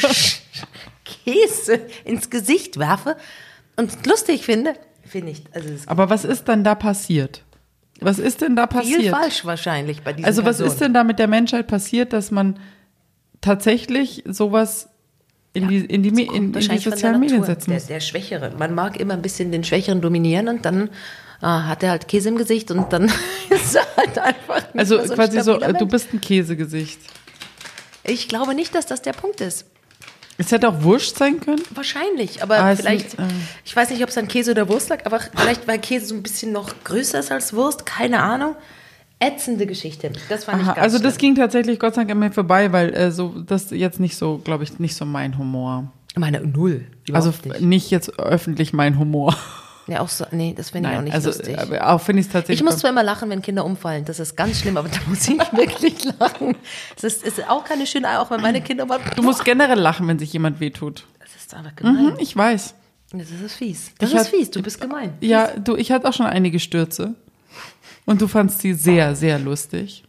Käse 1.03 1.79
ins 2.05 2.29
Gesicht 2.29 2.77
werfe 2.77 3.17
und 3.75 4.05
lustig 4.05 4.45
finde, 4.45 4.73
finde 5.05 5.31
ich. 5.31 5.43
Also 5.51 5.69
Aber 5.87 6.09
was 6.09 6.25
ist 6.25 6.47
dann 6.47 6.63
da 6.63 6.75
passiert? 6.75 7.43
Was 8.03 8.19
ist 8.19 8.41
denn 8.41 8.55
da 8.55 8.67
passiert? 8.67 9.01
Viel 9.01 9.09
falsch 9.11 9.45
wahrscheinlich 9.45 10.01
bei 10.03 10.13
diesen 10.13 10.25
Also 10.25 10.41
was 10.43 10.57
Personen. 10.57 10.71
ist 10.71 10.81
denn 10.81 10.93
da 10.93 11.03
mit 11.03 11.19
der 11.19 11.27
Menschheit 11.27 11.67
passiert, 11.67 12.13
dass 12.13 12.31
man 12.31 12.59
tatsächlich 13.41 14.23
sowas 14.25 14.89
in, 15.53 15.63
ja, 15.63 15.69
die, 15.69 15.85
in, 15.85 16.03
die, 16.03 16.09
in, 16.09 16.53
in 16.53 16.53
die 16.53 16.77
sozialen 16.77 17.19
Medien 17.19 17.43
setzen 17.43 17.73
muss? 17.73 17.85
Der, 17.85 17.95
der 17.95 17.99
Schwächere. 17.99 18.53
Man 18.57 18.73
mag 18.73 18.99
immer 18.99 19.13
ein 19.13 19.21
bisschen 19.21 19.51
den 19.51 19.63
Schwächeren 19.63 20.01
dominieren 20.01 20.47
und 20.47 20.65
dann 20.65 20.89
ah, 21.41 21.67
hat 21.67 21.83
er 21.83 21.91
halt 21.91 22.07
Käse 22.07 22.29
im 22.29 22.37
Gesicht 22.37 22.71
und 22.71 22.91
dann 22.91 23.05
ist 23.49 23.75
er 23.75 23.85
halt 23.97 24.17
einfach 24.17 24.63
Also 24.75 25.03
so 25.05 25.13
quasi 25.13 25.41
so, 25.41 25.57
Mensch. 25.57 25.77
du 25.77 25.85
bist 25.85 26.13
ein 26.13 26.21
Käsegesicht. 26.21 26.99
Ich 28.03 28.27
glaube 28.27 28.53
nicht, 28.55 28.73
dass 28.75 28.85
das 28.85 29.01
der 29.01 29.13
Punkt 29.13 29.41
ist. 29.41 29.65
Es 30.37 30.51
hätte 30.51 30.67
auch 30.67 30.81
Wurst 30.81 31.17
sein 31.17 31.39
können? 31.39 31.61
Wahrscheinlich, 31.73 32.41
aber 32.41 32.59
ah, 32.59 32.75
vielleicht, 32.75 33.13
äh 33.15 33.23
ich 33.63 33.75
weiß 33.75 33.91
nicht, 33.91 34.01
ob 34.01 34.09
es 34.09 34.17
an 34.17 34.27
Käse 34.27 34.51
oder 34.51 34.67
Wurst 34.67 34.89
lag, 34.89 35.05
aber 35.05 35.19
vielleicht, 35.19 35.67
weil 35.67 35.79
Käse 35.79 36.07
so 36.07 36.15
ein 36.15 36.23
bisschen 36.23 36.51
noch 36.51 36.73
größer 36.83 37.19
ist 37.19 37.31
als 37.31 37.53
Wurst, 37.53 37.85
keine 37.85 38.21
Ahnung. 38.21 38.55
Ätzende 39.19 39.65
Geschichte. 39.67 40.11
Das 40.27 40.45
fand 40.45 40.61
Aha, 40.61 40.71
ich 40.71 40.75
ganz 40.75 40.79
Also 40.79 40.97
das 40.99 41.15
schlimm. 41.15 41.35
ging 41.35 41.35
tatsächlich 41.35 41.79
Gott 41.79 41.93
sei 41.95 42.01
Dank 42.01 42.11
an 42.11 42.19
mir 42.19 42.31
vorbei, 42.31 42.71
weil 42.73 42.93
äh, 42.93 43.11
so 43.11 43.29
das 43.45 43.69
jetzt 43.69 43.99
nicht 43.99 44.17
so, 44.17 44.39
glaube 44.39 44.63
ich, 44.63 44.79
nicht 44.79 44.95
so 44.95 45.05
mein 45.05 45.37
Humor. 45.37 45.91
Meine 46.15 46.41
Null. 46.41 46.85
Also 47.11 47.31
nicht. 47.45 47.61
nicht 47.61 47.91
jetzt 47.91 48.19
öffentlich 48.19 48.73
mein 48.73 48.99
Humor. 48.99 49.35
Ja, 49.87 49.99
auch 49.99 50.07
so, 50.07 50.25
nee, 50.31 50.53
das 50.55 50.69
finde 50.69 50.91
ich 50.91 50.97
auch 50.97 51.01
nicht 51.01 51.13
also, 51.13 51.29
lustig. 51.29 51.57
auch 51.81 51.99
finde 51.99 52.21
ich 52.21 52.27
tatsächlich. 52.27 52.59
Ich 52.59 52.63
muss 52.63 52.77
zwar 52.77 52.91
immer 52.91 53.03
lachen, 53.03 53.29
wenn 53.29 53.41
Kinder 53.41 53.65
umfallen. 53.65 54.05
Das 54.05 54.19
ist 54.19 54.37
ganz 54.37 54.61
schlimm, 54.61 54.77
aber 54.77 54.87
da 54.87 54.99
muss 55.07 55.27
ich 55.27 55.37
wirklich 55.51 56.05
lachen. 56.19 56.55
Es 56.95 57.03
ist, 57.03 57.23
ist 57.23 57.49
auch 57.49 57.65
keine 57.65 57.85
schöne, 57.85 58.19
auch 58.19 58.31
wenn 58.31 58.41
meine 58.41 58.61
Kinder 58.61 58.85
mal. 58.85 58.99
Du 59.15 59.23
musst 59.23 59.43
generell 59.43 59.79
lachen, 59.79 60.07
wenn 60.07 60.19
sich 60.19 60.31
jemand 60.31 60.59
wehtut. 60.61 61.05
Das 61.19 61.35
ist 61.35 61.53
einfach 61.53 61.75
gemein. 61.75 62.05
Mhm, 62.05 62.13
ich 62.19 62.35
weiß. 62.35 62.75
Das 63.11 63.29
ist 63.29 63.55
fies. 63.55 63.91
Das 63.99 64.09
ich 64.09 64.15
ist 64.15 64.21
hat, 64.21 64.27
fies, 64.29 64.51
du 64.51 64.61
bist 64.61 64.79
gemein. 64.79 65.13
Ja, 65.21 65.47
du, 65.47 65.75
ich 65.75 65.91
hatte 65.91 66.07
auch 66.07 66.13
schon 66.13 66.25
einige 66.25 66.59
Stürze. 66.59 67.13
Und 68.05 68.21
du 68.21 68.27
fandst 68.27 68.59
sie 68.59 68.73
sehr, 68.73 69.15
sehr 69.15 69.39
lustig. 69.39 70.03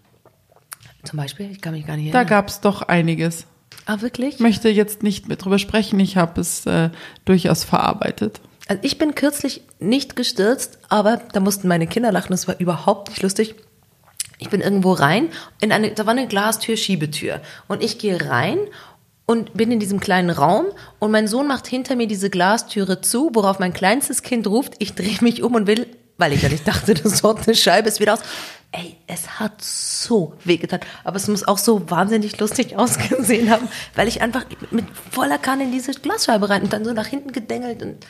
Zum 1.05 1.19
Beispiel? 1.19 1.51
Ich 1.51 1.61
kann 1.61 1.75
mich 1.75 1.87
gar 1.87 1.97
nicht 1.97 2.07
erinnern. 2.07 2.27
Da 2.27 2.29
gab 2.29 2.49
es 2.49 2.61
doch 2.61 2.83
einiges. 2.83 3.47
Ah, 3.87 4.01
wirklich? 4.01 4.37
Ich 4.37 4.41
möchte 4.41 4.69
jetzt 4.69 5.03
nicht 5.03 5.29
mehr 5.29 5.37
drüber 5.37 5.59
sprechen. 5.59 6.01
Ich 6.01 6.17
habe 6.17 6.41
es 6.41 6.65
äh, 6.65 6.91
durchaus 7.25 7.65
verarbeitet. 7.65 8.41
Also 8.67 8.81
ich 8.83 8.99
bin 8.99 9.15
kürzlich 9.15 9.63
nicht 9.79 10.17
gestürzt, 10.17 10.79
aber 10.89 11.19
da 11.33 11.41
mussten 11.41 11.69
meine 11.69 11.87
Kinder 11.87 12.13
lachen, 12.13 12.31
das 12.31 12.49
war 12.49 12.59
überhaupt 12.59 13.09
nicht 13.11 13.23
lustig. 13.23 13.55
Ich 14.39 14.49
bin 14.51 14.61
irgendwo 14.61 14.93
rein, 14.93 15.29
in 15.61 15.71
eine, 15.71 15.93
da 15.93 16.07
war 16.07 16.13
eine 16.13 16.27
Glastür, 16.27 16.77
Schiebetür. 16.77 17.41
Und 17.69 17.83
ich 17.83 17.99
gehe 17.99 18.29
rein 18.29 18.59
und 19.27 19.55
bin 19.55 19.71
in 19.71 19.81
diesem 19.81 20.01
kleinen 20.01 20.31
Raum 20.31 20.67
und 20.99 21.11
mein 21.11 21.29
Sohn 21.29 21.47
macht 21.47 21.67
hinter 21.67 21.97
mir 21.97 22.07
diese 22.07 22.31
Glastüre 22.31 23.01
zu, 23.01 23.31
worauf 23.33 23.59
mein 23.59 23.73
kleinstes 23.73 24.23
Kind 24.23 24.47
ruft, 24.47 24.75
ich 24.79 24.95
drehe 24.95 25.19
mich 25.21 25.43
um 25.43 25.55
und 25.55 25.67
will, 25.67 25.87
weil 26.19 26.33
ich 26.33 26.43
ja 26.43 26.49
nicht 26.49 26.67
dachte, 26.67 26.95
das 26.95 27.23
dort 27.23 27.47
eine 27.47 27.57
Scheibe 27.57 27.89
ist 27.89 28.01
wieder 28.01 28.15
aus. 28.15 28.21
Ey, 28.73 28.97
es 29.07 29.39
hat 29.39 29.63
so 29.63 30.35
wehgetan. 30.45 30.81
Aber 31.05 31.17
es 31.17 31.29
muss 31.29 31.47
auch 31.47 31.59
so 31.59 31.89
wahnsinnig 31.91 32.39
lustig 32.41 32.77
ausgesehen 32.77 33.51
haben, 33.51 33.69
weil 33.95 34.09
ich 34.09 34.21
einfach 34.21 34.45
mit 34.71 34.85
voller 35.11 35.39
Kanne 35.39 35.65
in 35.65 35.73
diese 35.73 35.93
Glasscheibe 35.93 36.49
rein 36.49 36.63
und 36.63 36.73
dann 36.73 36.85
so 36.85 36.93
nach 36.93 37.07
hinten 37.07 37.33
gedengelt 37.33 37.83
und 37.83 38.05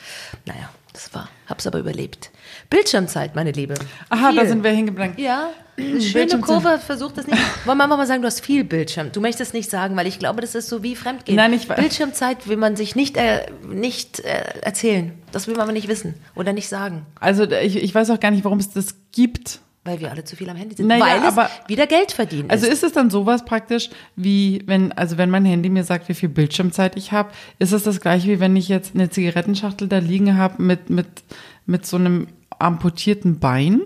naja, 0.45 0.69
das 0.91 1.13
war, 1.13 1.29
hab's 1.47 1.67
aber 1.67 1.79
überlebt. 1.79 2.31
Bildschirmzeit, 2.69 3.35
meine 3.35 3.51
Liebe. 3.51 3.75
Aha, 4.09 4.29
viel. 4.29 4.39
da 4.39 4.45
sind 4.45 4.63
wir 4.63 4.71
hingeblieben. 4.71 5.13
Ja, 5.17 5.49
schöne 5.77 6.39
Kurve, 6.39 6.79
versuch 6.79 7.11
das 7.11 7.27
nicht. 7.27 7.37
Wollen 7.65 7.77
wir 7.77 7.83
einfach 7.83 7.97
mal 7.97 8.07
sagen, 8.07 8.21
du 8.21 8.27
hast 8.27 8.41
viel 8.41 8.63
Bildschirm. 8.63 9.11
Du 9.11 9.21
möchtest 9.21 9.53
nicht 9.53 9.69
sagen, 9.69 9.95
weil 9.95 10.07
ich 10.07 10.19
glaube, 10.19 10.41
das 10.41 10.55
ist 10.55 10.69
so 10.69 10.83
wie 10.83 10.95
Fremdgehen. 10.95 11.35
Nein, 11.35 11.53
ich 11.53 11.67
weiß. 11.67 11.77
Bildschirmzeit 11.77 12.47
will 12.47 12.57
man 12.57 12.75
sich 12.75 12.95
nicht, 12.95 13.17
äh, 13.17 13.45
nicht 13.67 14.19
äh, 14.21 14.59
erzählen. 14.61 15.13
Das 15.31 15.47
will 15.47 15.55
man 15.55 15.63
aber 15.63 15.71
nicht 15.73 15.87
wissen 15.87 16.15
oder 16.35 16.53
nicht 16.53 16.69
sagen. 16.69 17.05
Also 17.19 17.43
ich, 17.43 17.77
ich 17.77 17.93
weiß 17.93 18.09
auch 18.09 18.19
gar 18.19 18.31
nicht, 18.31 18.43
warum 18.43 18.59
es 18.59 18.69
das 18.69 18.95
gibt. 19.11 19.59
Weil 19.83 19.99
wir 19.99 20.09
alle 20.09 20.23
zu 20.23 20.35
viel 20.35 20.49
am 20.49 20.57
Handy 20.57 20.75
sind. 20.75 20.87
Naja, 20.87 21.05
weil 21.05 21.19
aber, 21.27 21.43
es 21.45 21.69
wieder 21.69 21.85
Geld 21.85 22.11
verdienen 22.11 22.49
Also 22.49 22.65
ist 22.65 22.83
es 22.83 22.93
dann 22.93 23.11
sowas 23.11 23.45
praktisch, 23.45 23.91
wie 24.15 24.63
wenn, 24.65 24.91
also 24.93 25.17
wenn 25.19 25.29
mein 25.29 25.45
Handy 25.45 25.69
mir 25.69 25.83
sagt, 25.83 26.09
wie 26.09 26.15
viel 26.15 26.29
Bildschirmzeit 26.29 26.95
ich 26.95 27.11
habe, 27.11 27.29
ist 27.59 27.71
es 27.71 27.83
das 27.83 28.01
gleiche, 28.01 28.27
wie 28.29 28.39
wenn 28.39 28.55
ich 28.55 28.67
jetzt 28.67 28.95
eine 28.95 29.11
Zigarettenschachtel 29.11 29.87
da 29.87 29.99
liegen 29.99 30.37
habe 30.37 30.61
mit, 30.63 30.89
mit, 30.89 31.07
mit 31.67 31.85
so 31.85 31.97
einem 31.97 32.27
amputierten 32.57 33.39
Bein? 33.39 33.81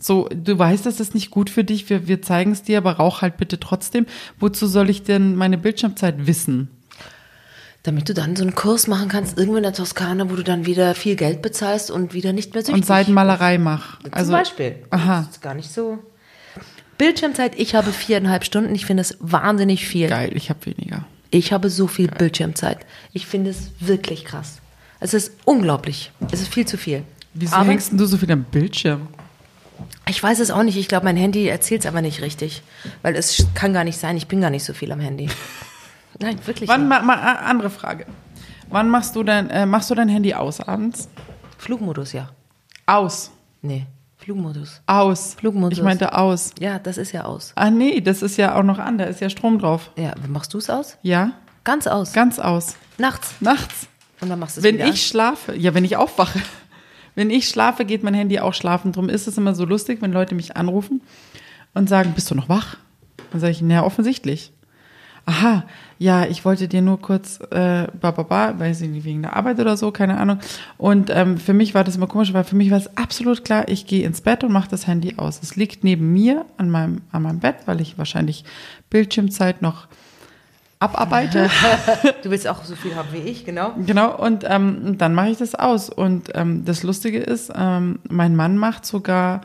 So, 0.00 0.28
du 0.28 0.58
weißt, 0.58 0.84
das 0.86 1.00
ist 1.00 1.14
nicht 1.14 1.30
gut 1.30 1.50
für 1.50 1.64
dich, 1.64 1.88
wir, 1.88 2.08
wir 2.08 2.20
zeigen 2.20 2.52
es 2.52 2.62
dir, 2.62 2.78
aber 2.78 2.92
rauch 2.94 3.22
halt 3.22 3.36
bitte 3.36 3.60
trotzdem. 3.60 4.06
Wozu 4.38 4.66
soll 4.66 4.90
ich 4.90 5.02
denn 5.02 5.36
meine 5.36 5.56
Bildschirmzeit 5.56 6.26
wissen? 6.26 6.68
Damit 7.84 8.08
du 8.08 8.14
dann 8.14 8.34
so 8.34 8.42
einen 8.42 8.54
Kurs 8.54 8.86
machen 8.86 9.08
kannst, 9.08 9.36
irgendwo 9.38 9.58
in 9.58 9.62
der 9.62 9.74
Toskana, 9.74 10.30
wo 10.30 10.36
du 10.36 10.42
dann 10.42 10.66
wieder 10.66 10.94
viel 10.94 11.16
Geld 11.16 11.42
bezahlst 11.42 11.90
und 11.90 12.14
wieder 12.14 12.32
nicht 12.32 12.54
mehr 12.54 12.62
süchtig 12.62 12.74
Und 12.74 12.86
Seitenmalerei 12.86 13.58
mach. 13.58 13.98
Also, 14.10 14.32
Zum 14.32 14.40
Beispiel. 14.40 14.76
Aha. 14.90 15.22
Das 15.26 15.36
ist 15.36 15.42
gar 15.42 15.54
nicht 15.54 15.70
so. 15.70 15.98
Bildschirmzeit, 16.96 17.58
ich 17.58 17.74
habe 17.74 17.92
viereinhalb 17.92 18.44
Stunden. 18.44 18.74
Ich 18.74 18.86
finde 18.86 19.02
es 19.02 19.16
wahnsinnig 19.20 19.86
viel. 19.86 20.08
Geil, 20.08 20.32
ich 20.34 20.48
habe 20.48 20.64
weniger. 20.66 21.04
Ich 21.30 21.52
habe 21.52 21.68
so 21.68 21.86
viel 21.86 22.06
Geil. 22.08 22.18
Bildschirmzeit. 22.18 22.78
Ich 23.12 23.26
finde 23.26 23.50
es 23.50 23.70
wirklich 23.80 24.24
krass. 24.24 24.60
Es 25.00 25.12
ist 25.12 25.32
unglaublich. 25.44 26.10
Es 26.30 26.40
ist 26.40 26.52
viel 26.52 26.66
zu 26.66 26.78
viel. 26.78 27.02
Wieso 27.34 27.54
aber, 27.54 27.68
hängst 27.70 27.92
du 27.92 28.06
so 28.06 28.16
viel 28.16 28.30
am 28.30 28.44
Bildschirm? 28.44 29.08
Ich 30.08 30.22
weiß 30.22 30.40
es 30.40 30.50
auch 30.50 30.62
nicht. 30.62 30.76
Ich 30.76 30.88
glaube, 30.88 31.04
mein 31.04 31.16
Handy 31.16 31.46
erzählt 31.48 31.82
es 31.82 31.86
aber 31.86 32.02
nicht 32.02 32.20
richtig. 32.20 32.62
Weil 33.02 33.16
es 33.16 33.46
kann 33.54 33.72
gar 33.72 33.84
nicht 33.84 33.98
sein. 33.98 34.16
Ich 34.16 34.28
bin 34.28 34.40
gar 34.40 34.50
nicht 34.50 34.64
so 34.64 34.74
viel 34.74 34.92
am 34.92 35.00
Handy. 35.00 35.28
Nein, 36.20 36.38
wirklich. 36.46 36.68
Wann, 36.68 36.88
ma, 36.88 37.00
ma, 37.00 37.14
andere 37.14 37.70
Frage. 37.70 38.06
Wann 38.68 38.88
machst 38.88 39.16
du 39.16 39.22
dein, 39.22 39.50
äh, 39.50 39.66
machst 39.66 39.90
du 39.90 39.94
dein 39.94 40.08
Handy 40.08 40.34
aus 40.34 40.60
abends? 40.60 41.08
Flugmodus, 41.58 42.12
ja. 42.12 42.30
Aus? 42.86 43.30
Nee, 43.62 43.86
Flugmodus. 44.18 44.80
Aus. 44.86 45.34
Flugmodus. 45.34 45.78
Ich 45.78 45.84
meinte 45.84 46.16
aus. 46.16 46.52
Ja, 46.58 46.78
das 46.78 46.98
ist 46.98 47.12
ja 47.12 47.24
aus. 47.24 47.52
Ah 47.56 47.70
nee, 47.70 48.00
das 48.00 48.22
ist 48.22 48.36
ja 48.36 48.54
auch 48.56 48.62
noch 48.62 48.78
an, 48.78 48.98
da 48.98 49.04
ist 49.04 49.20
ja 49.20 49.28
Strom 49.30 49.58
drauf. 49.58 49.90
Ja, 49.96 50.12
machst 50.28 50.52
du 50.54 50.58
es 50.58 50.70
aus? 50.70 50.98
Ja, 51.02 51.32
Ganz 51.64 51.86
aus. 51.86 52.12
ganz 52.12 52.38
aus. 52.38 52.76
Nachts. 52.98 53.34
Nachts. 53.40 53.86
Und 54.20 54.28
dann 54.28 54.38
machst 54.38 54.56
du 54.56 54.60
es 54.60 54.64
Wenn 54.64 54.80
ich 54.80 55.06
schlafe, 55.06 55.56
ja, 55.56 55.74
wenn 55.74 55.84
ich 55.84 55.96
aufwache. 55.96 56.40
Wenn 57.14 57.30
ich 57.30 57.48
schlafe, 57.48 57.84
geht 57.84 58.02
mein 58.02 58.14
Handy 58.14 58.40
auch 58.40 58.54
schlafen. 58.54 58.92
Drum 58.92 59.08
ist 59.08 59.26
es 59.26 59.38
immer 59.38 59.54
so 59.54 59.64
lustig, 59.64 60.02
wenn 60.02 60.12
Leute 60.12 60.34
mich 60.34 60.56
anrufen 60.56 61.00
und 61.74 61.88
sagen, 61.88 62.12
bist 62.14 62.30
du 62.30 62.34
noch 62.34 62.48
wach? 62.48 62.76
Dann 63.30 63.40
sage 63.40 63.52
ich, 63.52 63.62
naja, 63.62 63.84
offensichtlich. 63.84 64.52
Aha, 65.26 65.64
ja, 65.98 66.26
ich 66.26 66.44
wollte 66.44 66.68
dir 66.68 66.82
nur 66.82 67.00
kurz, 67.00 67.40
äh, 67.50 67.86
ba, 67.98 68.10
ba, 68.10 68.22
ba, 68.24 68.58
weiß 68.58 68.82
ich 68.82 68.90
nicht, 68.90 69.04
wegen 69.04 69.22
der 69.22 69.34
Arbeit 69.34 69.58
oder 69.58 69.76
so, 69.76 69.90
keine 69.90 70.18
Ahnung. 70.18 70.38
Und 70.76 71.08
ähm, 71.08 71.38
für 71.38 71.54
mich 71.54 71.74
war 71.74 71.82
das 71.82 71.96
immer 71.96 72.06
komisch, 72.06 72.34
weil 72.34 72.44
für 72.44 72.56
mich 72.56 72.70
war 72.70 72.76
es 72.76 72.94
absolut 72.98 73.42
klar, 73.42 73.68
ich 73.68 73.86
gehe 73.86 74.04
ins 74.04 74.20
Bett 74.20 74.44
und 74.44 74.52
mache 74.52 74.68
das 74.68 74.86
Handy 74.86 75.14
aus. 75.16 75.40
Es 75.42 75.56
liegt 75.56 75.82
neben 75.82 76.12
mir 76.12 76.44
an 76.58 76.68
meinem, 76.68 77.00
an 77.10 77.22
meinem 77.22 77.40
Bett, 77.40 77.56
weil 77.64 77.80
ich 77.80 77.96
wahrscheinlich 77.96 78.44
Bildschirmzeit 78.90 79.62
noch 79.62 79.86
abarbeite. 80.78 81.48
Du 82.22 82.30
willst 82.30 82.48
auch 82.48 82.64
so 82.64 82.74
viel 82.74 82.94
haben 82.96 83.08
wie 83.12 83.18
ich, 83.18 83.44
genau. 83.44 83.74
Genau, 83.86 84.16
und 84.16 84.44
ähm, 84.48 84.96
dann 84.98 85.14
mache 85.14 85.28
ich 85.28 85.38
das 85.38 85.54
aus. 85.54 85.90
Und 85.90 86.30
ähm, 86.34 86.64
das 86.64 86.82
Lustige 86.82 87.18
ist, 87.18 87.52
ähm, 87.54 87.98
mein 88.08 88.34
Mann 88.34 88.56
macht 88.56 88.86
sogar 88.86 89.42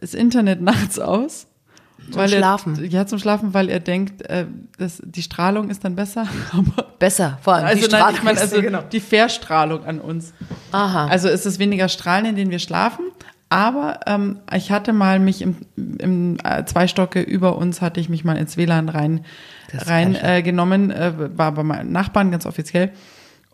das 0.00 0.14
Internet 0.14 0.60
nachts 0.62 0.98
aus. 0.98 1.46
Zum 2.10 2.26
Schlafen. 2.26 2.78
Er, 2.78 2.86
ja, 2.86 3.06
zum 3.06 3.18
Schlafen, 3.18 3.54
weil 3.54 3.68
er 3.68 3.78
denkt, 3.78 4.22
äh, 4.22 4.46
das, 4.78 5.02
die 5.04 5.22
Strahlung 5.22 5.70
ist 5.70 5.84
dann 5.84 5.94
besser. 5.94 6.26
Besser, 6.98 7.38
vor 7.40 7.54
allem 7.54 7.66
also, 7.66 7.86
die 7.86 7.92
nein, 7.92 8.00
Strahlung. 8.00 8.16
ich 8.16 8.22
meine, 8.22 8.40
also 8.40 8.60
genau. 8.60 8.82
die 8.90 9.00
Verstrahlung 9.00 9.84
an 9.84 10.00
uns. 10.00 10.34
Aha. 10.72 11.06
Also 11.06 11.28
ist 11.28 11.46
es 11.46 11.58
weniger 11.58 11.88
Strahlen, 11.88 12.26
in 12.26 12.36
denen 12.36 12.50
wir 12.50 12.58
schlafen. 12.58 13.06
Aber 13.48 14.00
ähm, 14.06 14.38
ich 14.54 14.70
hatte 14.70 14.92
mal 14.92 15.18
mich 15.18 15.42
im, 15.42 15.56
im 15.76 16.36
äh, 16.44 16.64
zwei 16.66 16.86
Stocke 16.86 17.20
über 17.20 17.56
uns 17.56 17.80
hatte 17.80 18.00
ich 18.00 18.08
mich 18.08 18.24
mal 18.24 18.36
ins 18.36 18.56
WLAN 18.56 18.88
rein 18.88 19.24
Das 19.72 19.88
rein 19.88 20.14
kann 20.14 20.38
ich 20.38 20.46
äh, 20.46 21.08
äh, 21.08 21.38
war 21.38 21.52
bei 21.52 21.62
meinen 21.62 21.92
Nachbarn 21.92 22.30
ganz 22.30 22.46
offiziell. 22.46 22.90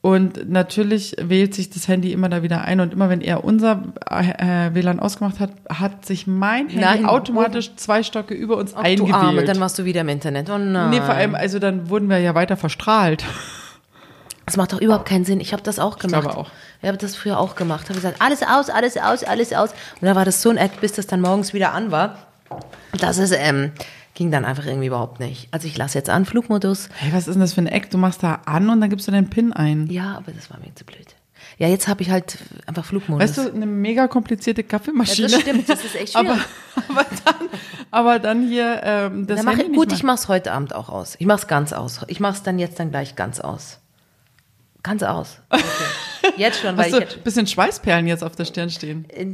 Und 0.03 0.49
natürlich 0.49 1.17
wählt 1.21 1.53
sich 1.53 1.69
das 1.69 1.89
Handy 1.89 2.13
immer 2.13 2.29
da 2.29 2.43
wieder 2.45 2.63
ein 2.63 2.79
und 2.79 2.93
immer 2.93 3.09
wenn 3.09 3.21
er 3.21 3.43
unser 3.43 3.83
äh, 4.09 4.73
WLAN 4.73 5.01
ausgemacht 5.01 5.41
hat, 5.41 5.51
hat 5.69 6.07
sich 6.07 6.29
mein 6.29 6.69
Handy 6.69 6.79
Nein, 6.79 7.07
automatisch 7.07 7.75
zwei 7.75 8.05
Stocke 8.05 8.33
über 8.33 8.57
uns 8.57 8.73
Ach, 8.75 8.83
du 8.83 8.87
eingewählt. 8.87 9.15
Arme, 9.15 9.45
dann 9.45 9.59
warst 9.59 9.81
du 9.81 9.85
wieder 9.85 10.03
im 10.03 10.09
Internet. 10.09 10.49
Oh 10.49 10.59
nein. 10.59 10.91
nee, 10.91 11.01
vor 11.01 11.15
allem, 11.15 11.35
also 11.35 11.59
dann 11.59 11.91
wurden 11.91 12.09
wir 12.09 12.19
ja 12.19 12.37
weiter 12.37 12.57
verstrahlt. 12.57 13.25
Das 14.45 14.57
macht 14.57 14.73
doch 14.73 14.81
überhaupt 14.81 15.09
keinen 15.09 15.25
Sinn. 15.25 15.41
Ich 15.41 15.53
habe 15.53 15.65
das 15.65 15.81
auch 15.81 15.99
gemacht. 15.99 16.23
glaube 16.23 16.39
auch. 16.39 16.51
Ich 16.83 16.87
habe 16.87 16.99
das 16.99 17.17
früher 17.17 17.41
auch 17.41 17.57
gemacht. 17.57 17.89
Habe 17.89 17.95
gesagt, 17.95 18.23
alles 18.23 18.45
aus, 18.45 18.71
alles 18.71 18.97
aus, 18.97 19.25
alles 19.25 19.53
aus. 19.53 19.71
Und 20.01 20.07
da 20.07 20.15
war 20.15 20.25
das 20.25 20.41
so 20.41 20.51
ein 20.51 20.57
Act, 20.57 20.81
bis 20.81 20.93
das 20.93 21.09
dann 21.09 21.21
morgens 21.21 21.53
wieder 21.53 21.73
an 21.73 21.91
war. 21.91 22.17
Das 23.01 23.19
ist, 23.19 23.35
ähm, 23.37 23.73
ging 24.17 24.31
dann 24.33 24.45
einfach 24.45 24.67
irgendwie 24.67 24.89
überhaupt 24.89 25.21
nicht. 25.21 25.47
Also 25.53 25.69
ich 25.69 25.77
lasse 25.77 25.97
jetzt 25.97 26.11
an, 26.11 26.25
Flugmodus. 26.25 26.89
Hey, 26.97 27.13
was 27.13 27.29
ist 27.29 27.35
denn 27.35 27.41
das 27.41 27.53
für 27.53 27.61
ein 27.61 27.67
Eck? 27.69 27.91
Du 27.91 27.99
machst 27.99 28.23
da 28.23 28.41
an 28.47 28.69
und 28.69 28.81
dann 28.81 28.91
gibst 28.91 29.07
du 29.07 29.13
deinen 29.13 29.31
PIN 29.31 29.53
ein. 29.53 29.87
Ja, 29.89 30.17
aber 30.17 30.33
das 30.33 30.51
war 30.51 30.59
mir 30.59 30.75
zu 30.75 30.85
blöd. 30.85 31.15
Ja, 31.59 31.69
jetzt 31.69 31.87
habe 31.87 32.03
ich 32.03 32.11
halt 32.11 32.39
einfach 32.67 32.85
Flugmodus. 32.85 33.23
Weißt 33.23 33.39
du, 33.39 33.55
eine 33.55 33.67
mega 33.67 34.09
komplizierte 34.09 34.65
Kaffeemaschine. 34.65 35.29
ja, 35.29 35.35
das 35.35 35.43
stimmt, 35.43 35.69
das 35.69 35.85
ist 35.85 35.95
echt 35.95 36.13
schwierig. 36.15 36.41
aber, 36.77 36.89
aber, 36.89 37.07
dann, 37.25 37.49
aber 37.91 38.19
dann 38.19 38.49
hier 38.49 38.81
ähm, 38.83 39.27
das 39.27 39.37
Dann 39.37 39.47
mach 39.55 39.59
ich, 39.59 39.73
gut, 39.73 39.93
ich 39.93 40.03
mach's 40.03 40.29
heute 40.29 40.53
Abend 40.53 40.75
auch 40.75 40.89
aus. 40.89 41.17
Ich 41.19 41.27
mach's 41.27 41.47
ganz 41.47 41.73
aus. 41.73 42.01
Ich 42.09 42.19
mach's 42.19 42.43
dann 42.43 42.59
jetzt 42.59 42.81
dann 42.81 42.91
gleich 42.91 43.15
ganz 43.15 43.39
aus. 43.41 43.79
Ganz 44.83 45.03
aus. 45.03 45.41
Okay. 46.23 46.33
Jetzt 46.39 46.61
schon, 46.61 46.77
weil 46.77 46.91
Hast 46.91 46.95
du 46.95 47.19
ein 47.19 47.23
bisschen 47.23 47.47
Schweißperlen 47.47 48.09
jetzt 48.09 48.25
auf 48.25 48.35
der 48.35 48.47
Stirn 48.47 48.69
stehen? 48.69 49.09
äh, 49.11 49.33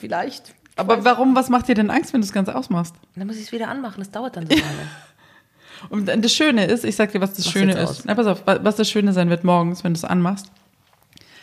vielleicht. 0.00 0.54
Aber 0.76 1.04
warum, 1.04 1.34
was 1.36 1.48
macht 1.48 1.68
dir 1.68 1.74
denn 1.74 1.90
Angst, 1.90 2.12
wenn 2.12 2.20
du 2.20 2.24
es 2.26 2.32
ganz 2.32 2.48
ausmachst? 2.48 2.94
Dann 3.16 3.26
muss 3.26 3.36
ich 3.36 3.42
es 3.44 3.52
wieder 3.52 3.68
anmachen. 3.68 4.00
Das 4.00 4.10
dauert 4.10 4.36
dann 4.36 4.46
so 4.46 4.54
lange. 4.54 4.64
Und 5.90 6.06
das 6.24 6.32
Schöne 6.34 6.64
ist, 6.66 6.84
ich 6.84 6.96
sag 6.96 7.12
dir, 7.12 7.20
was 7.20 7.34
das 7.34 7.44
Mach's 7.44 7.52
Schöne 7.52 7.72
ist. 7.72 7.78
aus. 7.90 8.04
Na, 8.04 8.14
pass 8.14 8.26
auf, 8.26 8.46
wa- 8.46 8.60
was 8.62 8.76
das 8.76 8.88
Schöne 8.90 9.12
sein 9.12 9.28
wird 9.30 9.44
morgens, 9.44 9.84
wenn 9.84 9.92
du 9.92 9.98
es 9.98 10.04
anmachst. 10.04 10.46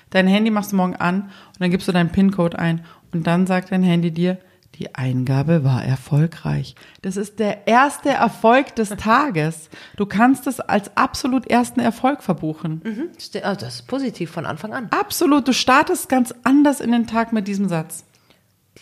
Dein 0.09 0.27
Handy 0.27 0.49
machst 0.51 0.71
du 0.71 0.75
morgen 0.75 0.95
an 0.95 1.23
und 1.23 1.31
dann 1.59 1.71
gibst 1.71 1.87
du 1.87 1.91
deinen 1.91 2.09
PIN-Code 2.11 2.57
ein 2.59 2.83
und 3.13 3.27
dann 3.27 3.45
sagt 3.47 3.71
dein 3.71 3.83
Handy 3.83 4.11
dir, 4.11 4.37
die 4.75 4.95
Eingabe 4.95 5.63
war 5.63 5.83
erfolgreich. 5.83 6.75
Das 7.01 7.17
ist 7.17 7.39
der 7.39 7.67
erste 7.67 8.09
Erfolg 8.09 8.75
des 8.75 8.89
Tages. 8.97 9.69
Du 9.95 10.05
kannst 10.05 10.47
es 10.47 10.59
als 10.59 10.95
absolut 10.97 11.45
ersten 11.47 11.79
Erfolg 11.79 12.23
verbuchen. 12.23 12.81
Mhm. 12.83 13.09
Ah, 13.43 13.55
das 13.55 13.75
ist 13.75 13.87
positiv 13.87 14.31
von 14.31 14.45
Anfang 14.45 14.73
an. 14.73 14.87
Absolut, 14.91 15.47
du 15.47 15.53
startest 15.53 16.09
ganz 16.09 16.33
anders 16.43 16.79
in 16.81 16.91
den 16.91 17.05
Tag 17.05 17.31
mit 17.31 17.47
diesem 17.47 17.69
Satz. 17.69 18.05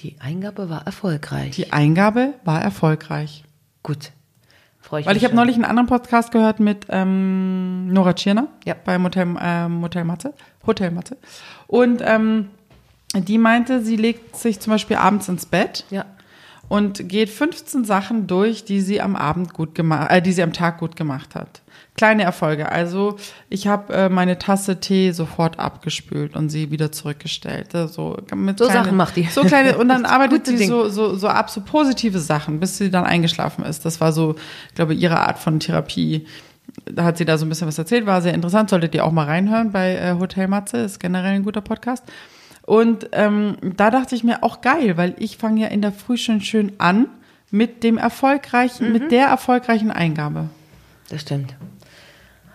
Die 0.02 0.16
Eingabe 0.22 0.70
war 0.70 0.86
erfolgreich. 0.86 1.52
Die 1.52 1.74
Eingabe 1.74 2.34
war 2.46 2.62
erfolgreich. 2.62 3.44
Gut. 3.84 4.12
Freue 4.80 5.02
ich 5.02 5.06
Weil 5.08 5.14
mich 5.16 5.24
ich 5.24 5.26
habe 5.28 5.36
neulich 5.36 5.56
einen 5.56 5.66
anderen 5.66 5.88
Podcast 5.88 6.32
gehört 6.32 6.60
mit 6.62 6.86
ähm, 6.90 7.88
Nora 7.92 8.14
Tschirner 8.14 8.48
Ja. 8.66 8.76
beim 8.84 9.04
Hotel, 9.04 9.28
ähm, 9.42 9.82
Hotel 9.82 10.06
Matze. 10.06 10.34
Hotel 10.66 10.92
Matze. 10.92 11.18
Und 11.68 12.02
ähm, 12.04 12.50
die 13.14 13.38
meinte, 13.38 13.84
sie 13.84 13.98
legt 13.98 14.38
sich 14.38 14.60
zum 14.62 14.72
Beispiel 14.72 14.96
abends 14.98 15.28
ins 15.28 15.46
Bett 15.46 15.86
Ja. 15.90 16.06
und 16.70 17.10
geht 17.10 17.30
15 17.30 17.84
Sachen 17.84 18.28
durch, 18.28 18.64
die 18.64 18.80
sie 18.82 19.02
am 19.02 19.16
Abend 19.18 19.54
gut 19.54 19.76
gemacht, 19.76 20.12
äh, 20.12 20.22
die 20.22 20.32
sie 20.32 20.44
am 20.44 20.54
Tag 20.54 20.78
gut 20.78 20.96
gemacht 20.96 21.36
hat. 21.36 21.62
Kleine 22.00 22.24
Erfolge. 22.24 22.72
Also 22.72 23.18
ich 23.50 23.68
habe 23.68 23.94
äh, 23.94 24.08
meine 24.08 24.40
Tasse 24.40 24.80
Tee 24.80 25.12
sofort 25.12 25.60
abgespült 25.60 26.38
und 26.38 26.48
sie 26.48 26.72
wieder 26.72 26.94
zurückgestellt. 26.94 27.74
Äh, 27.76 27.90
So, 27.90 28.16
mit 28.34 28.58
So 28.58 28.68
kleine, 28.68 28.84
Sachen 28.86 28.96
macht 28.96 29.18
die. 29.18 29.24
So 29.26 29.42
kleine 29.42 29.78
und 29.78 29.90
dann 29.90 30.06
arbeitet 30.06 30.46
sie 30.46 30.56
Ding. 30.56 30.70
so, 30.70 30.88
so, 30.88 31.18
so 31.18 31.28
ab, 31.28 31.50
so 31.50 31.60
positive 31.60 32.18
Sachen, 32.20 32.62
bis 32.62 32.78
sie 32.78 32.90
dann 32.90 33.04
eingeschlafen 33.04 33.66
ist. 33.66 33.84
Das 33.84 34.00
war 34.00 34.14
so, 34.14 34.36
ich 34.70 34.76
glaube, 34.76 34.94
ihre 34.94 35.20
Art 35.20 35.40
von 35.40 35.60
Therapie. 35.60 36.26
Da 36.86 37.04
hat 37.04 37.18
sie 37.18 37.26
da 37.26 37.38
so 37.38 37.46
ein 37.46 37.50
bisschen 37.50 37.68
was 37.68 37.78
erzählt, 37.78 38.06
war 38.06 38.22
sehr 38.22 38.34
interessant. 38.34 38.70
Solltet 38.70 38.96
ihr 38.96 39.04
auch 39.04 39.12
mal 39.12 39.26
reinhören 39.26 39.74
bei 39.74 39.98
äh, 39.98 40.16
Hotel 40.18 40.48
Matze, 40.48 40.78
ist 40.78 41.02
generell 41.02 41.34
ein 41.34 41.44
guter 41.44 41.60
Podcast. 41.60 42.06
Und 42.66 43.10
ähm, 43.12 43.58
da 43.76 43.92
dachte 43.92 44.16
ich 44.16 44.24
mir 44.24 44.42
auch 44.44 44.62
geil, 44.62 44.96
weil 44.96 45.16
ich 45.20 45.36
fange 45.36 45.60
ja 45.64 45.68
in 45.68 45.82
der 45.82 45.92
Früh 45.92 46.16
schon 46.16 46.40
schön 46.40 46.72
an 46.78 47.08
mit 47.52 47.84
dem 47.84 47.98
erfolgreichen, 47.98 48.94
mit 48.94 49.12
der 49.12 49.26
erfolgreichen 49.28 49.92
Eingabe. 49.92 50.50
Das 51.10 51.20
stimmt. 51.22 51.56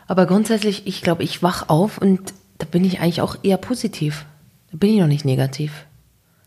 Aber 0.07 0.27
grundsätzlich, 0.27 0.87
ich 0.87 1.03
glaube, 1.03 1.23
ich 1.23 1.43
wach 1.43 1.69
auf 1.69 1.99
und 1.99 2.35
da 2.59 2.67
bin 2.67 2.85
ich 2.85 3.01
eigentlich 3.01 3.21
auch 3.21 3.37
eher 3.43 3.57
positiv. 3.57 4.27
Da 4.71 4.79
bin 4.79 4.91
ich 4.95 5.01
noch 5.01 5.07
nicht 5.07 5.25
negativ. 5.25 5.87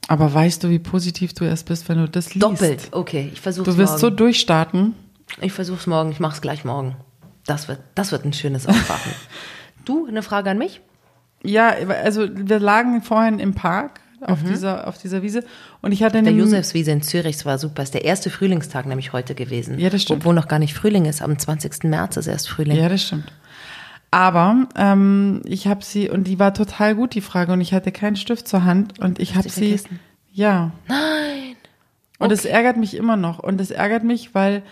Aber 0.08 0.34
weißt 0.34 0.64
du, 0.64 0.70
wie 0.70 0.80
positiv 0.80 1.34
du 1.34 1.44
erst 1.44 1.66
bist, 1.66 1.90
wenn 1.90 1.98
du 1.98 2.08
das 2.08 2.34
liest? 2.34 2.44
Doppelt. 2.44 2.88
Okay, 2.92 3.30
ich 3.34 3.42
versuche 3.42 3.66
Du 3.70 3.78
wirst 3.78 4.00
so 4.00 4.08
morgen. 4.08 4.18
durchstarten. 4.18 4.94
ich 5.42 5.52
versuche 5.52 5.80
es 5.80 5.88
morgen. 5.88 6.12
Ich 6.12 6.20
mache 6.20 6.36
es 6.36 6.42
gleich 6.42 6.64
morgen. 6.64 6.96
Das 7.46 7.68
wird, 7.68 7.80
das 7.96 8.12
wird 8.12 8.24
ein 8.26 8.34
schönes 8.34 8.68
Aufwachen. 8.68 9.12
du, 9.86 10.06
eine 10.08 10.22
Frage 10.22 10.50
an 10.52 10.58
mich? 10.58 10.82
Ja, 11.44 11.70
also 12.04 12.28
wir 12.34 12.60
lagen 12.60 13.02
vorhin 13.02 13.40
im 13.40 13.54
Park 13.54 14.00
auf, 14.22 14.40
dieser, 14.44 14.88
auf 14.88 14.98
dieser 14.98 15.22
Wiese 15.22 15.44
und 15.82 15.92
ich 15.92 16.02
hatte 16.04 16.20
Mhm. 16.22 16.26
Der 16.26 16.34
Josefswiese 16.34 16.92
in 16.92 17.02
Zürich, 17.04 17.36
es 17.36 17.46
war 17.46 17.58
super. 17.60 17.84
Es 17.84 17.90
ist 17.90 17.94
der 17.94 18.04
erste 18.06 18.30
Frühlingstag 18.30 18.86
nämlich 18.88 19.14
heute 19.14 19.36
gewesen. 19.36 19.78
Ja, 19.78 19.90
das 19.90 20.02
stimmt. 20.02 20.22
Obwohl 20.22 20.34
noch 20.34 20.48
gar 20.48 20.58
nicht 20.60 20.74
Frühling 20.74 21.06
ist. 21.06 21.22
Am 21.22 21.38
20. 21.38 21.84
März 21.84 22.18
ist 22.18 22.28
erst 22.28 22.50
Frühling. 22.50 22.78
Ja, 22.78 22.90
das 22.90 23.04
stimmt. 23.04 23.32
Aber 24.12 24.68
ähm, 24.76 25.42
ich 25.46 25.68
habe 25.68 25.84
sie 25.84 26.10
und 26.10 26.26
die 26.26 26.40
war 26.40 26.54
total 26.54 26.96
gut 26.96 27.14
die 27.14 27.22
Frage 27.22 27.52
und 27.54 27.62
ich 27.62 27.74
hatte 27.74 27.92
keinen 27.92 28.16
Stift 28.16 28.48
zur 28.48 28.64
Hand 28.64 29.00
und 29.00 29.20
ich 29.20 29.36
habe 29.36 29.50
sie 29.50 29.78
vergessen? 29.78 30.00
ja 30.32 30.72
Nein. 30.88 31.56
und 32.20 32.32
es 32.32 32.46
ärgert 32.46 32.78
mich 32.78 32.96
immer 32.96 33.18
noch 33.18 33.40
und 33.40 33.60
es 33.60 33.70
ärgert 33.72 34.04
mich, 34.04 34.34
weil 34.34 34.64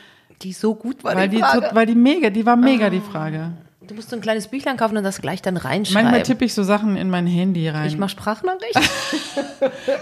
Die 0.42 0.54
so 0.54 0.74
gut 0.76 1.04
war 1.04 1.16
weil 1.16 1.28
die 1.30 1.38
die 1.38 1.42
Frage. 1.42 1.70
weil 1.74 1.86
die 1.86 1.96
mega, 1.96 2.30
die 2.30 2.46
war 2.46 2.56
mega 2.56 2.90
die 2.90 3.02
Frage. 3.02 3.52
Du 3.88 3.96
musst 3.96 4.10
so 4.10 4.16
ein 4.16 4.22
kleines 4.22 4.48
Büchlein 4.48 4.78
kaufen 4.78 4.98
und 4.98 5.04
das 5.04 5.22
gleich 5.22 5.42
dann 5.42 5.58
reinschreiben. 5.58 6.04
Manchmal 6.04 6.24
tippe 6.24 6.46
ich 6.46 6.54
so 6.54 6.64
Sachen 6.64 6.98
in 6.98 7.10
mein 7.10 7.28
Handy 7.28 7.68
rein. 7.70 7.88
ich 7.88 7.98
mache 7.98 8.12
Sprachnachrichten. 8.12 8.84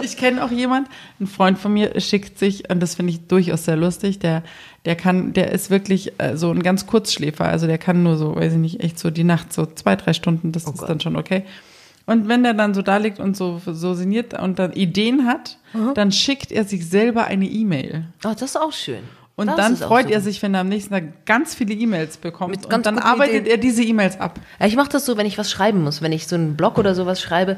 Ich 0.01 0.17
kenne 0.17 0.43
auch 0.43 0.51
jemand, 0.51 0.89
ein 1.19 1.27
Freund 1.27 1.57
von 1.57 1.71
mir 1.73 1.99
schickt 2.01 2.37
sich, 2.37 2.69
und 2.69 2.81
das 2.81 2.95
finde 2.95 3.11
ich 3.13 3.27
durchaus 3.27 3.65
sehr 3.65 3.77
lustig, 3.77 4.19
der, 4.19 4.43
der 4.83 4.95
kann, 4.95 5.31
der 5.33 5.51
ist 5.51 5.69
wirklich 5.69 6.19
äh, 6.19 6.35
so 6.35 6.51
ein 6.51 6.63
ganz 6.63 6.85
Kurzschläfer, 6.87 7.45
also 7.45 7.67
der 7.67 7.77
kann 7.77 8.03
nur 8.03 8.17
so, 8.17 8.35
weiß 8.35 8.53
ich 8.53 8.59
nicht, 8.59 8.83
echt 8.83 8.99
so 8.99 9.09
die 9.09 9.23
Nacht 9.23 9.53
so 9.53 9.65
zwei, 9.65 9.95
drei 9.95 10.13
Stunden, 10.13 10.51
das 10.51 10.65
ist 10.65 10.79
Gott. 10.79 10.89
dann 10.89 10.99
schon 10.99 11.15
okay. 11.15 11.43
Und 12.05 12.27
wenn 12.27 12.43
der 12.43 12.53
dann 12.53 12.73
so 12.73 12.81
da 12.81 12.97
liegt 12.97 13.19
und 13.19 13.37
so, 13.37 13.61
so 13.65 13.93
sinniert 13.93 14.37
und 14.37 14.59
dann 14.59 14.73
Ideen 14.73 15.25
hat, 15.25 15.57
dann 15.95 16.11
schickt 16.11 16.51
er 16.51 16.65
sich 16.65 16.89
selber 16.89 17.25
eine 17.25 17.45
E-Mail. 17.45 18.05
Oh, 18.25 18.31
das 18.33 18.41
ist 18.41 18.57
auch 18.57 18.73
schön. 18.73 19.03
Und 19.35 19.47
das 19.47 19.55
dann 19.55 19.77
freut 19.77 20.03
super. 20.05 20.15
er 20.15 20.21
sich, 20.21 20.41
wenn 20.43 20.53
er 20.53 20.61
am 20.61 20.69
nächsten 20.69 20.93
Tag 20.93 21.25
ganz 21.25 21.55
viele 21.55 21.73
E-Mails 21.73 22.17
bekommt. 22.17 22.65
Und 22.71 22.85
dann 22.85 22.99
arbeitet 22.99 23.41
Ideen. 23.41 23.51
er 23.51 23.57
diese 23.57 23.83
E-Mails 23.83 24.19
ab. 24.19 24.39
Ja, 24.59 24.67
ich 24.67 24.75
mache 24.75 24.89
das 24.89 25.05
so, 25.05 25.17
wenn 25.17 25.25
ich 25.25 25.37
was 25.39 25.49
schreiben 25.49 25.83
muss, 25.83 26.01
wenn 26.03 26.11
ich 26.11 26.27
so 26.27 26.35
einen 26.35 26.55
Blog 26.55 26.77
oder 26.77 26.93
sowas 26.93 27.19
schreibe 27.19 27.57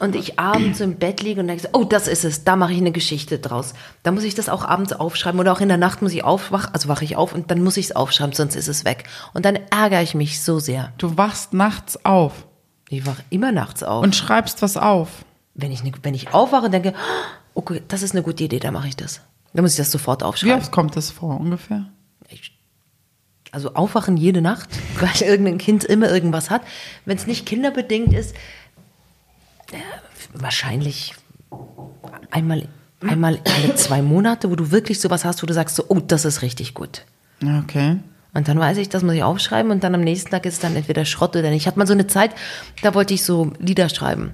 und 0.00 0.16
ich 0.16 0.40
abends 0.40 0.80
im 0.80 0.96
Bett 0.96 1.22
liege 1.22 1.40
und 1.40 1.46
denke, 1.46 1.62
so, 1.62 1.68
oh, 1.74 1.84
das 1.84 2.08
ist 2.08 2.24
es, 2.24 2.42
da 2.42 2.56
mache 2.56 2.72
ich 2.72 2.78
eine 2.78 2.90
Geschichte 2.90 3.38
draus. 3.38 3.74
Da 4.02 4.10
muss 4.10 4.24
ich 4.24 4.34
das 4.34 4.48
auch 4.48 4.64
abends 4.64 4.92
aufschreiben 4.92 5.38
oder 5.38 5.52
auch 5.52 5.60
in 5.60 5.68
der 5.68 5.76
Nacht 5.76 6.02
muss 6.02 6.12
ich 6.12 6.24
aufwach, 6.24 6.70
also 6.72 6.88
wache 6.88 7.04
ich 7.04 7.14
auf 7.14 7.32
und 7.32 7.52
dann 7.52 7.62
muss 7.62 7.76
ich 7.76 7.86
es 7.86 7.94
aufschreiben, 7.94 8.34
sonst 8.34 8.56
ist 8.56 8.66
es 8.66 8.84
weg. 8.84 9.04
Und 9.32 9.44
dann 9.44 9.60
ärgere 9.70 10.02
ich 10.02 10.16
mich 10.16 10.42
so 10.42 10.58
sehr. 10.58 10.92
Du 10.98 11.16
wachst 11.16 11.54
nachts 11.54 12.04
auf 12.04 12.32
Ich 12.88 13.06
wache 13.06 13.22
immer 13.30 13.52
nachts 13.52 13.84
auf. 13.84 14.02
und 14.02 14.16
schreibst 14.16 14.60
was 14.60 14.76
auf. 14.76 15.08
wenn 15.54 15.70
ich, 15.70 15.84
ne- 15.84 15.92
wenn 16.02 16.14
ich 16.14 16.34
aufwache 16.34 16.64
und 16.64 16.72
denke, 16.72 16.94
"Oh, 17.54 17.60
okay, 17.60 17.80
das 17.86 18.02
ist 18.02 18.10
eine 18.12 18.22
gute 18.24 18.42
Idee, 18.42 18.58
da 18.58 18.72
mache 18.72 18.88
ich 18.88 18.96
das. 18.96 19.20
Da 19.54 19.62
muss 19.62 19.72
ich 19.72 19.76
das 19.76 19.90
sofort 19.90 20.22
aufschreiben. 20.22 20.56
Wie 20.56 20.60
oft 20.60 20.72
kommt 20.72 20.96
das 20.96 21.10
vor 21.10 21.38
ungefähr? 21.38 21.86
also 23.52 23.74
aufwachen 23.74 24.16
jede 24.16 24.42
Nacht, 24.42 24.68
weil 25.00 25.28
irgendein 25.28 25.58
Kind 25.58 25.84
immer 25.84 26.10
irgendwas 26.10 26.50
hat. 26.50 26.62
Wenn 27.04 27.16
es 27.16 27.26
nicht 27.26 27.46
kinderbedingt 27.46 28.12
ist, 28.12 28.34
äh, 29.70 29.78
wahrscheinlich 30.34 31.14
einmal, 32.30 32.66
einmal 33.00 33.38
alle 33.44 33.74
zwei 33.76 34.02
Monate, 34.02 34.50
wo 34.50 34.56
du 34.56 34.70
wirklich 34.72 35.00
sowas 35.00 35.24
hast, 35.24 35.42
wo 35.42 35.46
du 35.46 35.54
sagst 35.54 35.76
so, 35.76 35.84
oh, 35.88 36.00
das 36.00 36.24
ist 36.24 36.42
richtig 36.42 36.74
gut. 36.74 37.04
Okay. 37.42 37.98
Und 38.34 38.48
dann 38.48 38.58
weiß 38.58 38.78
ich, 38.78 38.88
das 38.88 39.02
muss 39.02 39.12
ich 39.12 39.22
aufschreiben 39.22 39.70
und 39.70 39.84
dann 39.84 39.94
am 39.94 40.00
nächsten 40.00 40.30
Tag 40.30 40.46
ist 40.46 40.54
es 40.54 40.60
dann 40.60 40.74
entweder 40.74 41.04
Schrott 41.04 41.36
oder 41.36 41.50
nicht. 41.50 41.62
Ich 41.62 41.66
hatte 41.66 41.78
mal 41.78 41.86
so 41.86 41.92
eine 41.92 42.06
Zeit, 42.06 42.30
da 42.80 42.94
wollte 42.94 43.12
ich 43.12 43.24
so 43.24 43.52
Lieder 43.58 43.90
schreiben. 43.90 44.32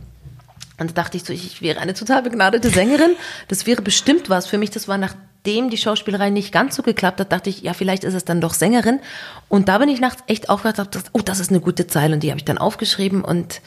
Und 0.79 0.91
da 0.91 1.03
dachte 1.03 1.17
ich 1.17 1.25
so, 1.25 1.33
ich 1.33 1.61
wäre 1.61 1.81
eine 1.81 1.95
total 1.95 2.23
begnadete 2.23 2.71
Sängerin. 2.71 3.17
Das 3.49 3.67
wäre 3.67 3.83
bestimmt 3.83 4.31
was 4.31 4.47
für 4.47 4.59
mich. 4.59 4.71
Das 4.71 4.87
war 4.87 4.97
nachdem 4.97 5.71
die 5.71 5.77
Schauspielerei 5.77 6.31
nicht 6.31 6.53
ganz 6.53 6.77
so 6.77 6.83
geklappt 6.83 7.21
hat, 7.21 7.33
dachte 7.33 7.51
ich, 7.51 7.63
ja, 7.63 7.75
vielleicht 7.75 8.05
ist 8.05 8.15
es 8.15 8.25
dann 8.25 8.41
doch 8.41 8.55
Sängerin. 8.55 9.01
Und 9.49 9.69
da 9.69 9.79
bin 9.79 9.89
ich 9.89 10.01
nachts 10.01 10.23
echt 10.27 10.49
aufgewacht 10.49 10.79
und 10.79 10.95
dachte, 10.95 11.11
oh, 11.13 11.21
das 11.25 11.41
ist 11.41 11.51
eine 11.51 11.61
gute 11.61 11.87
Zeile. 11.89 12.15
Und 12.15 12.23
die 12.23 12.31
habe 12.31 12.39
ich 12.39 12.45
dann 12.45 12.59
aufgeschrieben. 12.59 13.25
Und 13.25 13.61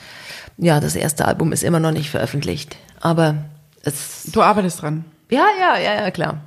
ja, 0.57 0.79
das 0.79 0.95
erste 0.95 1.25
Album 1.25 1.51
ist 1.51 1.63
immer 1.63 1.79
noch 1.79 1.91
nicht 1.91 2.09
veröffentlicht. 2.09 2.77
Aber 3.01 3.35
es. 3.83 4.29
Du 4.31 4.41
arbeitest 4.41 4.81
dran. 4.81 5.05
Ja, 5.29 5.45
ja, 5.59 5.77
ja, 5.77 5.95
ja, 5.95 6.11
klar. 6.11 6.41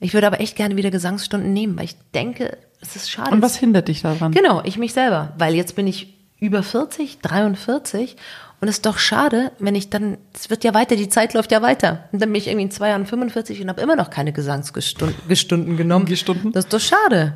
Ich 0.00 0.14
würde 0.14 0.26
aber 0.26 0.40
echt 0.40 0.56
gerne 0.56 0.76
wieder 0.76 0.90
Gesangsstunden 0.90 1.52
nehmen, 1.52 1.76
weil 1.76 1.86
ich 1.86 1.96
denke, 2.14 2.56
es 2.80 2.96
ist 2.96 3.10
schade. 3.10 3.30
Und 3.32 3.42
was 3.42 3.56
hindert 3.56 3.88
dich 3.88 4.02
daran? 4.02 4.32
Genau, 4.32 4.62
ich 4.64 4.78
mich 4.78 4.92
selber. 4.92 5.32
Weil 5.36 5.54
jetzt 5.54 5.74
bin 5.74 5.86
ich 5.86 6.14
über 6.38 6.62
40, 6.62 7.18
43 7.18 8.16
und 8.60 8.68
es 8.68 8.76
ist 8.76 8.86
doch 8.86 8.98
schade, 8.98 9.52
wenn 9.58 9.74
ich 9.76 9.88
dann, 9.88 10.18
es 10.34 10.50
wird 10.50 10.64
ja 10.64 10.74
weiter, 10.74 10.96
die 10.96 11.08
Zeit 11.08 11.32
läuft 11.34 11.52
ja 11.52 11.62
weiter. 11.62 12.04
Und 12.10 12.20
dann 12.20 12.32
bin 12.32 12.40
ich 12.40 12.48
irgendwie 12.48 12.64
in 12.64 12.70
zwei 12.70 12.88
Jahren 12.88 13.06
45 13.06 13.62
und 13.62 13.68
habe 13.68 13.80
immer 13.80 13.94
noch 13.94 14.10
keine 14.10 14.32
Gesangsstunden 14.32 15.76
genommen. 15.76 16.06
Gestunden? 16.06 16.50
Das 16.52 16.64
ist 16.64 16.72
doch 16.72 16.80
schade. 16.80 17.34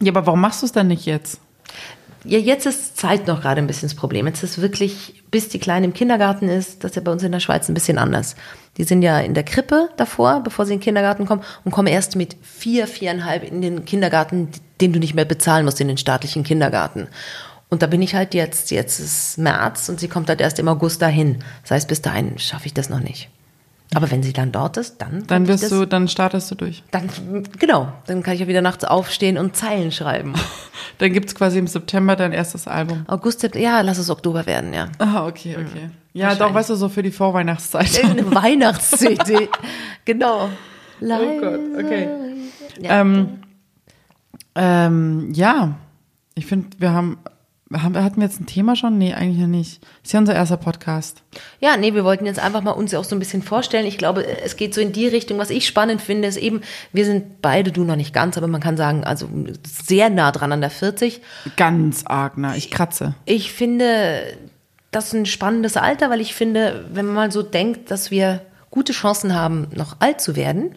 Ja, 0.00 0.10
aber 0.10 0.26
warum 0.26 0.40
machst 0.40 0.62
du 0.62 0.66
es 0.66 0.72
dann 0.72 0.88
nicht 0.88 1.06
jetzt? 1.06 1.40
Ja, 2.24 2.38
jetzt 2.38 2.64
ist 2.64 2.96
Zeit 2.96 3.26
noch 3.26 3.42
gerade 3.42 3.60
ein 3.60 3.66
bisschen 3.66 3.88
das 3.88 3.96
Problem. 3.96 4.26
Jetzt 4.26 4.42
ist 4.42 4.60
wirklich, 4.60 5.22
bis 5.30 5.50
die 5.50 5.58
Kleine 5.58 5.86
im 5.86 5.92
Kindergarten 5.92 6.48
ist, 6.48 6.82
das 6.82 6.92
ist 6.92 6.96
ja 6.96 7.02
bei 7.02 7.12
uns 7.12 7.22
in 7.22 7.32
der 7.32 7.40
Schweiz 7.40 7.68
ein 7.68 7.74
bisschen 7.74 7.98
anders. 7.98 8.34
Die 8.78 8.84
sind 8.84 9.02
ja 9.02 9.20
in 9.20 9.34
der 9.34 9.44
Krippe 9.44 9.90
davor, 9.98 10.40
bevor 10.42 10.64
sie 10.64 10.72
in 10.72 10.78
den 10.78 10.84
Kindergarten 10.84 11.26
kommen 11.26 11.42
und 11.64 11.70
kommen 11.70 11.86
erst 11.86 12.16
mit 12.16 12.36
vier, 12.42 12.86
viereinhalb 12.86 13.44
in 13.44 13.60
den 13.60 13.84
Kindergarten, 13.84 14.48
den 14.80 14.92
du 14.92 14.98
nicht 14.98 15.14
mehr 15.14 15.26
bezahlen 15.26 15.66
musst, 15.66 15.80
in 15.82 15.88
den 15.88 15.98
staatlichen 15.98 16.44
Kindergarten. 16.44 17.08
Und 17.74 17.82
da 17.82 17.88
bin 17.88 18.02
ich 18.02 18.14
halt 18.14 18.34
jetzt, 18.34 18.70
jetzt 18.70 19.00
ist 19.00 19.36
März 19.36 19.88
und 19.88 19.98
sie 19.98 20.06
kommt 20.06 20.28
halt 20.28 20.40
erst 20.40 20.60
im 20.60 20.68
August 20.68 21.02
dahin. 21.02 21.40
Das 21.62 21.72
heißt, 21.72 21.88
bis 21.88 22.00
dahin 22.00 22.38
schaffe 22.38 22.66
ich 22.66 22.72
das 22.72 22.88
noch 22.88 23.00
nicht. 23.00 23.30
Aber 23.92 24.12
wenn 24.12 24.22
sie 24.22 24.32
dann 24.32 24.52
dort 24.52 24.76
ist, 24.76 24.98
dann. 24.98 25.26
Dann 25.26 25.48
wirst 25.48 25.72
du, 25.72 25.84
dann 25.84 26.06
startest 26.06 26.48
du 26.52 26.54
durch. 26.54 26.84
Dann, 26.92 27.10
genau. 27.58 27.92
Dann 28.06 28.22
kann 28.22 28.34
ich 28.34 28.40
ja 28.42 28.46
wieder 28.46 28.62
nachts 28.62 28.84
aufstehen 28.84 29.36
und 29.38 29.56
Zeilen 29.56 29.90
schreiben. 29.90 30.34
dann 30.98 31.12
gibt 31.12 31.30
es 31.30 31.34
quasi 31.34 31.58
im 31.58 31.66
September 31.66 32.14
dein 32.14 32.30
erstes 32.30 32.68
Album. 32.68 33.02
August, 33.08 33.42
ja, 33.56 33.80
lass 33.80 33.98
es 33.98 34.08
Oktober 34.08 34.46
werden, 34.46 34.72
ja. 34.72 34.86
Ah, 34.98 35.26
okay, 35.26 35.56
okay. 35.56 35.90
Ja, 36.12 36.36
doch, 36.36 36.54
weißt 36.54 36.70
du, 36.70 36.76
so 36.76 36.88
für 36.88 37.02
die 37.02 37.10
Vorweihnachtszeit. 37.10 38.04
Eine 38.04 38.32
Weihnachts-CD. 38.32 39.48
genau. 40.04 40.48
Leise. 41.00 41.24
Oh 41.24 41.40
Gott, 41.40 41.84
okay. 41.84 42.08
Ja. 42.80 43.00
Ähm, 43.00 43.40
ähm, 44.54 45.32
ja, 45.32 45.74
ich 46.36 46.46
finde, 46.46 46.68
wir 46.78 46.92
haben 46.92 47.18
haben, 47.72 47.96
hatten 47.96 48.20
wir 48.20 48.26
jetzt 48.26 48.40
ein 48.40 48.46
Thema 48.46 48.76
schon? 48.76 48.98
Nee, 48.98 49.14
eigentlich 49.14 49.40
ja 49.40 49.46
nicht. 49.46 49.80
Ist 50.02 50.12
ja 50.12 50.20
unser 50.20 50.34
erster 50.34 50.58
Podcast. 50.58 51.22
Ja, 51.60 51.76
nee, 51.76 51.94
wir 51.94 52.04
wollten 52.04 52.26
jetzt 52.26 52.38
einfach 52.38 52.62
mal 52.62 52.72
uns 52.72 52.94
auch 52.94 53.04
so 53.04 53.16
ein 53.16 53.18
bisschen 53.18 53.42
vorstellen. 53.42 53.86
Ich 53.86 53.98
glaube, 53.98 54.26
es 54.26 54.56
geht 54.56 54.74
so 54.74 54.80
in 54.80 54.92
die 54.92 55.06
Richtung. 55.06 55.38
Was 55.38 55.50
ich 55.50 55.66
spannend 55.66 56.02
finde, 56.02 56.28
ist 56.28 56.36
eben, 56.36 56.60
wir 56.92 57.04
sind 57.04 57.40
beide, 57.40 57.72
du 57.72 57.84
noch 57.84 57.96
nicht 57.96 58.12
ganz, 58.12 58.36
aber 58.36 58.48
man 58.48 58.60
kann 58.60 58.76
sagen, 58.76 59.04
also 59.04 59.28
sehr 59.66 60.10
nah 60.10 60.30
dran 60.30 60.52
an 60.52 60.60
der 60.60 60.70
40. 60.70 61.22
Ganz 61.56 62.04
arg 62.06 62.36
nah. 62.36 62.54
Ich 62.54 62.70
kratze. 62.70 63.14
Ich 63.24 63.52
finde, 63.52 64.36
das 64.90 65.06
ist 65.06 65.14
ein 65.14 65.26
spannendes 65.26 65.76
Alter, 65.76 66.10
weil 66.10 66.20
ich 66.20 66.34
finde, 66.34 66.84
wenn 66.92 67.06
man 67.06 67.14
mal 67.14 67.32
so 67.32 67.42
denkt, 67.42 67.90
dass 67.90 68.10
wir 68.10 68.42
gute 68.70 68.92
Chancen 68.92 69.34
haben, 69.34 69.68
noch 69.74 69.96
alt 70.00 70.20
zu 70.20 70.36
werden, 70.36 70.76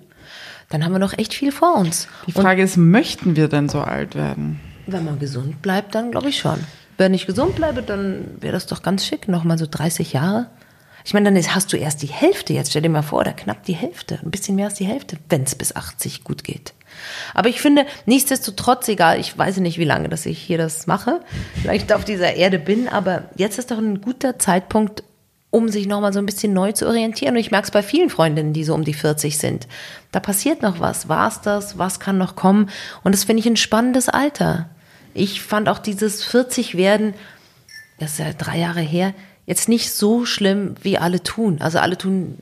dann 0.70 0.84
haben 0.84 0.92
wir 0.92 1.00
noch 1.00 1.18
echt 1.18 1.34
viel 1.34 1.52
vor 1.52 1.76
uns. 1.76 2.08
Die 2.28 2.32
Frage 2.32 2.62
Und 2.62 2.68
ist, 2.68 2.78
möchten 2.78 3.36
wir 3.36 3.48
denn 3.48 3.70
so 3.70 3.82
alt 3.82 4.16
werden? 4.16 4.60
Wenn 4.88 5.06
man 5.06 5.20
gesund 5.20 5.62
bleibt, 5.62 5.96
dann 5.96 6.12
glaube 6.12 6.30
ich 6.30 6.40
schon. 6.40 6.60
Wenn 6.98 7.14
ich 7.14 7.28
gesund 7.28 7.56
bleibe, 7.56 7.84
dann 7.84 8.26
wäre 8.40 8.54
das 8.54 8.66
doch 8.66 8.82
ganz 8.82 9.06
schick, 9.06 9.28
nochmal 9.28 9.58
so 9.58 9.68
30 9.70 10.14
Jahre. 10.14 10.48
Ich 11.06 11.14
meine, 11.14 11.32
dann 11.32 11.56
hast 11.56 11.72
du 11.72 11.78
erst 11.78 12.02
die 12.02 12.08
Hälfte 12.08 12.54
jetzt. 12.54 12.72
Stell 12.72 12.82
dir 12.82 12.90
mal 12.90 13.02
vor, 13.02 13.20
oder 13.20 13.32
knapp 13.32 13.64
die 13.64 13.76
Hälfte, 13.76 14.20
ein 14.24 14.32
bisschen 14.32 14.56
mehr 14.56 14.66
als 14.66 14.76
die 14.76 14.86
Hälfte, 14.86 15.18
wenn 15.30 15.44
es 15.44 15.56
bis 15.56 15.76
80 15.76 16.24
gut 16.24 16.44
geht. 16.44 16.74
Aber 17.34 17.50
ich 17.50 17.62
finde, 17.62 17.86
nichtsdestotrotz, 18.06 18.88
egal, 18.88 19.20
ich 19.20 19.38
weiß 19.38 19.58
nicht, 19.58 19.78
wie 19.78 19.86
lange, 19.86 20.10
dass 20.10 20.26
ich 20.26 20.40
hier 20.40 20.58
das 20.58 20.88
mache, 20.88 21.22
vielleicht 21.62 21.94
auf 21.94 22.04
dieser 22.04 22.34
Erde 22.34 22.60
bin, 22.60 22.90
aber 22.90 23.30
jetzt 23.36 23.60
ist 23.60 23.72
doch 23.72 23.78
ein 23.78 24.02
guter 24.02 24.40
Zeitpunkt, 24.40 25.04
um 25.50 25.70
sich 25.70 25.88
nochmal 25.88 26.12
so 26.12 26.20
ein 26.20 26.26
bisschen 26.26 26.54
neu 26.54 26.74
zu 26.74 26.88
orientieren. 26.88 27.36
Und 27.36 27.40
ich 27.40 27.52
merke 27.52 27.68
es 27.68 27.72
bei 27.72 27.84
vielen 27.84 28.10
Freundinnen, 28.10 28.54
die 28.54 28.64
so 28.64 28.74
um 28.74 28.84
die 28.84 28.94
40 28.94 29.38
sind. 29.38 29.68
Da 30.12 30.20
passiert 30.20 30.62
noch 30.62 30.80
was. 30.80 31.08
War 31.08 31.30
es 31.30 31.42
das? 31.42 31.78
Was 31.78 32.00
kann 32.00 32.18
noch 32.18 32.36
kommen? 32.36 32.70
Und 33.04 33.16
das 33.16 33.24
finde 33.24 33.40
ich 33.40 33.48
ein 33.48 33.56
spannendes 33.56 34.10
Alter. 34.10 34.70
Ich 35.18 35.42
fand 35.42 35.68
auch 35.68 35.80
dieses 35.80 36.24
40 36.24 36.78
werden, 36.78 37.14
das 38.00 38.12
ist 38.12 38.20
ja 38.20 38.34
drei 38.34 38.60
Jahre 38.60 38.82
her, 38.82 39.14
jetzt 39.46 39.68
nicht 39.68 39.92
so 39.92 40.26
schlimm, 40.26 40.76
wie 40.82 40.98
alle 40.98 41.24
tun. 41.24 41.58
Also 41.60 41.80
alle 41.80 41.98
tun 41.98 42.38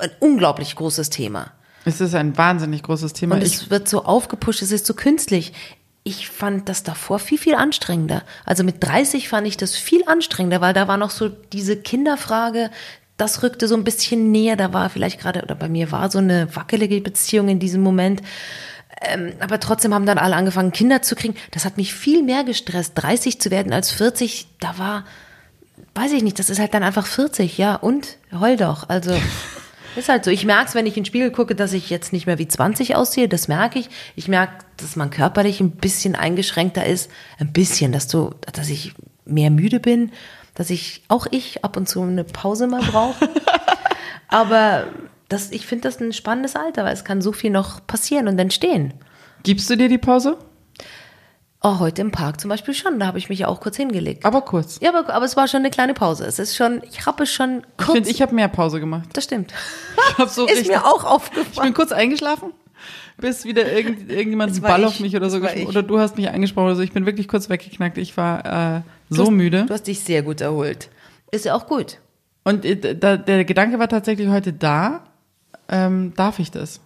ein 0.00 0.10
unglaublich 0.20 0.76
großes 0.76 1.10
Thema. 1.10 1.52
Es 1.84 2.00
ist 2.00 2.14
ein 2.14 2.36
wahnsinnig 2.36 2.82
großes 2.82 3.12
Thema. 3.12 3.36
Und 3.36 3.42
es 3.42 3.70
wird 3.70 3.88
so 3.88 4.04
aufgepusht, 4.04 4.62
es 4.62 4.72
ist 4.72 4.86
so 4.86 4.94
künstlich. 4.94 5.52
Ich 6.02 6.28
fand 6.28 6.68
das 6.68 6.82
davor 6.82 7.18
viel, 7.18 7.38
viel 7.38 7.54
anstrengender. 7.54 8.22
Also 8.44 8.64
mit 8.64 8.82
30 8.82 9.28
fand 9.28 9.46
ich 9.46 9.56
das 9.56 9.74
viel 9.76 10.04
anstrengender, 10.06 10.60
weil 10.60 10.74
da 10.74 10.88
war 10.88 10.96
noch 10.96 11.10
so 11.10 11.28
diese 11.28 11.76
Kinderfrage, 11.76 12.70
das 13.16 13.42
rückte 13.42 13.68
so 13.68 13.76
ein 13.76 13.84
bisschen 13.84 14.30
näher. 14.30 14.56
Da 14.56 14.72
war 14.72 14.90
vielleicht 14.90 15.20
gerade, 15.20 15.42
oder 15.42 15.54
bei 15.54 15.68
mir 15.68 15.92
war 15.92 16.10
so 16.10 16.18
eine 16.18 16.54
wackelige 16.54 17.00
Beziehung 17.00 17.48
in 17.48 17.58
diesem 17.58 17.82
Moment. 17.82 18.22
Ähm, 19.04 19.32
aber 19.40 19.60
trotzdem 19.60 19.94
haben 19.94 20.06
dann 20.06 20.18
alle 20.18 20.36
angefangen, 20.36 20.72
Kinder 20.72 21.02
zu 21.02 21.14
kriegen. 21.14 21.34
Das 21.50 21.64
hat 21.64 21.76
mich 21.76 21.94
viel 21.94 22.22
mehr 22.22 22.44
gestresst, 22.44 22.92
30 22.96 23.40
zu 23.40 23.50
werden 23.50 23.72
als 23.72 23.90
40. 23.90 24.46
Da 24.60 24.78
war, 24.78 25.04
weiß 25.94 26.12
ich 26.12 26.22
nicht, 26.22 26.38
das 26.38 26.50
ist 26.50 26.58
halt 26.58 26.74
dann 26.74 26.82
einfach 26.82 27.06
40, 27.06 27.58
ja. 27.58 27.76
Und 27.76 28.16
heul 28.32 28.56
doch. 28.56 28.88
Also 28.88 29.16
ist 29.96 30.08
halt 30.08 30.24
so. 30.24 30.30
Ich 30.30 30.44
merke 30.44 30.68
es, 30.68 30.74
wenn 30.74 30.86
ich 30.86 30.96
in 30.96 31.02
den 31.02 31.06
Spiegel 31.06 31.30
gucke, 31.30 31.54
dass 31.54 31.72
ich 31.72 31.90
jetzt 31.90 32.12
nicht 32.12 32.26
mehr 32.26 32.38
wie 32.38 32.48
20 32.48 32.96
aussehe. 32.96 33.28
Das 33.28 33.48
merke 33.48 33.78
ich. 33.78 33.88
Ich 34.16 34.28
merke, 34.28 34.64
dass 34.76 34.96
man 34.96 35.10
körperlich 35.10 35.60
ein 35.60 35.72
bisschen 35.72 36.14
eingeschränkter 36.14 36.86
ist. 36.86 37.10
Ein 37.38 37.52
bisschen, 37.52 37.92
dass 37.92 38.08
du, 38.08 38.34
dass 38.52 38.68
ich 38.68 38.94
mehr 39.24 39.50
müde 39.50 39.80
bin, 39.80 40.12
dass 40.54 40.70
ich, 40.70 41.02
auch 41.08 41.26
ich 41.30 41.64
ab 41.64 41.76
und 41.76 41.88
zu 41.88 42.02
eine 42.02 42.24
Pause 42.24 42.66
mal 42.66 42.82
brauche. 42.82 43.28
Aber 44.28 44.86
das, 45.28 45.50
ich 45.50 45.66
finde 45.66 45.82
das 45.82 46.00
ein 46.00 46.12
spannendes 46.12 46.56
Alter, 46.56 46.84
weil 46.84 46.92
es 46.92 47.04
kann 47.04 47.22
so 47.22 47.32
viel 47.32 47.50
noch 47.50 47.86
passieren 47.86 48.28
und 48.28 48.38
entstehen. 48.38 48.94
Gibst 49.42 49.68
du 49.70 49.76
dir 49.76 49.88
die 49.88 49.98
Pause? 49.98 50.38
Oh, 51.66 51.78
heute 51.78 52.02
im 52.02 52.10
Park 52.10 52.42
zum 52.42 52.50
Beispiel 52.50 52.74
schon. 52.74 52.98
Da 52.98 53.06
habe 53.06 53.16
ich 53.16 53.30
mich 53.30 53.38
ja 53.38 53.48
auch 53.48 53.58
kurz 53.58 53.78
hingelegt. 53.78 54.26
Aber 54.26 54.42
kurz. 54.42 54.78
Ja, 54.82 54.94
aber, 54.94 55.12
aber 55.12 55.24
es 55.24 55.34
war 55.34 55.48
schon 55.48 55.60
eine 55.60 55.70
kleine 55.70 55.94
Pause. 55.94 56.26
Es 56.26 56.38
ist 56.38 56.54
schon, 56.54 56.82
ich 56.90 57.06
habe 57.06 57.22
es 57.22 57.32
schon 57.32 57.62
kurz. 57.78 57.88
Ich 57.88 57.94
finde, 57.94 58.10
ich 58.10 58.22
habe 58.22 58.34
mehr 58.34 58.48
Pause 58.48 58.80
gemacht. 58.80 59.08
Das 59.14 59.24
stimmt. 59.24 59.52
Ich 60.10 60.18
hab 60.18 60.28
so 60.28 60.44
ist 60.44 60.52
richtig, 60.52 60.68
mir 60.68 60.84
auch 60.84 61.04
aufgefallen. 61.04 61.48
Ich 61.52 61.60
bin 61.60 61.74
kurz 61.74 61.90
eingeschlafen, 61.90 62.52
bis 63.16 63.44
wieder 63.46 63.72
irgend, 63.72 64.10
irgendjemand 64.10 64.52
einen 64.52 64.60
Ball 64.60 64.80
ich. 64.80 64.86
auf 64.86 65.00
mich 65.00 65.16
oder 65.16 65.30
so 65.30 65.40
gesprochen 65.40 65.66
Oder 65.66 65.82
du 65.82 65.98
hast 65.98 66.16
mich 66.16 66.28
angesprochen 66.28 66.66
oder 66.66 66.76
so. 66.76 66.82
Ich 66.82 66.92
bin 66.92 67.06
wirklich 67.06 67.26
kurz 67.26 67.48
weggeknackt. 67.48 67.96
Ich 67.98 68.16
war 68.16 68.76
äh, 68.76 68.82
so 69.08 69.16
du 69.16 69.22
hast, 69.22 69.30
müde. 69.30 69.64
Du 69.66 69.72
hast 69.72 69.86
dich 69.86 70.00
sehr 70.00 70.22
gut 70.22 70.42
erholt. 70.42 70.90
Ist 71.32 71.46
ja 71.46 71.54
auch 71.54 71.66
gut. 71.66 71.98
Und 72.44 72.64
äh, 72.64 72.94
da, 72.94 73.16
der 73.16 73.44
Gedanke 73.44 73.78
war 73.78 73.88
tatsächlich 73.88 74.28
heute 74.28 74.52
da, 74.52 75.04
ähm, 75.68 76.12
darf 76.16 76.38
ich 76.38 76.50
das? 76.50 76.80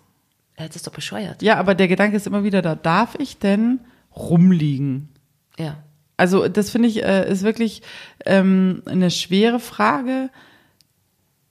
Er 0.58 0.64
hat 0.64 0.74
es 0.74 0.82
doch 0.82 0.92
bescheuert. 0.92 1.40
Ja, 1.40 1.56
aber 1.56 1.74
der 1.74 1.86
Gedanke 1.86 2.16
ist 2.16 2.26
immer 2.26 2.42
wieder 2.42 2.62
da. 2.62 2.74
Darf 2.74 3.14
ich 3.18 3.38
denn 3.38 3.80
rumliegen? 4.14 5.08
Ja. 5.56 5.76
Also 6.16 6.48
das 6.48 6.70
finde 6.70 6.88
ich 6.88 7.04
äh, 7.04 7.30
ist 7.30 7.44
wirklich 7.44 7.82
ähm, 8.26 8.82
eine 8.86 9.12
schwere 9.12 9.60
Frage, 9.60 10.30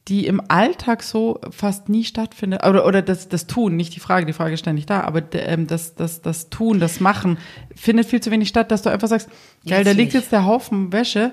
die 0.09 0.27
im 0.27 0.41
Alltag 0.49 1.03
so 1.03 1.39
fast 1.51 1.87
nie 1.87 2.03
stattfindet. 2.03 2.65
Oder, 2.65 2.85
oder 2.85 3.01
das, 3.01 3.29
das 3.29 3.47
Tun, 3.47 3.77
nicht 3.77 3.95
die 3.95 4.01
Frage, 4.01 4.25
die 4.25 4.33
Frage 4.33 4.55
ist 4.55 4.59
ständig 4.59 4.85
da, 4.85 5.01
aber 5.01 5.21
ähm, 5.33 5.67
das, 5.67 5.95
das, 5.95 6.21
das 6.21 6.49
Tun, 6.49 6.81
das 6.81 6.99
Machen 6.99 7.37
findet 7.75 8.07
viel 8.07 8.19
zu 8.19 8.29
wenig 8.29 8.49
statt, 8.49 8.71
dass 8.71 8.81
du 8.81 8.89
einfach 8.89 9.07
sagst, 9.07 9.29
geil, 9.65 9.85
da 9.85 9.91
liegt 9.91 10.13
jetzt 10.13 10.33
der 10.33 10.45
Haufen 10.45 10.91
Wäsche, 10.91 11.31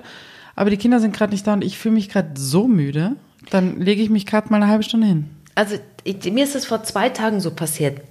aber 0.55 0.69
die 0.69 0.77
Kinder 0.77 1.01
sind 1.01 1.13
gerade 1.13 1.33
nicht 1.33 1.45
da 1.45 1.53
und 1.53 1.63
ich 1.63 1.77
fühle 1.77 1.95
mich 1.95 2.07
gerade 2.07 2.31
so 2.35 2.69
müde, 2.69 3.17
dann 3.49 3.81
lege 3.81 4.01
ich 4.01 4.09
mich 4.09 4.25
gerade 4.25 4.49
mal 4.49 4.61
eine 4.61 4.67
halbe 4.67 4.83
Stunde 4.83 5.07
hin 5.07 5.34
also 5.55 5.77
ich, 6.03 6.23
mir 6.31 6.43
ist 6.43 6.55
es 6.55 6.65
vor 6.65 6.83
zwei 6.83 7.09
Tagen 7.09 7.39
so 7.39 7.51
passiert. 7.51 8.01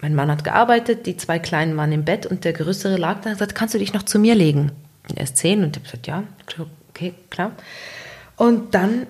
Mein 0.00 0.14
Mann 0.14 0.30
hat 0.30 0.42
gearbeitet, 0.44 1.06
die 1.06 1.16
zwei 1.16 1.38
Kleinen 1.38 1.76
waren 1.76 1.92
im 1.92 2.04
Bett 2.04 2.26
und 2.26 2.44
der 2.44 2.52
Größere 2.52 2.96
lag 2.96 3.20
da 3.20 3.30
und 3.30 3.34
gesagt, 3.36 3.54
kannst 3.54 3.74
du 3.74 3.78
dich 3.78 3.92
noch 3.92 4.02
zu 4.02 4.18
mir 4.18 4.34
legen? 4.34 4.72
Und 5.08 5.18
er 5.18 5.24
ist 5.24 5.36
zehn 5.36 5.62
und 5.62 5.76
ich 5.76 5.82
habe 5.82 5.84
gesagt, 5.84 6.06
ja, 6.06 6.22
okay, 6.90 7.14
klar. 7.30 7.52
Und 8.36 8.74
dann 8.74 9.06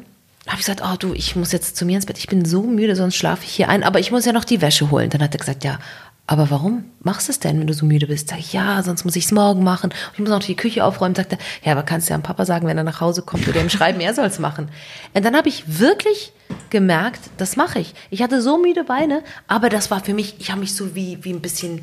habe 0.47 0.59
ich 0.59 0.67
gesagt, 0.67 0.83
oh 0.85 0.97
du, 0.99 1.15
ich 1.15 1.37
muss 1.37 1.53
jetzt 1.53 1.77
zu 1.77 1.87
mir 1.87 1.97
ins 1.97 2.07
Bett, 2.07 2.19
ich 2.19 2.27
bin 2.27 2.45
so 2.45 2.63
müde, 2.63 2.97
sonst 2.97 3.15
schlafe 3.15 3.45
ich 3.45 3.53
hier 3.53 3.69
ein, 3.69 3.85
aber 3.85 4.01
ich 4.01 4.11
muss 4.11 4.25
ja 4.25 4.33
noch 4.33 4.45
die 4.45 4.61
Wäsche 4.61 4.91
holen. 4.91 5.09
Dann 5.09 5.23
hat 5.23 5.35
er 5.35 5.39
gesagt, 5.39 5.65
ja, 5.65 5.79
aber 6.27 6.51
warum 6.51 6.85
machst 7.01 7.29
du 7.29 7.33
es 7.33 7.41
denn, 7.41 7.59
wenn 7.59 7.67
du 7.67 7.75
so 7.75 7.85
müde 7.85 8.07
bist? 8.07 8.29
Sag 8.29 8.39
ich, 8.39 8.53
ja, 8.53 8.83
sonst 8.83 9.05
muss 9.05 9.17
ich 9.17 9.25
es 9.25 9.33
morgen 9.33 9.65
machen. 9.65 9.93
Ich 10.13 10.19
muss 10.21 10.29
noch 10.29 10.39
die 10.39 10.55
Küche 10.55 10.85
aufräumen. 10.85 11.15
Sagt 11.15 11.33
er, 11.33 11.39
ja, 11.65 11.73
aber 11.73 11.83
kannst 11.83 12.09
du 12.09 12.13
ja 12.13 12.17
am 12.17 12.23
Papa 12.23 12.45
sagen, 12.45 12.67
wenn 12.67 12.79
er 12.79 12.85
nach 12.85 13.01
Hause 13.01 13.23
kommt 13.23 13.47
oder 13.49 13.61
ihm 13.61 13.69
schreiben, 13.69 14.01
er 14.01 14.15
soll 14.15 14.27
es 14.27 14.39
machen. 14.39 14.69
Und 15.15 15.25
dann 15.25 15.37
habe 15.37 15.49
ich 15.49 15.81
wirklich 15.81 16.33
gemerkt, 16.71 17.21
das 17.39 17.57
mache 17.57 17.81
ich. 17.81 17.95
Ich 18.11 18.23
hatte 18.23 18.41
so 18.41 18.57
müde 18.57 18.85
Beine, 18.85 19.23
aber 19.49 19.69
das 19.69 19.91
war 19.91 20.03
für 20.03 20.15
mich, 20.15 20.37
ich 20.39 20.51
habe 20.51 20.61
mich 20.61 20.75
so 20.75 20.95
wie, 20.95 21.19
wie 21.25 21.33
ein 21.33 21.43
bisschen 21.43 21.83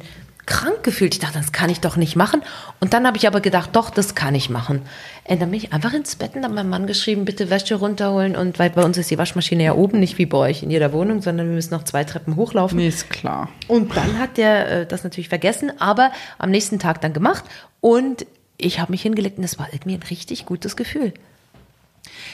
krank 0.49 0.81
gefühlt. 0.83 1.13
Ich 1.13 1.19
dachte, 1.19 1.38
das 1.38 1.51
kann 1.51 1.69
ich 1.69 1.79
doch 1.79 1.95
nicht 1.95 2.15
machen. 2.15 2.41
Und 2.79 2.93
dann 2.93 3.05
habe 3.05 3.17
ich 3.17 3.27
aber 3.27 3.39
gedacht, 3.39 3.69
doch, 3.73 3.91
das 3.91 4.15
kann 4.15 4.33
ich 4.33 4.49
machen. 4.49 4.81
Und 5.23 5.41
dann 5.41 5.51
bin 5.51 5.59
ich 5.59 5.71
einfach 5.71 5.93
ins 5.93 6.15
Bett 6.15 6.35
und 6.35 6.43
habe 6.43 6.55
meinem 6.55 6.69
Mann 6.69 6.88
geschrieben, 6.88 7.23
bitte 7.23 7.51
Wäsche 7.51 7.75
runterholen. 7.75 8.35
Und 8.35 8.57
weil 8.57 8.71
bei 8.71 8.83
uns 8.83 8.97
ist 8.97 9.12
die 9.12 9.17
Waschmaschine 9.19 9.63
ja 9.63 9.75
oben, 9.75 9.99
nicht 9.99 10.17
wie 10.17 10.25
bei 10.25 10.38
euch 10.39 10.63
in 10.63 10.71
jeder 10.71 10.91
Wohnung, 10.91 11.21
sondern 11.21 11.47
wir 11.47 11.53
müssen 11.53 11.73
noch 11.73 11.83
zwei 11.83 12.03
Treppen 12.03 12.35
hochlaufen. 12.35 12.77
Nee, 12.77 12.88
ist 12.88 13.09
klar. 13.09 13.49
Und 13.67 13.95
dann 13.95 14.17
hat 14.17 14.38
der 14.38 14.81
äh, 14.81 14.85
das 14.88 15.03
natürlich 15.03 15.29
vergessen, 15.29 15.71
aber 15.79 16.12
am 16.39 16.49
nächsten 16.49 16.79
Tag 16.79 16.99
dann 17.01 17.13
gemacht. 17.13 17.43
Und 17.79 18.25
ich 18.57 18.79
habe 18.79 18.91
mich 18.91 19.03
hingelegt 19.03 19.38
und 19.38 19.43
es 19.43 19.59
war 19.59 19.67
irgendwie 19.71 19.93
ein 19.93 20.03
richtig 20.09 20.47
gutes 20.47 20.75
Gefühl. 20.75 21.13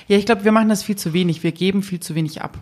Ja, 0.08 0.17
ich 0.17 0.25
glaube, 0.25 0.45
wir 0.45 0.54
machen 0.54 0.69
das 0.69 0.84
viel 0.84 0.95
zu 0.95 1.12
wenig. 1.13 1.43
Wir 1.43 1.51
geben 1.51 1.84
viel 1.84 1.99
zu 1.99 2.15
wenig 2.15 2.41
ab. 2.41 2.58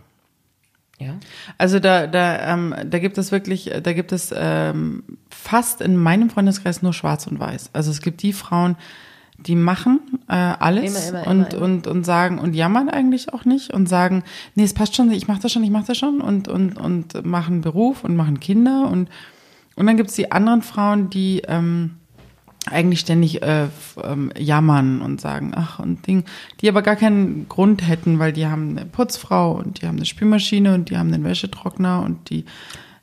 Ja. 1.00 1.16
Also 1.58 1.80
da, 1.80 2.08
da, 2.08 2.54
ähm, 2.54 2.76
da 2.86 3.00
gibt 3.00 3.18
es 3.18 3.32
wirklich, 3.32 3.72
da 3.82 3.94
gibt 3.94 4.12
es 4.12 4.34
ähm, 4.36 5.04
fast 5.30 5.82
in 5.82 5.98
meinem 5.98 6.30
Freundeskreis 6.30 6.82
nur 6.82 6.94
Schwarz 6.94 7.28
und 7.28 7.40
Weiß. 7.40 7.72
Also 7.74 7.92
es 7.92 8.02
gibt 8.02 8.22
die 8.22 8.34
Frauen, 8.34 8.78
die 9.38 9.56
machen 9.56 10.00
äh, 10.30 10.34
alles 10.36 11.10
immer, 11.10 11.24
immer, 11.24 11.28
und, 11.28 11.54
immer, 11.54 11.64
und, 11.64 11.88
und 11.88 12.06
sagen 12.06 12.40
und 12.40 12.54
jammern 12.54 12.90
eigentlich 12.90 13.34
auch 13.34 13.46
nicht 13.46 13.74
und 13.74 13.90
sagen, 13.90 14.24
nee, 14.56 14.64
es 14.64 14.74
passt 14.74 14.96
schon, 14.96 15.12
ich 15.12 15.28
mache 15.28 15.42
das 15.42 15.52
schon, 15.52 15.64
ich 15.64 15.72
mache 15.72 15.88
das 15.88 15.98
schon 15.98 16.22
und, 16.22 16.48
und, 16.48 16.78
und 16.78 17.26
machen 17.26 17.62
Beruf 17.62 18.04
und 18.04 18.16
machen 18.16 18.40
Kinder 18.40 18.90
und, 18.90 19.10
und 19.76 19.88
dann 19.88 19.98
gibt 19.98 20.10
es 20.10 20.16
die 20.16 20.32
anderen 20.32 20.62
Frauen, 20.62 21.10
die 21.10 21.42
ähm, 21.48 21.96
eigentlich 22.66 23.02
ständig 23.02 23.42
äh, 23.42 23.68
ähm, 24.02 24.32
jammern 24.38 25.02
und 25.02 25.20
sagen, 25.20 25.52
ach 25.56 25.80
und 25.80 26.08
Ding, 26.08 26.24
die 26.62 26.70
aber 26.70 26.82
gar 26.82 26.96
keinen 26.96 27.48
Grund 27.50 27.88
hätten, 27.88 28.20
weil 28.20 28.32
die 28.32 28.48
haben 28.48 28.78
eine 28.78 28.86
Putzfrau 28.86 29.52
und 29.52 29.82
die 29.82 29.88
haben 29.88 29.98
eine 29.98 30.06
Spülmaschine 30.06 30.74
und 30.74 30.90
die 30.90 30.98
haben 30.98 31.14
einen 31.14 31.24
Wäschetrockner 31.24 32.04
und 32.04 32.30
die 32.30 32.46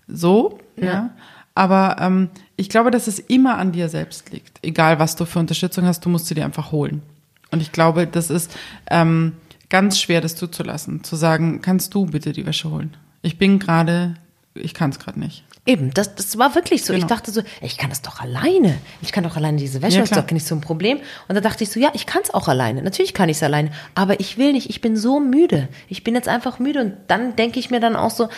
so, 0.09 0.59
ja. 0.77 0.85
ja. 0.85 1.11
Aber 1.55 1.97
ähm, 2.01 2.31
ich 2.57 2.69
glaube, 2.69 2.91
dass 2.91 3.07
es 3.07 3.19
immer 3.19 3.59
an 3.59 3.73
dir 3.73 3.89
selbst 3.89 4.33
liegt. 4.33 4.59
Egal, 4.63 4.99
was 4.99 5.17
du 5.17 5.25
für 5.27 5.41
Unterstützung 5.41 5.85
hast, 5.85 6.05
du 6.05 6.09
musst 6.09 6.27
sie 6.27 6.35
dir 6.35 6.45
einfach 6.45 6.73
holen. 6.73 7.03
Und 7.51 7.61
ich 7.61 7.73
glaube, 7.73 8.07
das 8.07 8.31
ist 8.31 8.57
ähm, 8.91 9.33
ganz 9.69 10.01
schwer, 10.01 10.21
das 10.21 10.37
zuzulassen. 10.37 11.05
Zu 11.05 11.17
sagen, 11.17 11.61
kannst 11.61 11.93
du 11.95 12.07
bitte 12.07 12.33
die 12.33 12.47
Wäsche 12.47 12.71
holen? 12.71 12.97
Ich 13.23 13.37
bin 13.37 13.59
gerade, 13.59 14.15
ich 14.55 14.75
kann 14.75 14.91
es 14.91 14.99
gerade 14.99 15.19
nicht. 15.19 15.45
Eben, 15.71 15.95
das, 15.95 16.17
das 16.17 16.37
war 16.37 16.57
wirklich 16.57 16.85
so. 16.85 16.93
Genau. 16.93 17.05
Ich 17.05 17.09
dachte 17.09 17.31
so, 17.31 17.43
ich 17.61 17.79
kann 17.79 17.91
das 17.91 18.03
doch 18.03 18.21
alleine. 18.21 18.77
Ich 19.03 19.13
kann 19.13 19.23
doch 19.23 19.37
alleine 19.37 19.57
diese 19.57 19.81
Wäsche, 19.83 19.99
ja, 19.99 20.01
das 20.01 20.11
ist 20.11 20.17
doch 20.17 20.29
nicht 20.33 20.45
so 20.45 20.57
ein 20.57 20.61
Problem. 20.61 20.99
Und 21.29 21.37
da 21.37 21.41
dachte 21.41 21.63
ich 21.63 21.71
so, 21.71 21.79
ja, 21.79 21.93
ich 21.95 22.07
kann 22.07 22.23
es 22.25 22.35
auch 22.35 22.49
alleine. 22.49 22.83
Natürlich 22.83 23.15
kann 23.15 23.29
ich 23.29 23.37
es 23.37 23.43
alleine. 23.45 23.71
Aber 23.95 24.19
ich 24.19 24.37
will 24.37 24.53
nicht, 24.53 24.69
ich 24.69 24.81
bin 24.81 24.97
so 24.97 25.21
müde. 25.21 25.69
Ich 25.87 26.03
bin 26.03 26.17
jetzt 26.17 26.27
einfach 26.27 26.59
müde. 26.59 26.81
Und 26.81 26.95
dann 27.07 27.37
denke 27.37 27.61
ich 27.61 27.71
mir 27.71 27.79
dann 27.79 27.95
auch 27.95 28.11
so, 28.11 28.29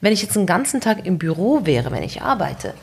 wenn 0.00 0.12
ich 0.12 0.20
jetzt 0.20 0.36
einen 0.36 0.46
ganzen 0.46 0.80
Tag 0.80 1.06
im 1.06 1.18
Büro 1.18 1.64
wäre, 1.64 1.92
wenn 1.92 2.02
ich 2.02 2.22
arbeite, 2.22 2.74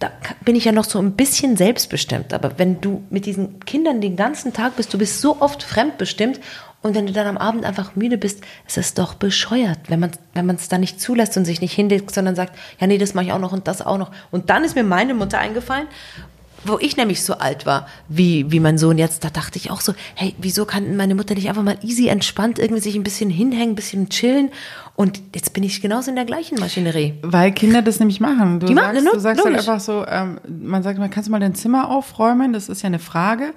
da 0.00 0.10
bin 0.44 0.54
ich 0.54 0.66
ja 0.66 0.72
noch 0.72 0.84
so 0.84 0.98
ein 0.98 1.12
bisschen 1.12 1.56
selbstbestimmt. 1.56 2.34
Aber 2.34 2.58
wenn 2.58 2.82
du 2.82 3.04
mit 3.08 3.24
diesen 3.24 3.60
Kindern 3.60 4.02
den 4.02 4.16
ganzen 4.16 4.52
Tag 4.52 4.76
bist, 4.76 4.92
du 4.92 4.98
bist 4.98 5.22
so 5.22 5.40
oft 5.40 5.62
fremdbestimmt 5.62 6.40
und 6.82 6.94
wenn 6.94 7.06
du 7.06 7.12
dann 7.12 7.26
am 7.26 7.36
Abend 7.36 7.64
einfach 7.64 7.94
müde 7.94 8.16
bist, 8.16 8.42
ist 8.66 8.78
es 8.78 8.94
doch 8.94 9.14
bescheuert, 9.14 9.78
wenn 9.88 10.00
man 10.00 10.10
wenn 10.34 10.46
man 10.46 10.56
es 10.56 10.68
dann 10.68 10.80
nicht 10.80 11.00
zulässt 11.00 11.36
und 11.36 11.44
sich 11.44 11.60
nicht 11.60 11.74
hinlegt, 11.74 12.14
sondern 12.14 12.34
sagt, 12.34 12.56
ja 12.80 12.86
nee, 12.86 12.98
das 12.98 13.14
mache 13.14 13.26
ich 13.26 13.32
auch 13.32 13.38
noch 13.38 13.52
und 13.52 13.68
das 13.68 13.82
auch 13.82 13.98
noch. 13.98 14.10
Und 14.30 14.50
dann 14.50 14.64
ist 14.64 14.74
mir 14.74 14.84
meine 14.84 15.14
Mutter 15.14 15.38
eingefallen, 15.38 15.86
wo 16.64 16.78
ich 16.78 16.96
nämlich 16.96 17.22
so 17.22 17.34
alt 17.34 17.66
war, 17.66 17.86
wie, 18.08 18.50
wie 18.50 18.60
mein 18.60 18.78
Sohn 18.78 18.98
jetzt, 18.98 19.24
da 19.24 19.30
dachte 19.30 19.58
ich 19.58 19.70
auch 19.70 19.80
so, 19.80 19.94
hey, 20.14 20.34
wieso 20.38 20.64
kann 20.66 20.96
meine 20.96 21.14
Mutter 21.14 21.34
nicht 21.34 21.48
einfach 21.48 21.62
mal 21.62 21.78
easy 21.82 22.08
entspannt 22.08 22.58
irgendwie 22.58 22.82
sich 22.82 22.96
ein 22.96 23.02
bisschen 23.02 23.30
hinhängen, 23.30 23.72
ein 23.72 23.76
bisschen 23.76 24.08
chillen? 24.10 24.50
Und 24.94 25.20
jetzt 25.34 25.54
bin 25.54 25.62
ich 25.62 25.80
genauso 25.80 26.10
in 26.10 26.16
der 26.16 26.26
gleichen 26.26 26.58
Maschinerie. 26.58 27.14
Weil 27.22 27.52
Kinder 27.52 27.80
das 27.80 27.98
nämlich 27.98 28.20
machen. 28.20 28.60
Du 28.60 28.66
Die 28.66 28.74
sagst, 28.74 28.92
machen, 28.92 29.04
ne? 29.04 29.10
du 29.12 29.20
sagst 29.20 29.44
halt 29.44 29.56
einfach 29.56 29.80
so, 29.80 30.04
ähm, 30.06 30.38
man 30.46 30.82
sagt 30.82 30.98
mal, 30.98 31.08
kannst 31.08 31.28
du 31.28 31.32
mal 31.32 31.40
dein 31.40 31.54
Zimmer 31.54 31.88
aufräumen? 31.88 32.52
Das 32.52 32.68
ist 32.68 32.82
ja 32.82 32.88
eine 32.88 32.98
Frage. 32.98 33.54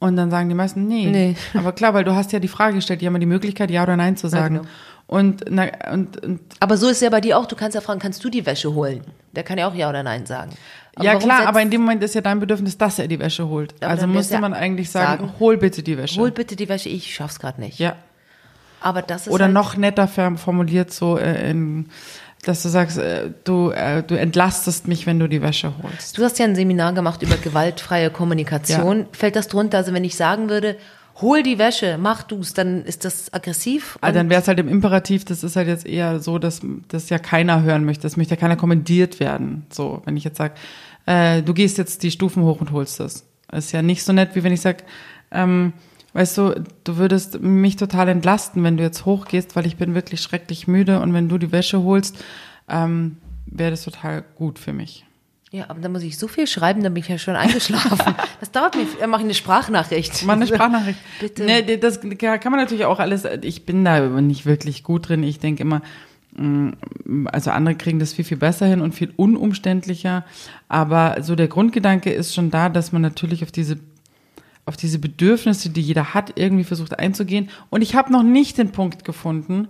Und 0.00 0.16
dann 0.16 0.30
sagen 0.30 0.48
die 0.48 0.54
meisten, 0.54 0.86
nee. 0.86 1.06
nee. 1.06 1.36
Aber 1.58 1.72
klar, 1.72 1.92
weil 1.92 2.04
du 2.04 2.14
hast 2.14 2.32
ja 2.32 2.38
die 2.38 2.48
Frage 2.48 2.76
gestellt, 2.76 3.00
die 3.00 3.06
haben 3.06 3.14
ja 3.14 3.20
die 3.20 3.26
Möglichkeit, 3.26 3.70
ja 3.70 3.82
oder 3.82 3.96
nein 3.96 4.16
zu 4.16 4.28
sagen. 4.28 4.56
Ja, 4.56 4.60
genau. 4.62 4.72
Und, 5.08 5.44
na, 5.48 5.64
und, 5.90 6.22
und 6.22 6.40
aber 6.60 6.76
so 6.76 6.86
ist 6.86 6.96
es 6.96 7.00
ja 7.00 7.08
bei 7.08 7.22
dir 7.22 7.38
auch. 7.38 7.46
Du 7.46 7.56
kannst 7.56 7.74
ja 7.74 7.80
fragen, 7.80 7.98
kannst 7.98 8.22
du 8.22 8.28
die 8.28 8.44
Wäsche 8.44 8.74
holen? 8.74 9.00
Der 9.32 9.42
kann 9.42 9.56
ja 9.56 9.66
auch 9.66 9.74
ja 9.74 9.88
oder 9.88 10.02
nein 10.02 10.26
sagen. 10.26 10.50
Aber 10.94 11.04
ja 11.04 11.16
klar, 11.16 11.46
aber 11.46 11.62
in 11.62 11.70
dem 11.70 11.80
Moment 11.80 12.02
ist 12.02 12.14
ja 12.14 12.20
dein 12.20 12.40
Bedürfnis, 12.40 12.76
dass 12.76 12.98
er 12.98 13.08
die 13.08 13.18
Wäsche 13.18 13.48
holt. 13.48 13.74
Aber 13.80 13.90
also 13.90 14.06
musste 14.06 14.34
ja 14.34 14.40
man 14.40 14.52
eigentlich 14.52 14.90
sagen, 14.90 15.22
sagen, 15.22 15.40
hol 15.40 15.56
bitte 15.56 15.82
die 15.82 15.96
Wäsche. 15.96 16.20
Hol 16.20 16.30
bitte 16.30 16.56
die 16.56 16.68
Wäsche, 16.68 16.90
ich 16.90 17.14
schaff's 17.14 17.40
gerade 17.40 17.58
nicht. 17.60 17.78
Ja. 17.78 17.96
Aber 18.80 19.00
das 19.00 19.26
ist 19.26 19.32
oder 19.32 19.46
halt 19.46 19.54
noch 19.54 19.76
netter 19.76 20.08
formuliert 20.08 20.92
so 20.92 21.16
äh, 21.16 21.50
in 21.50 21.88
dass 22.44 22.62
du 22.62 22.68
sagst, 22.68 22.98
äh, 22.98 23.30
du, 23.44 23.70
äh, 23.70 24.02
du 24.02 24.18
entlastest 24.18 24.88
mich, 24.88 25.06
wenn 25.06 25.18
du 25.18 25.28
die 25.28 25.42
Wäsche 25.42 25.72
holst. 25.82 26.16
Du 26.18 26.24
hast 26.24 26.38
ja 26.38 26.44
ein 26.44 26.54
Seminar 26.54 26.92
gemacht 26.92 27.22
über 27.22 27.36
gewaltfreie 27.36 28.10
Kommunikation. 28.10 29.00
Ja. 29.00 29.06
Fällt 29.12 29.36
das 29.36 29.48
drunter? 29.48 29.78
Also 29.78 29.92
wenn 29.92 30.04
ich 30.04 30.16
sagen 30.16 30.48
würde, 30.48 30.76
hol 31.20 31.42
die 31.42 31.58
Wäsche, 31.58 31.98
mach 31.98 32.22
du's, 32.22 32.54
dann 32.54 32.84
ist 32.84 33.04
das 33.04 33.32
aggressiv. 33.32 33.98
Also 34.00 34.18
dann 34.18 34.30
wäre 34.30 34.40
es 34.40 34.48
halt 34.48 34.60
im 34.60 34.68
Imperativ, 34.68 35.24
das 35.24 35.42
ist 35.42 35.56
halt 35.56 35.68
jetzt 35.68 35.86
eher 35.86 36.20
so, 36.20 36.38
dass 36.38 36.60
das 36.88 37.10
ja 37.10 37.18
keiner 37.18 37.62
hören 37.62 37.84
möchte, 37.84 38.02
das 38.02 38.16
möchte 38.16 38.34
ja 38.34 38.40
keiner 38.40 38.56
kommentiert 38.56 39.18
werden. 39.20 39.66
So, 39.70 40.02
wenn 40.04 40.16
ich 40.16 40.24
jetzt 40.24 40.38
sage, 40.38 40.54
äh, 41.06 41.42
du 41.42 41.54
gehst 41.54 41.78
jetzt 41.78 42.02
die 42.02 42.10
Stufen 42.10 42.44
hoch 42.44 42.60
und 42.60 42.70
holst 42.70 43.00
das. 43.00 43.24
Das 43.48 43.66
ist 43.66 43.72
ja 43.72 43.82
nicht 43.82 44.04
so 44.04 44.12
nett, 44.12 44.30
wie 44.34 44.44
wenn 44.44 44.52
ich 44.52 44.60
sage, 44.60 44.84
ähm, 45.30 45.72
weißt 46.12 46.38
du, 46.38 46.64
du 46.84 46.96
würdest 46.96 47.40
mich 47.40 47.76
total 47.76 48.08
entlasten, 48.08 48.64
wenn 48.64 48.76
du 48.76 48.82
jetzt 48.82 49.04
hochgehst, 49.04 49.56
weil 49.56 49.66
ich 49.66 49.76
bin 49.76 49.94
wirklich 49.94 50.20
schrecklich 50.20 50.66
müde 50.66 51.00
und 51.00 51.12
wenn 51.14 51.28
du 51.28 51.38
die 51.38 51.52
Wäsche 51.52 51.82
holst, 51.82 52.16
ähm, 52.68 53.18
wäre 53.46 53.70
das 53.70 53.84
total 53.84 54.24
gut 54.36 54.58
für 54.58 54.72
mich. 54.72 55.04
Ja, 55.50 55.70
aber 55.70 55.80
dann 55.80 55.92
muss 55.92 56.02
ich 56.02 56.18
so 56.18 56.28
viel 56.28 56.46
schreiben, 56.46 56.82
dann 56.82 56.92
bin 56.92 57.02
ich 57.02 57.08
ja 57.08 57.18
schon 57.18 57.36
eingeschlafen. 57.36 58.14
Das 58.40 58.52
dauert 58.52 58.76
mir, 58.76 58.86
dann 59.00 59.10
mache 59.10 59.22
ich 59.22 59.24
eine 59.24 59.34
Sprachnachricht. 59.34 60.24
Mach 60.24 60.34
eine 60.34 60.46
Sprachnachricht. 60.48 60.98
Bitte. 61.20 61.44
Nee, 61.44 61.76
das 61.76 62.00
kann 62.00 62.52
man 62.52 62.60
natürlich 62.60 62.84
auch 62.84 63.00
alles, 63.00 63.24
ich 63.42 63.66
bin 63.66 63.84
da 63.84 64.00
nicht 64.20 64.46
wirklich 64.46 64.84
gut 64.84 65.08
drin. 65.08 65.22
Ich 65.24 65.40
denke 65.40 65.62
immer, 65.62 65.82
mm, 66.36 67.26
also 67.32 67.50
andere 67.50 67.74
kriegen 67.74 67.98
das 67.98 68.12
viel, 68.12 68.24
viel 68.24 68.36
besser 68.36 68.66
hin 68.66 68.80
und 68.80 68.94
viel 68.94 69.12
unumständlicher. 69.16 70.24
Aber 70.68 71.16
so 71.22 71.34
der 71.34 71.48
Grundgedanke 71.48 72.10
ist 72.10 72.34
schon 72.34 72.50
da, 72.50 72.68
dass 72.68 72.92
man 72.92 73.02
natürlich 73.02 73.42
auf 73.42 73.50
diese 73.50 73.78
auf 74.68 74.76
diese 74.76 74.98
Bedürfnisse, 74.98 75.70
die 75.70 75.80
jeder 75.80 76.14
hat, 76.14 76.32
irgendwie 76.36 76.64
versucht 76.64 76.98
einzugehen. 76.98 77.50
Und 77.70 77.82
ich 77.82 77.94
habe 77.94 78.12
noch 78.12 78.22
nicht 78.22 78.58
den 78.58 78.70
Punkt 78.70 79.04
gefunden, 79.04 79.68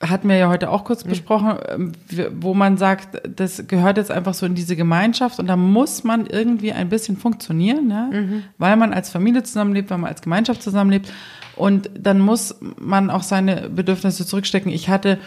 hatten 0.00 0.28
wir 0.28 0.36
ja 0.36 0.48
heute 0.48 0.70
auch 0.70 0.84
kurz 0.84 1.04
mhm. 1.04 1.08
besprochen, 1.08 1.58
ähm, 1.68 1.92
wo 2.32 2.54
man 2.54 2.76
sagt, 2.76 3.20
das 3.36 3.66
gehört 3.66 3.96
jetzt 3.96 4.10
einfach 4.10 4.34
so 4.34 4.46
in 4.46 4.54
diese 4.54 4.76
Gemeinschaft 4.76 5.38
und 5.40 5.46
da 5.46 5.56
muss 5.56 6.04
man 6.04 6.26
irgendwie 6.26 6.72
ein 6.72 6.88
bisschen 6.88 7.16
funktionieren, 7.16 7.90
ja? 7.90 8.06
Mhm. 8.06 8.44
weil 8.58 8.76
man 8.76 8.92
als 8.92 9.10
Familie 9.10 9.42
zusammenlebt, 9.42 9.90
weil 9.90 9.98
man 9.98 10.10
als 10.10 10.22
Gemeinschaft 10.22 10.62
zusammenlebt 10.62 11.12
und 11.56 11.90
dann 11.98 12.20
muss 12.20 12.54
man 12.78 13.10
auch 13.10 13.22
seine 13.22 13.68
Bedürfnisse 13.68 14.24
zurückstecken. 14.24 14.70
Ich 14.70 14.88
hatte 14.88 15.18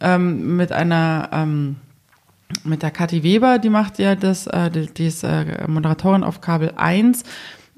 ähm, 0.00 0.56
mit 0.56 0.72
einer 0.72 1.30
ähm, 1.32 1.76
mit 2.64 2.82
der 2.82 2.90
Kathi 2.90 3.22
Weber, 3.22 3.58
die 3.58 3.70
macht 3.70 3.98
ja 3.98 4.14
das, 4.14 4.46
äh, 4.46 4.70
die, 4.70 4.86
die 4.86 5.06
ist 5.06 5.24
äh, 5.24 5.66
Moderatorin 5.66 6.24
auf 6.24 6.40
Kabel 6.40 6.72
1, 6.76 7.24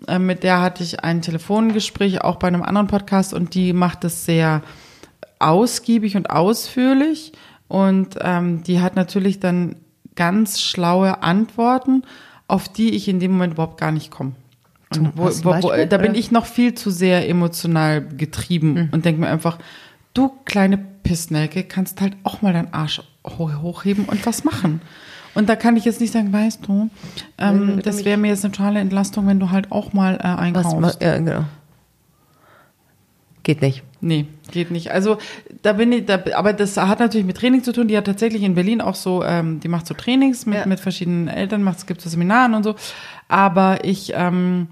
äh, 0.07 0.19
mit 0.19 0.43
der 0.43 0.61
hatte 0.61 0.83
ich 0.83 1.03
ein 1.03 1.23
Telefongespräch 1.23 2.23
auch 2.23 2.37
bei 2.37 2.49
einem 2.49 2.63
anderen 2.63 2.87
Podcast 2.87 3.35
und 3.35 3.55
die 3.55 3.73
macht 3.73 4.05
das 4.05 4.25
sehr 4.25 4.63
ausgiebig 5.39 6.17
und 6.17 6.31
ausführlich 6.31 7.33
und 7.69 8.17
ähm, 8.21 8.63
die 8.63 8.81
hat 8.81 8.97
natürlich 8.97 9.41
dann 9.41 9.77
ganz 10.15 10.61
schlaue 10.61 11.23
Antworten, 11.23 12.03
auf 12.47 12.69
die 12.69 12.91
ich 12.95 13.09
in 13.09 13.21
dem 13.21 13.33
Moment 13.33 13.55
überhaupt 13.55 13.81
gar 13.81 13.93
nicht 13.93 14.11
komme. 14.11 14.33
Wo, 15.15 15.25
wo, 15.25 15.63
wo, 15.63 15.87
da 15.87 15.99
bin 15.99 16.15
ich 16.15 16.31
noch 16.31 16.47
viel 16.47 16.75
zu 16.75 16.91
sehr 16.91 17.29
emotional 17.29 18.07
getrieben 18.07 18.75
mhm. 18.75 18.89
und 18.93 19.05
denke 19.05 19.21
mir 19.21 19.29
einfach, 19.29 19.59
du 20.13 20.31
kleine 20.45 20.79
Pissnelke, 20.79 21.65
kannst 21.65 22.01
halt 22.01 22.17
auch 22.23 22.43
mal 22.43 22.53
deinen 22.53 22.73
Arsch 22.73 23.01
hochheben 23.25 24.05
und 24.05 24.25
was 24.27 24.45
machen. 24.45 24.81
Und 25.35 25.49
da 25.49 25.57
kann 25.57 25.77
ich 25.77 25.85
jetzt 25.85 26.01
nicht 26.01 26.13
sagen, 26.13 26.33
weißt 26.33 26.67
du, 26.67 26.91
ähm, 27.39 27.81
das 27.83 28.05
wäre 28.05 28.17
mir 28.17 28.29
jetzt 28.29 28.45
eine 28.45 28.53
totale 28.53 28.79
Entlastung, 28.79 29.27
wenn 29.27 29.41
du 29.41 29.51
halt 29.51 29.73
auch 29.73 29.93
mal 29.93 30.17
äh, 30.17 30.23
einkaufst. 30.23 30.77
Was, 30.81 30.99
ja, 31.01 31.19
genau. 31.19 31.45
Geht 33.43 33.61
nicht. 33.61 33.83
Nee, 34.01 34.27
geht 34.53 34.71
nicht. 34.71 34.91
Also 34.93 35.19
da 35.63 35.75
bin 35.75 35.93
ich, 35.93 36.07
da, 36.07 36.23
aber 36.35 36.53
das 36.53 36.77
hat 36.77 37.01
natürlich 37.01 37.27
mit 37.27 37.37
Training 37.37 37.63
zu 37.63 37.73
tun. 37.73 37.89
Die 37.89 37.97
hat 37.97 38.05
tatsächlich 38.05 38.43
in 38.43 38.55
Berlin 38.55 38.81
auch 38.81 38.95
so, 38.95 39.25
ähm, 39.25 39.61
die 39.61 39.69
macht 39.69 39.87
so 39.87 39.95
Trainings 39.95 40.47
mit, 40.47 40.59
ja. 40.59 40.67
mit 40.67 40.81
verschiedenen 40.81 41.29
Eltern, 41.29 41.63
macht 41.63 41.79
es 41.79 41.87
gibt 41.87 42.01
so 42.01 42.09
Seminaren 42.09 42.55
und 42.55 42.63
so. 42.63 42.75
Aber 43.29 43.85
ich, 43.85 44.13
ähm, 44.15 44.69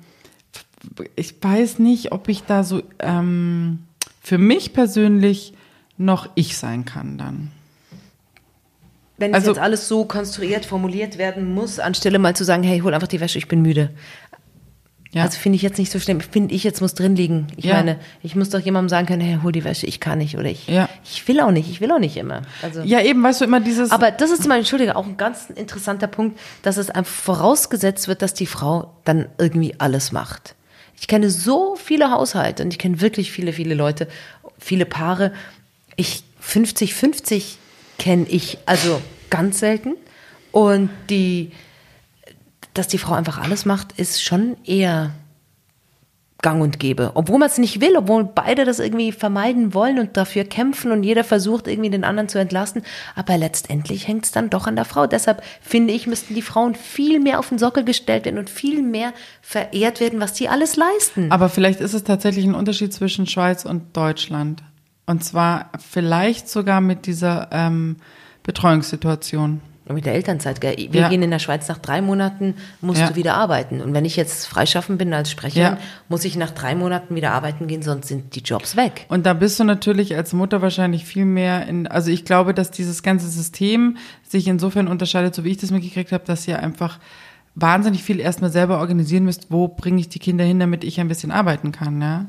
ich 1.16 1.34
weiß 1.42 1.80
nicht, 1.80 2.12
ob 2.12 2.28
ich 2.28 2.44
da 2.44 2.62
so 2.62 2.82
ähm, 2.98 3.80
für 4.20 4.38
mich 4.38 4.72
persönlich 4.72 5.54
noch 5.98 6.28
ich 6.34 6.56
sein 6.56 6.84
kann 6.84 7.18
dann. 7.18 7.50
Wenn 9.22 9.34
also, 9.34 9.52
jetzt 9.52 9.60
alles 9.60 9.86
so 9.86 10.04
konstruiert, 10.04 10.64
formuliert 10.64 11.16
werden 11.16 11.54
muss, 11.54 11.78
anstelle 11.78 12.18
mal 12.18 12.34
zu 12.34 12.42
sagen, 12.42 12.64
hey, 12.64 12.80
hol 12.80 12.92
einfach 12.92 13.06
die 13.06 13.20
Wäsche, 13.20 13.38
ich 13.38 13.46
bin 13.46 13.62
müde. 13.62 13.90
Ja. 15.12 15.22
Also 15.22 15.38
finde 15.38 15.54
ich 15.54 15.62
jetzt 15.62 15.78
nicht 15.78 15.92
so 15.92 16.00
schlimm. 16.00 16.20
Finde 16.20 16.52
ich 16.52 16.64
jetzt 16.64 16.80
muss 16.80 16.94
drin 16.94 17.14
liegen. 17.14 17.46
Ich 17.56 17.66
ja. 17.66 17.74
meine, 17.74 18.00
ich 18.24 18.34
muss 18.34 18.50
doch 18.50 18.58
jemandem 18.58 18.88
sagen 18.88 19.06
können, 19.06 19.20
hey, 19.20 19.38
hol 19.40 19.52
die 19.52 19.62
Wäsche, 19.62 19.86
ich 19.86 20.00
kann 20.00 20.18
nicht 20.18 20.36
oder 20.36 20.46
ich. 20.46 20.66
Ja. 20.66 20.88
Ich 21.04 21.28
will 21.28 21.38
auch 21.38 21.52
nicht, 21.52 21.70
ich 21.70 21.80
will 21.80 21.92
auch 21.92 22.00
nicht 22.00 22.16
immer. 22.16 22.42
Also, 22.62 22.82
ja, 22.82 23.00
eben, 23.00 23.22
weißt 23.22 23.42
du, 23.42 23.44
immer 23.44 23.60
dieses. 23.60 23.92
Aber 23.92 24.10
das 24.10 24.32
ist 24.32 24.42
zum 24.42 24.48
Beispiel, 24.48 24.62
Entschuldige, 24.62 24.96
auch 24.96 25.06
ein 25.06 25.16
ganz 25.16 25.50
interessanter 25.54 26.08
Punkt, 26.08 26.36
dass 26.62 26.78
es 26.78 26.90
einfach 26.90 27.12
vorausgesetzt 27.12 28.08
wird, 28.08 28.22
dass 28.22 28.34
die 28.34 28.46
Frau 28.46 28.92
dann 29.04 29.26
irgendwie 29.38 29.76
alles 29.78 30.10
macht. 30.10 30.56
Ich 30.98 31.06
kenne 31.06 31.30
so 31.30 31.76
viele 31.76 32.10
Haushalte 32.10 32.64
und 32.64 32.72
ich 32.72 32.80
kenne 32.80 33.00
wirklich 33.00 33.30
viele, 33.30 33.52
viele 33.52 33.76
Leute, 33.76 34.08
viele 34.58 34.84
Paare. 34.84 35.32
Ich 35.94 36.24
50-50 36.44 37.58
kenne 37.98 38.26
ich 38.28 38.58
also 38.66 39.00
ganz 39.32 39.58
selten. 39.58 39.94
Und 40.52 40.90
die 41.10 41.50
dass 42.74 42.88
die 42.88 42.98
Frau 42.98 43.14
einfach 43.14 43.38
alles 43.38 43.64
macht, 43.64 43.98
ist 43.98 44.22
schon 44.22 44.56
eher 44.64 45.12
gang 46.40 46.60
und 46.60 46.80
gäbe. 46.80 47.12
Obwohl 47.14 47.38
man 47.38 47.48
es 47.48 47.58
nicht 47.58 47.80
will, 47.80 47.96
obwohl 47.96 48.24
beide 48.24 48.64
das 48.64 48.80
irgendwie 48.80 49.12
vermeiden 49.12 49.74
wollen 49.74 50.00
und 50.00 50.16
dafür 50.16 50.42
kämpfen 50.42 50.90
und 50.90 51.04
jeder 51.04 51.22
versucht 51.22 51.68
irgendwie 51.68 51.90
den 51.90 52.02
anderen 52.02 52.28
zu 52.28 52.38
entlasten. 52.38 52.82
Aber 53.14 53.38
letztendlich 53.38 54.08
hängt 54.08 54.24
es 54.24 54.32
dann 54.32 54.50
doch 54.50 54.66
an 54.66 54.74
der 54.74 54.84
Frau. 54.84 55.06
Deshalb 55.06 55.42
finde 55.60 55.92
ich, 55.92 56.08
müssten 56.08 56.34
die 56.34 56.42
Frauen 56.42 56.74
viel 56.74 57.20
mehr 57.20 57.38
auf 57.38 57.50
den 57.50 57.58
Sockel 57.58 57.84
gestellt 57.84 58.24
werden 58.24 58.38
und 58.38 58.50
viel 58.50 58.82
mehr 58.82 59.12
verehrt 59.40 60.00
werden, 60.00 60.18
was 60.18 60.36
sie 60.36 60.48
alles 60.48 60.74
leisten. 60.74 61.30
Aber 61.30 61.48
vielleicht 61.48 61.80
ist 61.80 61.94
es 61.94 62.02
tatsächlich 62.02 62.44
ein 62.44 62.56
Unterschied 62.56 62.92
zwischen 62.92 63.28
Schweiz 63.28 63.64
und 63.64 63.96
Deutschland. 63.96 64.64
Und 65.06 65.22
zwar 65.22 65.70
vielleicht 65.78 66.48
sogar 66.48 66.80
mit 66.80 67.06
dieser 67.06 67.50
ähm, 67.52 67.96
Betreuungssituation. 68.42 69.60
Mit 69.88 70.06
der 70.06 70.14
Elternzeit, 70.14 70.60
gell? 70.60 70.76
Wir 70.90 71.02
ja. 71.02 71.08
gehen 71.08 71.22
in 71.22 71.30
der 71.30 71.40
Schweiz 71.40 71.68
nach 71.68 71.78
drei 71.78 72.00
Monaten, 72.00 72.54
musst 72.80 73.00
ja. 73.00 73.08
du 73.08 73.16
wieder 73.16 73.34
arbeiten. 73.34 73.80
Und 73.80 73.94
wenn 73.94 74.04
ich 74.04 74.14
jetzt 74.14 74.46
freischaffen 74.46 74.96
bin 74.96 75.12
als 75.12 75.30
Sprecherin, 75.30 75.74
ja. 75.74 75.78
muss 76.08 76.24
ich 76.24 76.36
nach 76.36 76.52
drei 76.52 76.76
Monaten 76.76 77.16
wieder 77.16 77.32
arbeiten 77.32 77.66
gehen, 77.66 77.82
sonst 77.82 78.06
sind 78.06 78.36
die 78.36 78.40
Jobs 78.40 78.76
weg. 78.76 79.06
Und 79.08 79.26
da 79.26 79.34
bist 79.34 79.58
du 79.58 79.64
natürlich 79.64 80.14
als 80.14 80.32
Mutter 80.32 80.62
wahrscheinlich 80.62 81.04
viel 81.04 81.24
mehr 81.24 81.66
in, 81.66 81.88
also 81.88 82.12
ich 82.12 82.24
glaube, 82.24 82.54
dass 82.54 82.70
dieses 82.70 83.02
ganze 83.02 83.28
System 83.28 83.96
sich 84.26 84.46
insofern 84.46 84.86
unterscheidet, 84.86 85.34
so 85.34 85.42
wie 85.42 85.50
ich 85.50 85.58
das 85.58 85.72
mitgekriegt 85.72 86.12
habe, 86.12 86.24
dass 86.24 86.46
ihr 86.46 86.60
einfach 86.60 87.00
wahnsinnig 87.56 88.04
viel 88.04 88.20
erstmal 88.20 88.50
selber 88.50 88.78
organisieren 88.78 89.24
müsst, 89.24 89.48
wo 89.50 89.66
bringe 89.66 90.00
ich 90.00 90.08
die 90.08 90.20
Kinder 90.20 90.44
hin, 90.44 90.60
damit 90.60 90.84
ich 90.84 91.00
ein 91.00 91.08
bisschen 91.08 91.32
arbeiten 91.32 91.72
kann, 91.72 92.00
ja. 92.00 92.26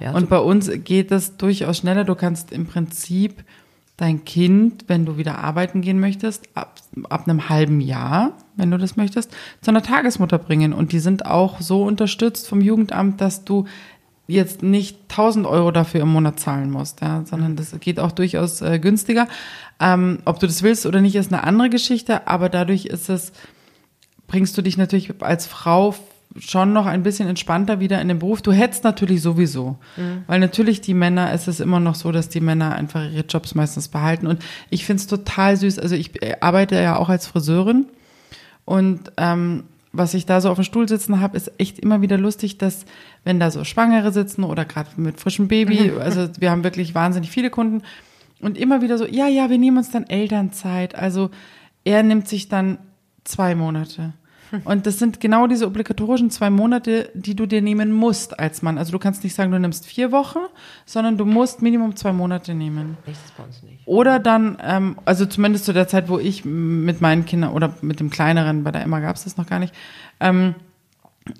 ja 0.00 0.12
und 0.12 0.28
bei 0.28 0.38
uns 0.38 0.68
geht 0.84 1.12
das 1.12 1.36
durchaus 1.36 1.78
schneller. 1.78 2.04
Du 2.04 2.16
kannst 2.16 2.50
im 2.50 2.66
Prinzip 2.66 3.44
dein 3.98 4.24
Kind, 4.24 4.84
wenn 4.86 5.04
du 5.04 5.18
wieder 5.18 5.38
arbeiten 5.38 5.82
gehen 5.82 6.00
möchtest, 6.00 6.48
ab, 6.54 6.80
ab 7.10 7.24
einem 7.26 7.48
halben 7.48 7.80
Jahr, 7.80 8.32
wenn 8.56 8.70
du 8.70 8.78
das 8.78 8.96
möchtest, 8.96 9.32
zu 9.60 9.70
einer 9.70 9.82
Tagesmutter 9.82 10.38
bringen. 10.38 10.72
Und 10.72 10.92
die 10.92 11.00
sind 11.00 11.26
auch 11.26 11.60
so 11.60 11.82
unterstützt 11.82 12.48
vom 12.48 12.60
Jugendamt, 12.60 13.20
dass 13.20 13.44
du 13.44 13.66
jetzt 14.28 14.62
nicht 14.62 14.98
1000 15.10 15.46
Euro 15.46 15.72
dafür 15.72 16.02
im 16.02 16.12
Monat 16.12 16.38
zahlen 16.38 16.70
musst, 16.70 17.00
ja, 17.00 17.24
sondern 17.24 17.56
das 17.56 17.74
geht 17.80 17.98
auch 17.98 18.12
durchaus 18.12 18.62
äh, 18.62 18.78
günstiger. 18.78 19.26
Ähm, 19.80 20.20
ob 20.24 20.38
du 20.38 20.46
das 20.46 20.62
willst 20.62 20.86
oder 20.86 21.00
nicht, 21.00 21.16
ist 21.16 21.32
eine 21.32 21.42
andere 21.42 21.68
Geschichte, 21.68 22.28
aber 22.28 22.48
dadurch 22.48 22.86
ist 22.86 23.08
es, 23.08 23.32
bringst 24.28 24.56
du 24.56 24.62
dich 24.62 24.76
natürlich 24.76 25.12
als 25.22 25.46
Frau 25.46 25.94
schon 26.38 26.72
noch 26.72 26.86
ein 26.86 27.02
bisschen 27.02 27.28
entspannter 27.28 27.80
wieder 27.80 28.00
in 28.00 28.08
den 28.08 28.18
Beruf. 28.18 28.42
Du 28.42 28.52
hättest 28.52 28.84
natürlich 28.84 29.22
sowieso, 29.22 29.78
mhm. 29.96 30.24
weil 30.26 30.40
natürlich 30.40 30.80
die 30.80 30.94
Männer, 30.94 31.32
es 31.32 31.48
ist 31.48 31.60
immer 31.60 31.80
noch 31.80 31.94
so, 31.94 32.12
dass 32.12 32.28
die 32.28 32.40
Männer 32.40 32.74
einfach 32.74 33.10
ihre 33.10 33.24
Jobs 33.24 33.54
meistens 33.54 33.88
behalten. 33.88 34.26
Und 34.26 34.44
ich 34.70 34.84
finde 34.84 35.00
es 35.00 35.06
total 35.06 35.56
süß. 35.56 35.78
Also 35.78 35.94
ich 35.94 36.22
äh, 36.22 36.36
arbeite 36.40 36.76
ja 36.76 36.96
auch 36.96 37.08
als 37.08 37.26
Friseurin 37.26 37.86
und 38.64 39.12
ähm, 39.16 39.64
was 39.92 40.12
ich 40.12 40.26
da 40.26 40.40
so 40.40 40.50
auf 40.50 40.58
dem 40.58 40.64
Stuhl 40.64 40.86
sitzen 40.86 41.20
habe, 41.20 41.36
ist 41.36 41.50
echt 41.58 41.78
immer 41.78 42.02
wieder 42.02 42.18
lustig, 42.18 42.58
dass 42.58 42.84
wenn 43.24 43.40
da 43.40 43.50
so 43.50 43.64
Schwangere 43.64 44.12
sitzen 44.12 44.44
oder 44.44 44.66
gerade 44.66 44.90
mit 44.96 45.18
frischem 45.18 45.48
Baby, 45.48 45.92
also 46.00 46.28
wir 46.38 46.50
haben 46.50 46.64
wirklich 46.64 46.94
wahnsinnig 46.94 47.30
viele 47.30 47.48
Kunden 47.48 47.82
und 48.40 48.58
immer 48.58 48.82
wieder 48.82 48.98
so, 48.98 49.06
ja, 49.06 49.26
ja, 49.26 49.48
wir 49.50 49.58
nehmen 49.58 49.78
uns 49.78 49.90
dann 49.90 50.04
Elternzeit. 50.04 50.94
Also 50.94 51.30
er 51.84 52.02
nimmt 52.02 52.28
sich 52.28 52.48
dann 52.48 52.78
zwei 53.24 53.54
Monate. 53.54 54.12
Und 54.64 54.86
das 54.86 54.98
sind 54.98 55.20
genau 55.20 55.46
diese 55.46 55.66
obligatorischen 55.66 56.30
zwei 56.30 56.50
Monate, 56.50 57.10
die 57.14 57.34
du 57.34 57.46
dir 57.46 57.62
nehmen 57.62 57.92
musst 57.92 58.38
als 58.38 58.62
Mann. 58.62 58.78
Also 58.78 58.92
du 58.92 58.98
kannst 58.98 59.24
nicht 59.24 59.34
sagen, 59.34 59.50
du 59.50 59.58
nimmst 59.58 59.86
vier 59.86 60.12
Wochen, 60.12 60.40
sondern 60.86 61.18
du 61.18 61.24
musst 61.24 61.62
Minimum 61.62 61.96
zwei 61.96 62.12
Monate 62.12 62.54
nehmen. 62.54 62.96
Das 63.06 63.18
bei 63.36 63.44
uns 63.44 63.62
nicht. 63.62 63.86
Oder 63.86 64.18
dann, 64.18 64.58
ähm, 64.62 64.96
also 65.04 65.26
zumindest 65.26 65.64
zu 65.64 65.72
der 65.72 65.88
Zeit, 65.88 66.08
wo 66.08 66.18
ich 66.18 66.44
mit 66.44 67.00
meinen 67.00 67.24
Kindern 67.24 67.52
oder 67.52 67.74
mit 67.82 68.00
dem 68.00 68.10
Kleineren, 68.10 68.64
bei 68.64 68.70
der 68.70 68.82
Emma 68.82 69.00
gab 69.00 69.16
es 69.16 69.24
das 69.24 69.36
noch 69.36 69.46
gar 69.46 69.58
nicht, 69.58 69.74
ähm, 70.20 70.54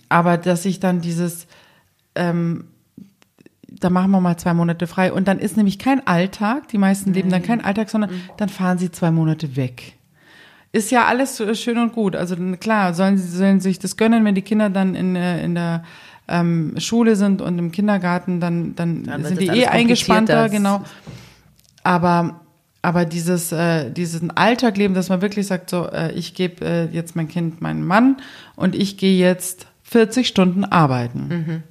aber 0.09 0.37
dass 0.37 0.65
ich 0.65 0.81
dann 0.81 1.01
dieses, 1.01 1.47
ähm, 2.15 2.65
da 3.67 3.91
machen 3.91 4.11
wir 4.11 4.21
mal 4.21 4.37
zwei 4.37 4.55
Monate 4.55 4.87
frei 4.87 5.13
und 5.13 5.29
dann 5.29 5.39
ist 5.39 5.57
nämlich 5.57 5.79
kein 5.79 6.07
Alltag, 6.07 6.69
die 6.69 6.79
meisten 6.79 7.13
leben 7.13 7.31
dann 7.31 7.43
kein 7.43 7.65
Alltag, 7.65 7.91
sondern 7.91 8.11
mhm. 8.11 8.21
dann 8.37 8.49
fahren 8.49 8.79
sie 8.79 8.91
zwei 8.91 9.11
Monate 9.11 9.57
weg 9.57 9.98
ist 10.79 10.91
ja 10.91 11.07
alles 11.07 11.43
schön 11.61 11.79
und 11.79 11.93
gut. 11.93 12.17
Also 12.17 12.37
klar, 12.59 12.95
sollen 12.95 13.19
sie 13.19 13.29
sollen 13.29 13.61
sich 13.61 13.79
das 13.79 13.97
gönnen, 13.97 14.25
wenn 14.25 14.35
die 14.35 14.43
Kinder 14.43 14.71
dann 14.71 14.95
in, 14.95 15.17
äh, 15.17 15.45
in 15.45 15.55
der 15.55 15.85
ähm, 16.29 16.75
Schule 16.79 17.17
sind 17.17 17.43
und 17.43 17.59
im 17.59 17.73
Kindergarten, 17.73 18.41
dann, 18.41 18.75
dann, 18.75 19.05
dann 19.05 19.25
sind 19.25 19.41
die 19.41 19.49
eh 19.49 19.67
eingespannter, 19.67 20.49
genau. 20.49 20.83
Aber 21.83 22.41
aber 22.81 23.05
dieses 23.05 23.51
äh, 23.51 23.91
diesen 23.91 24.31
Alltag 24.31 24.77
leben, 24.77 24.95
dass 24.95 25.09
man 25.09 25.21
wirklich 25.21 25.47
sagt, 25.47 25.69
so 25.69 25.89
äh, 25.89 26.13
ich 26.13 26.35
gebe 26.35 26.65
äh, 26.65 26.85
jetzt 26.87 27.17
mein 27.17 27.29
Kind 27.29 27.61
meinen 27.61 27.85
Mann 27.85 28.19
und 28.55 28.75
ich 28.75 28.97
gehe 28.97 29.19
jetzt 29.19 29.67
40 29.83 30.29
Stunden 30.29 30.65
arbeiten. 30.65 31.29
Mhm. 31.29 31.63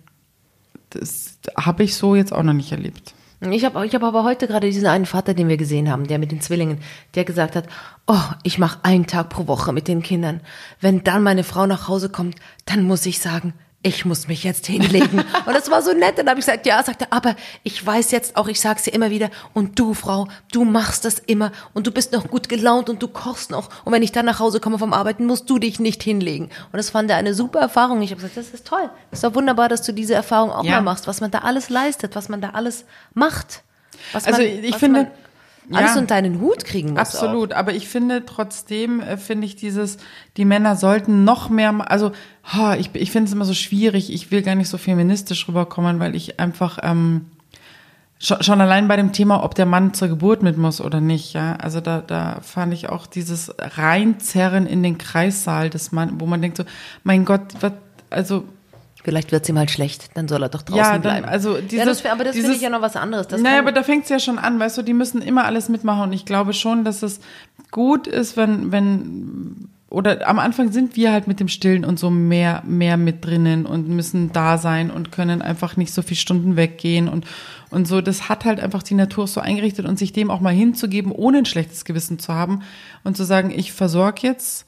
Das 0.89 1.37
habe 1.57 1.83
ich 1.83 1.95
so 1.95 2.15
jetzt 2.15 2.33
auch 2.33 2.43
noch 2.43 2.53
nicht 2.53 2.71
erlebt. 2.71 3.13
Ich 3.39 3.65
habe 3.65 3.85
ich 3.85 3.93
hab 3.93 4.01
aber 4.01 4.23
heute 4.23 4.47
gerade 4.47 4.67
diesen 4.67 4.87
einen 4.87 5.05
Vater, 5.05 5.35
den 5.35 5.47
wir 5.47 5.57
gesehen 5.57 5.91
haben, 5.91 6.07
der 6.07 6.17
mit 6.17 6.31
den 6.31 6.41
Zwillingen, 6.41 6.79
der 7.13 7.23
gesagt 7.23 7.55
hat, 7.55 7.67
oh, 8.07 8.19
ich 8.41 8.57
mache 8.57 8.79
einen 8.81 9.05
Tag 9.05 9.29
pro 9.29 9.45
Woche 9.45 9.73
mit 9.73 9.87
den 9.87 10.01
Kindern. 10.01 10.41
Wenn 10.81 11.03
dann 11.03 11.21
meine 11.21 11.43
Frau 11.43 11.67
nach 11.67 11.87
Hause 11.87 12.09
kommt, 12.09 12.35
dann 12.65 12.83
muss 12.83 13.05
ich 13.05 13.19
sagen, 13.19 13.53
ich 13.83 14.05
muss 14.05 14.27
mich 14.27 14.43
jetzt 14.43 14.65
hinlegen. 14.65 15.19
Und 15.45 15.53
das 15.53 15.69
war 15.69 15.81
so 15.81 15.93
nett. 15.93 16.17
Dann 16.17 16.27
habe 16.27 16.39
ich 16.39 16.45
gesagt, 16.45 16.65
ja, 16.65 16.81
sagte, 16.83 17.07
aber 17.11 17.35
ich 17.63 17.85
weiß 17.85 18.11
jetzt 18.11 18.35
auch, 18.35 18.47
ich 18.47 18.59
sage 18.59 18.81
dir 18.81 18.93
immer 18.93 19.09
wieder, 19.09 19.29
und 19.53 19.79
du, 19.79 19.93
Frau, 19.93 20.27
du 20.51 20.65
machst 20.65 21.05
das 21.05 21.19
immer 21.19 21.51
und 21.73 21.87
du 21.87 21.91
bist 21.91 22.11
noch 22.11 22.27
gut 22.27 22.49
gelaunt 22.49 22.89
und 22.89 23.01
du 23.01 23.07
kochst 23.07 23.51
noch. 23.51 23.69
Und 23.85 23.93
wenn 23.93 24.03
ich 24.03 24.11
dann 24.11 24.25
nach 24.25 24.39
Hause 24.39 24.59
komme 24.59 24.79
vom 24.79 24.93
Arbeiten, 24.93 25.25
musst 25.25 25.49
du 25.49 25.59
dich 25.59 25.79
nicht 25.79 26.03
hinlegen. 26.03 26.45
Und 26.45 26.73
das 26.73 26.89
fand 26.89 27.09
er 27.09 27.17
eine 27.17 27.33
super 27.33 27.59
Erfahrung. 27.59 28.01
Ich 28.01 28.11
habe 28.11 28.21
gesagt, 28.21 28.37
das 28.37 28.49
ist 28.49 28.67
toll. 28.67 28.89
Das 29.11 29.19
ist 29.19 29.23
doch 29.23 29.35
wunderbar, 29.35 29.69
dass 29.69 29.83
du 29.83 29.93
diese 29.93 30.15
Erfahrung 30.15 30.51
auch 30.51 30.63
ja. 30.63 30.71
mal 30.75 30.81
machst, 30.81 31.07
was 31.07 31.21
man 31.21 31.31
da 31.31 31.39
alles 31.39 31.69
leistet, 31.69 32.15
was 32.15 32.29
man 32.29 32.41
da 32.41 32.49
alles 32.49 32.85
macht. 33.13 33.61
also 34.13 34.31
man, 34.31 34.41
ich 34.41 34.75
finde, 34.75 35.11
alles 35.71 35.95
ja, 35.95 36.01
unter 36.01 36.15
einen 36.15 36.39
Hut 36.39 36.63
kriegen 36.63 36.91
muss. 36.91 36.99
Absolut, 36.99 37.53
auch. 37.53 37.57
aber 37.57 37.73
ich 37.73 37.87
finde 37.87 38.25
trotzdem, 38.25 38.99
äh, 39.01 39.17
finde 39.17 39.45
ich 39.45 39.55
dieses, 39.55 39.97
die 40.37 40.45
Männer 40.45 40.75
sollten 40.75 41.23
noch 41.23 41.49
mehr, 41.49 41.91
also 41.91 42.11
oh, 42.57 42.73
ich, 42.77 42.89
ich 42.93 43.11
finde 43.11 43.27
es 43.27 43.33
immer 43.33 43.45
so 43.45 43.53
schwierig, 43.53 44.11
ich 44.11 44.31
will 44.31 44.41
gar 44.41 44.55
nicht 44.55 44.69
so 44.69 44.77
feministisch 44.77 45.47
rüberkommen, 45.47 45.99
weil 45.99 46.15
ich 46.15 46.39
einfach 46.39 46.79
ähm, 46.83 47.25
schon, 48.19 48.41
schon 48.43 48.61
allein 48.61 48.87
bei 48.87 48.95
dem 48.95 49.11
Thema, 49.11 49.43
ob 49.43 49.55
der 49.55 49.65
Mann 49.65 49.93
zur 49.93 50.07
Geburt 50.07 50.41
mit 50.41 50.57
muss 50.57 50.79
oder 50.79 51.01
nicht, 51.01 51.33
ja, 51.33 51.55
also 51.57 51.81
da, 51.81 52.01
da 52.01 52.39
fand 52.41 52.73
ich 52.73 52.89
auch 52.89 53.05
dieses 53.05 53.53
Reinzerren 53.59 54.67
in 54.67 54.83
den 54.83 54.97
Kreissaal 54.97 55.69
des 55.69 55.91
Mann, 55.91 56.19
wo 56.19 56.25
man 56.25 56.41
denkt 56.41 56.57
so, 56.57 56.63
mein 57.03 57.25
Gott, 57.25 57.41
was, 57.59 57.73
also 58.09 58.45
Vielleicht 59.07 59.31
wird 59.31 59.43
es 59.43 59.49
ihm 59.49 59.57
halt 59.57 59.71
schlecht, 59.71 60.09
dann 60.15 60.27
soll 60.27 60.43
er 60.43 60.49
doch 60.49 60.63
draußen 60.63 60.83
ja, 60.83 60.91
dann, 60.91 61.01
bleiben. 61.01 61.25
Also 61.25 61.61
dieses, 61.61 61.77
ja, 61.79 61.85
das, 61.85 62.05
aber 62.05 62.25
das 62.25 62.35
finde 62.35 62.51
ich 62.51 62.59
ja 62.59 62.69
noch 62.69 62.81
was 62.81 62.97
anderes. 62.97 63.29
Das 63.29 63.39
naja, 63.39 63.59
aber 63.59 63.71
da 63.71 63.81
fängt 63.81 64.03
es 64.03 64.09
ja 64.09 64.19
schon 64.19 64.37
an, 64.37 64.59
weißt 64.59 64.77
du, 64.77 64.81
die 64.81 64.93
müssen 64.93 65.21
immer 65.21 65.45
alles 65.45 65.69
mitmachen 65.69 66.01
und 66.09 66.11
ich 66.11 66.25
glaube 66.25 66.51
schon, 66.51 66.83
dass 66.83 67.03
es 67.03 67.21
gut 67.71 68.05
ist, 68.05 68.35
wenn, 68.35 68.73
wenn, 68.73 69.69
oder 69.89 70.27
am 70.27 70.39
Anfang 70.39 70.73
sind 70.73 70.97
wir 70.97 71.13
halt 71.13 71.25
mit 71.25 71.39
dem 71.39 71.47
Stillen 71.47 71.85
und 71.85 71.97
so 71.97 72.09
mehr, 72.09 72.63
mehr 72.65 72.97
mit 72.97 73.23
drinnen 73.23 73.65
und 73.65 73.87
müssen 73.87 74.33
da 74.33 74.57
sein 74.57 74.91
und 74.91 75.13
können 75.13 75.41
einfach 75.41 75.77
nicht 75.77 75.93
so 75.93 76.01
viele 76.01 76.17
Stunden 76.17 76.57
weggehen 76.57 77.07
und, 77.07 77.25
und 77.69 77.87
so. 77.87 78.01
Das 78.01 78.27
hat 78.27 78.43
halt 78.43 78.59
einfach 78.59 78.83
die 78.83 78.95
Natur 78.95 79.25
so 79.27 79.39
eingerichtet 79.39 79.85
und 79.85 79.97
sich 79.97 80.11
dem 80.11 80.29
auch 80.29 80.41
mal 80.41 80.53
hinzugeben, 80.53 81.13
ohne 81.13 81.37
ein 81.37 81.45
schlechtes 81.45 81.85
Gewissen 81.85 82.19
zu 82.19 82.33
haben 82.33 82.63
und 83.05 83.15
zu 83.15 83.23
sagen, 83.23 83.51
ich 83.51 83.71
versorge 83.71 84.27
jetzt 84.27 84.66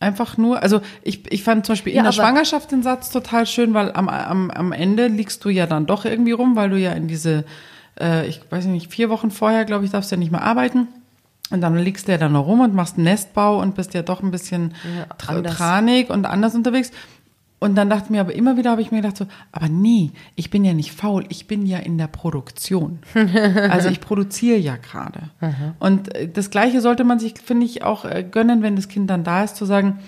Einfach 0.00 0.36
nur, 0.36 0.62
also 0.62 0.80
ich, 1.02 1.30
ich 1.32 1.42
fand 1.42 1.66
zum 1.66 1.72
Beispiel 1.72 1.92
ja, 1.92 2.00
in 2.00 2.04
der 2.04 2.12
Schwangerschaft 2.12 2.70
den 2.70 2.84
Satz 2.84 3.10
total 3.10 3.46
schön, 3.46 3.74
weil 3.74 3.90
am, 3.92 4.08
am, 4.08 4.50
am 4.50 4.72
Ende 4.72 5.08
liegst 5.08 5.44
du 5.44 5.48
ja 5.48 5.66
dann 5.66 5.86
doch 5.86 6.04
irgendwie 6.04 6.32
rum, 6.32 6.54
weil 6.54 6.70
du 6.70 6.78
ja 6.78 6.92
in 6.92 7.08
diese, 7.08 7.44
äh, 8.00 8.28
ich 8.28 8.40
weiß 8.48 8.66
nicht, 8.66 8.92
vier 8.92 9.10
Wochen 9.10 9.32
vorher, 9.32 9.64
glaube 9.64 9.84
ich, 9.84 9.90
darfst 9.90 10.12
du 10.12 10.14
ja 10.14 10.20
nicht 10.20 10.30
mehr 10.30 10.42
arbeiten. 10.42 10.86
Und 11.50 11.62
dann 11.62 11.76
liegst 11.76 12.06
du 12.06 12.12
ja 12.12 12.18
dann 12.18 12.32
noch 12.32 12.46
rum 12.46 12.60
und 12.60 12.74
machst 12.74 12.98
Nestbau 12.98 13.60
und 13.60 13.74
bist 13.74 13.94
ja 13.94 14.02
doch 14.02 14.22
ein 14.22 14.30
bisschen 14.30 14.74
ja, 14.96 15.42
tranig 15.42 16.10
und 16.10 16.26
anders 16.26 16.54
unterwegs. 16.54 16.92
Und 17.60 17.74
dann 17.74 17.90
dachte 17.90 18.04
ich 18.04 18.10
mir 18.10 18.20
aber 18.20 18.34
immer 18.34 18.56
wieder, 18.56 18.70
habe 18.70 18.82
ich 18.82 18.92
mir 18.92 18.98
gedacht 18.98 19.16
so, 19.16 19.26
aber 19.50 19.68
nee, 19.68 20.12
ich 20.36 20.50
bin 20.50 20.64
ja 20.64 20.74
nicht 20.74 20.92
faul, 20.92 21.24
ich 21.28 21.46
bin 21.46 21.66
ja 21.66 21.78
in 21.78 21.98
der 21.98 22.06
Produktion. 22.06 23.00
also 23.68 23.88
ich 23.88 24.00
produziere 24.00 24.58
ja 24.58 24.76
gerade. 24.76 25.30
Und 25.80 26.14
äh, 26.14 26.28
das 26.28 26.50
Gleiche 26.50 26.80
sollte 26.80 27.04
man 27.04 27.18
sich, 27.18 27.34
finde 27.44 27.66
ich, 27.66 27.82
auch 27.82 28.04
äh, 28.04 28.24
gönnen, 28.28 28.62
wenn 28.62 28.76
das 28.76 28.88
Kind 28.88 29.10
dann 29.10 29.24
da 29.24 29.42
ist, 29.42 29.56
zu 29.56 29.64
sagen, 29.64 29.98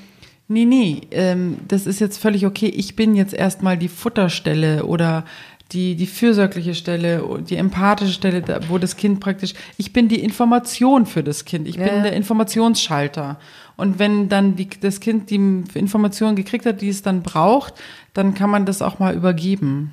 nee, 0.46 0.64
nee, 0.64 1.03
ähm, 1.11 1.59
das 1.66 1.86
ist 1.86 2.01
jetzt 2.01 2.18
völlig 2.18 2.46
okay, 2.46 2.68
ich 2.68 2.94
bin 2.94 3.16
jetzt 3.16 3.34
erstmal 3.34 3.76
die 3.76 3.88
Futterstelle 3.88 4.84
oder 4.84 5.24
die, 5.73 5.95
die 5.95 6.07
fürsorgliche 6.07 6.75
Stelle, 6.75 7.23
die 7.49 7.57
empathische 7.57 8.12
Stelle, 8.12 8.61
wo 8.68 8.79
das 8.79 8.97
Kind 8.97 9.21
praktisch, 9.21 9.55
ich 9.77 9.93
bin 9.93 10.09
die 10.09 10.21
Information 10.21 11.07
für 11.07 11.23
das 11.23 11.45
Kind, 11.45 11.68
ich 11.68 11.77
ja. 11.77 11.87
bin 11.87 12.03
der 12.03 12.12
Informationsschalter. 12.14 13.39
Und 13.77 13.99
wenn 13.99 14.29
dann 14.29 14.57
die, 14.57 14.68
das 14.68 15.01
Kind 15.01 15.31
die 15.31 15.37
Information 15.75 16.37
gekriegt 16.37 16.66
hat, 16.66 16.81
die 16.81 16.89
es 16.89 17.03
dann 17.03 17.23
braucht, 17.23 17.75
dann 18.14 18.35
kann 18.35 18.51
man 18.51 18.66
das 18.66 18.83
auch 18.83 18.99
mal 18.99 19.14
übergeben. 19.14 19.93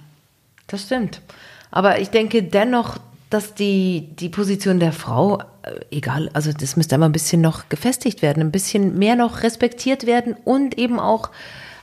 Das 0.68 0.84
stimmt. 0.84 1.22
Aber 1.72 2.00
ich 2.00 2.10
denke 2.10 2.44
dennoch, 2.44 2.98
dass 3.30 3.54
die, 3.54 4.10
die 4.20 4.30
Position 4.30 4.80
der 4.80 4.94
Frau, 4.94 5.40
äh, 5.64 5.80
egal, 5.92 6.30
also 6.34 6.52
das 6.54 6.76
müsste 6.76 6.96
immer 6.96 7.08
ein 7.08 7.12
bisschen 7.12 7.42
noch 7.42 7.70
gefestigt 7.70 8.22
werden, 8.22 8.42
ein 8.42 8.52
bisschen 8.52 8.98
mehr 8.98 9.16
noch 9.16 9.44
respektiert 9.44 10.06
werden 10.06 10.36
und 10.44 10.78
eben 10.78 11.00
auch 11.00 11.30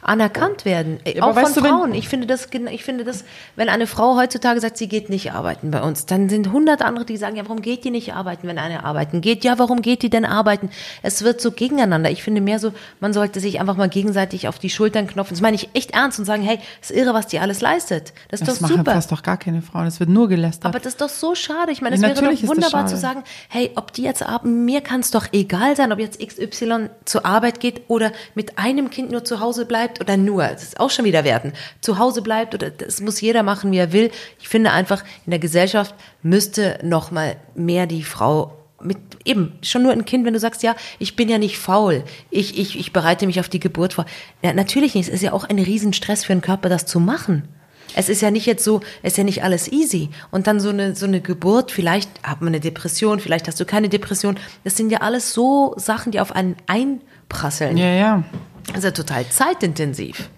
anerkannt 0.05 0.65
werden, 0.65 1.01
ja, 1.07 1.23
auch 1.23 1.35
von 1.35 1.53
Frauen. 1.53 1.95
Ich 1.95 2.09
finde 2.09 2.27
das, 2.27 2.49
ich 2.71 2.85
finde 2.85 3.05
das, 3.05 3.25
wenn 3.57 3.69
eine 3.69 3.87
Frau 3.87 4.17
heutzutage 4.17 4.61
sagt, 4.61 4.77
sie 4.77 4.89
geht 4.89 5.09
nicht 5.09 5.33
arbeiten 5.33 5.71
bei 5.71 5.83
uns, 5.83 6.07
dann 6.07 6.29
sind 6.29 6.53
hundert 6.53 6.83
andere, 6.83 7.05
die 7.05 7.17
sagen, 7.17 7.37
ja, 7.37 7.45
warum 7.45 7.63
geht 7.63 7.85
die 7.85 7.91
nicht 7.91 8.15
arbeiten, 8.15 8.47
wenn 8.47 8.59
eine 8.59 8.85
arbeiten 8.85 9.21
geht? 9.21 9.45
Ja, 9.45 9.59
warum 9.59 9.83
geht 9.83 10.03
die 10.03 10.11
denn 10.11 10.25
arbeiten? 10.25 10.71
Es 11.03 11.25
wird 11.25 11.41
so 11.41 11.53
gegeneinander. 11.53 12.11
Ich 12.11 12.23
finde 12.23 12.41
mehr 12.41 12.59
so, 12.59 12.73
man 13.01 13.13
sollte 13.13 13.41
sich 13.41 13.61
einfach 13.61 13.77
mal 13.77 13.89
gegenseitig 13.89 14.47
auf 14.49 14.59
die 14.59 14.71
Schultern 14.71 15.07
knopfen. 15.07 15.35
Das 15.35 15.41
meine 15.41 15.57
ich 15.57 15.71
echt 15.75 15.93
ernst 15.93 16.19
und 16.19 16.25
sagen, 16.25 16.43
hey, 16.43 16.59
ist 16.83 16.91
irre, 16.91 17.15
was 17.15 17.27
die 17.27 17.39
alles 17.39 17.61
leistet. 17.61 18.13
Das 18.29 18.41
ist 18.41 18.49
das 18.49 18.59
doch 18.59 18.69
super. 18.69 18.85
Das 18.85 18.95
fast 18.95 19.13
doch 19.13 19.23
gar 19.23 19.39
keine 19.39 19.63
Frauen. 19.63 19.87
Es 19.87 20.01
wird 20.01 20.11
nur 20.11 20.29
gelästert. 20.29 20.67
Aber 20.67 20.79
das 20.79 20.95
ist 20.95 21.01
doch 21.01 21.09
so 21.09 21.35
schade. 21.35 21.73
Ich 21.73 21.81
meine, 21.81 21.97
es 21.97 22.03
ja, 22.03 22.09
wäre 22.09 22.35
doch 22.35 22.49
wunderbar 22.49 22.87
zu 22.87 22.97
sagen, 22.97 23.25
hey, 23.49 23.71
ob 23.77 23.93
die 23.93 24.03
jetzt 24.03 24.23
arbeiten, 24.23 24.65
mir 24.65 24.81
kann 24.83 25.01
es 25.01 25.11
doch 25.11 25.27
egal 25.33 25.77
sein, 25.77 25.93
ob 25.93 25.99
jetzt 25.99 26.21
XY 26.21 26.91
zur 27.05 27.25
Arbeit 27.25 27.61
geht 27.61 27.83
oder 27.89 28.13
mit 28.35 28.59
einem 28.59 28.91
Kind 28.91 29.11
nur 29.11 29.25
zu 29.25 29.41
Hause 29.41 29.65
bleibt 29.65 29.94
bleibt 29.95 30.01
oder 30.01 30.17
nur, 30.17 30.43
das 30.43 30.63
ist 30.63 30.81
auch 30.81 30.91
schon 30.91 31.05
wieder 31.05 31.25
werten, 31.25 31.53
zu 31.81 31.99
Hause 31.99 32.23
bleibt 32.23 32.55
oder 32.55 32.71
das 32.71 33.01
muss 33.01 33.21
jeder 33.21 33.43
machen, 33.43 33.73
wie 33.73 33.79
er 33.79 33.93
will. 33.93 34.11
Ich 34.41 34.49
finde 34.49 34.73
einfach, 34.73 35.03
in 35.27 35.31
der 35.31 35.39
Gesellschaft 35.39 35.95
müsste 36.23 36.79
noch 36.83 37.11
mal 37.11 37.37
mehr 37.55 37.87
die 37.87 38.03
Frau 38.03 38.59
mit 38.81 38.99
eben 39.25 39.55
schon 39.63 39.83
nur 39.83 39.93
ein 39.93 40.05
Kind, 40.05 40.27
wenn 40.27 40.35
du 40.35 40.39
sagst, 40.39 40.63
ja, 40.63 40.77
ich 40.99 41.17
bin 41.17 41.31
ja 41.31 41.39
nicht 41.39 41.59
faul, 41.59 42.05
ich, 42.31 42.59
ich, 42.59 42.79
ich 42.79 42.93
bereite 42.93 43.27
mich 43.27 43.41
auf 43.41 43.49
die 43.49 43.61
Geburt 43.61 43.95
vor. 43.95 44.05
Ja, 44.43 44.53
natürlich 44.53 44.95
nicht. 44.95 45.09
Es 45.09 45.15
ist 45.15 45.23
ja 45.23 45.33
auch 45.33 45.45
ein 45.45 45.59
Riesenstress 45.59 46.25
für 46.25 46.35
den 46.35 46.43
Körper, 46.43 46.69
das 46.69 46.85
zu 46.85 47.01
machen. 47.01 47.49
Es 47.97 48.11
ist 48.11 48.21
ja 48.21 48.31
nicht 48.31 48.45
jetzt 48.45 48.63
so, 48.63 48.81
es 49.03 49.13
ist 49.13 49.19
ja 49.19 49.25
nicht 49.25 49.43
alles 49.43 49.73
easy. 49.73 50.11
Und 50.31 50.47
dann 50.47 50.61
so 50.61 50.69
eine, 50.69 50.95
so 50.95 51.07
eine 51.07 51.23
Geburt, 51.23 51.71
vielleicht 51.71 52.11
hat 52.23 52.43
man 52.43 52.49
eine 52.49 52.61
Depression, 52.61 53.21
vielleicht 53.21 53.49
hast 53.49 53.59
du 53.59 53.65
keine 53.65 53.89
Depression. 53.89 54.37
Das 54.65 54.77
sind 54.77 54.91
ja 54.91 54.99
alles 54.99 55.33
so 55.33 55.73
Sachen, 55.79 56.13
die 56.13 56.21
auf 56.21 56.33
einen 56.33 56.57
einprasseln. 56.67 57.79
Ja, 57.79 57.95
ja. 57.95 58.25
Das 58.69 58.79
ist 58.79 58.85
ja 58.85 58.91
total 58.91 59.29
zeitintensiv. 59.29 60.31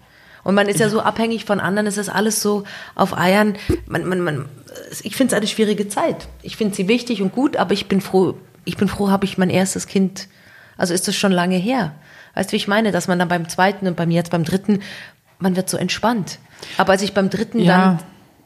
Und 0.47 0.55
man 0.55 0.69
ist 0.69 0.79
ja 0.79 0.89
so 0.89 1.01
abhängig 1.01 1.45
von 1.45 1.59
anderen, 1.59 1.89
es 1.89 1.97
ist 1.97 2.09
alles 2.09 2.41
so 2.41 2.63
auf 2.95 3.19
Eiern. 3.19 3.57
Man, 3.87 4.07
man, 4.07 4.21
man, 4.21 4.49
ich 5.03 5.17
finde 5.17 5.35
es 5.35 5.37
eine 5.37 5.49
schwierige 5.49 5.89
Zeit. 5.89 6.29
Ich 6.43 6.57
finde 6.57 6.75
sie 6.75 6.87
wichtig 6.87 7.21
und 7.21 7.33
gut, 7.33 7.57
aber 7.57 7.73
ich 7.73 7.89
bin 7.89 8.01
froh, 8.01 8.37
ich 8.65 8.77
bin 8.77 8.87
froh, 8.87 9.11
habe 9.11 9.25
ich 9.25 9.39
mein 9.39 9.51
erstes 9.51 9.89
Kind, 9.89 10.29
also 10.77 10.95
ist 10.95 11.09
das 11.09 11.17
schon 11.17 11.33
lange 11.33 11.57
her. 11.57 11.95
Weißt 12.35 12.51
du, 12.51 12.53
wie 12.53 12.59
ich 12.59 12.69
meine, 12.69 12.93
dass 12.93 13.09
man 13.09 13.19
dann 13.19 13.29
beim 13.29 13.49
zweiten 13.49 13.89
und 13.89 13.97
bei 13.97 14.07
mir 14.07 14.15
jetzt 14.15 14.31
beim 14.31 14.45
dritten, 14.45 14.83
man 15.41 15.57
wird 15.57 15.69
so 15.69 15.77
entspannt. 15.77 16.39
Aber 16.77 16.93
als 16.93 17.03
ich 17.03 17.13
beim 17.13 17.29
dritten 17.29 17.59
ja. 17.59 17.77
dann 17.77 17.99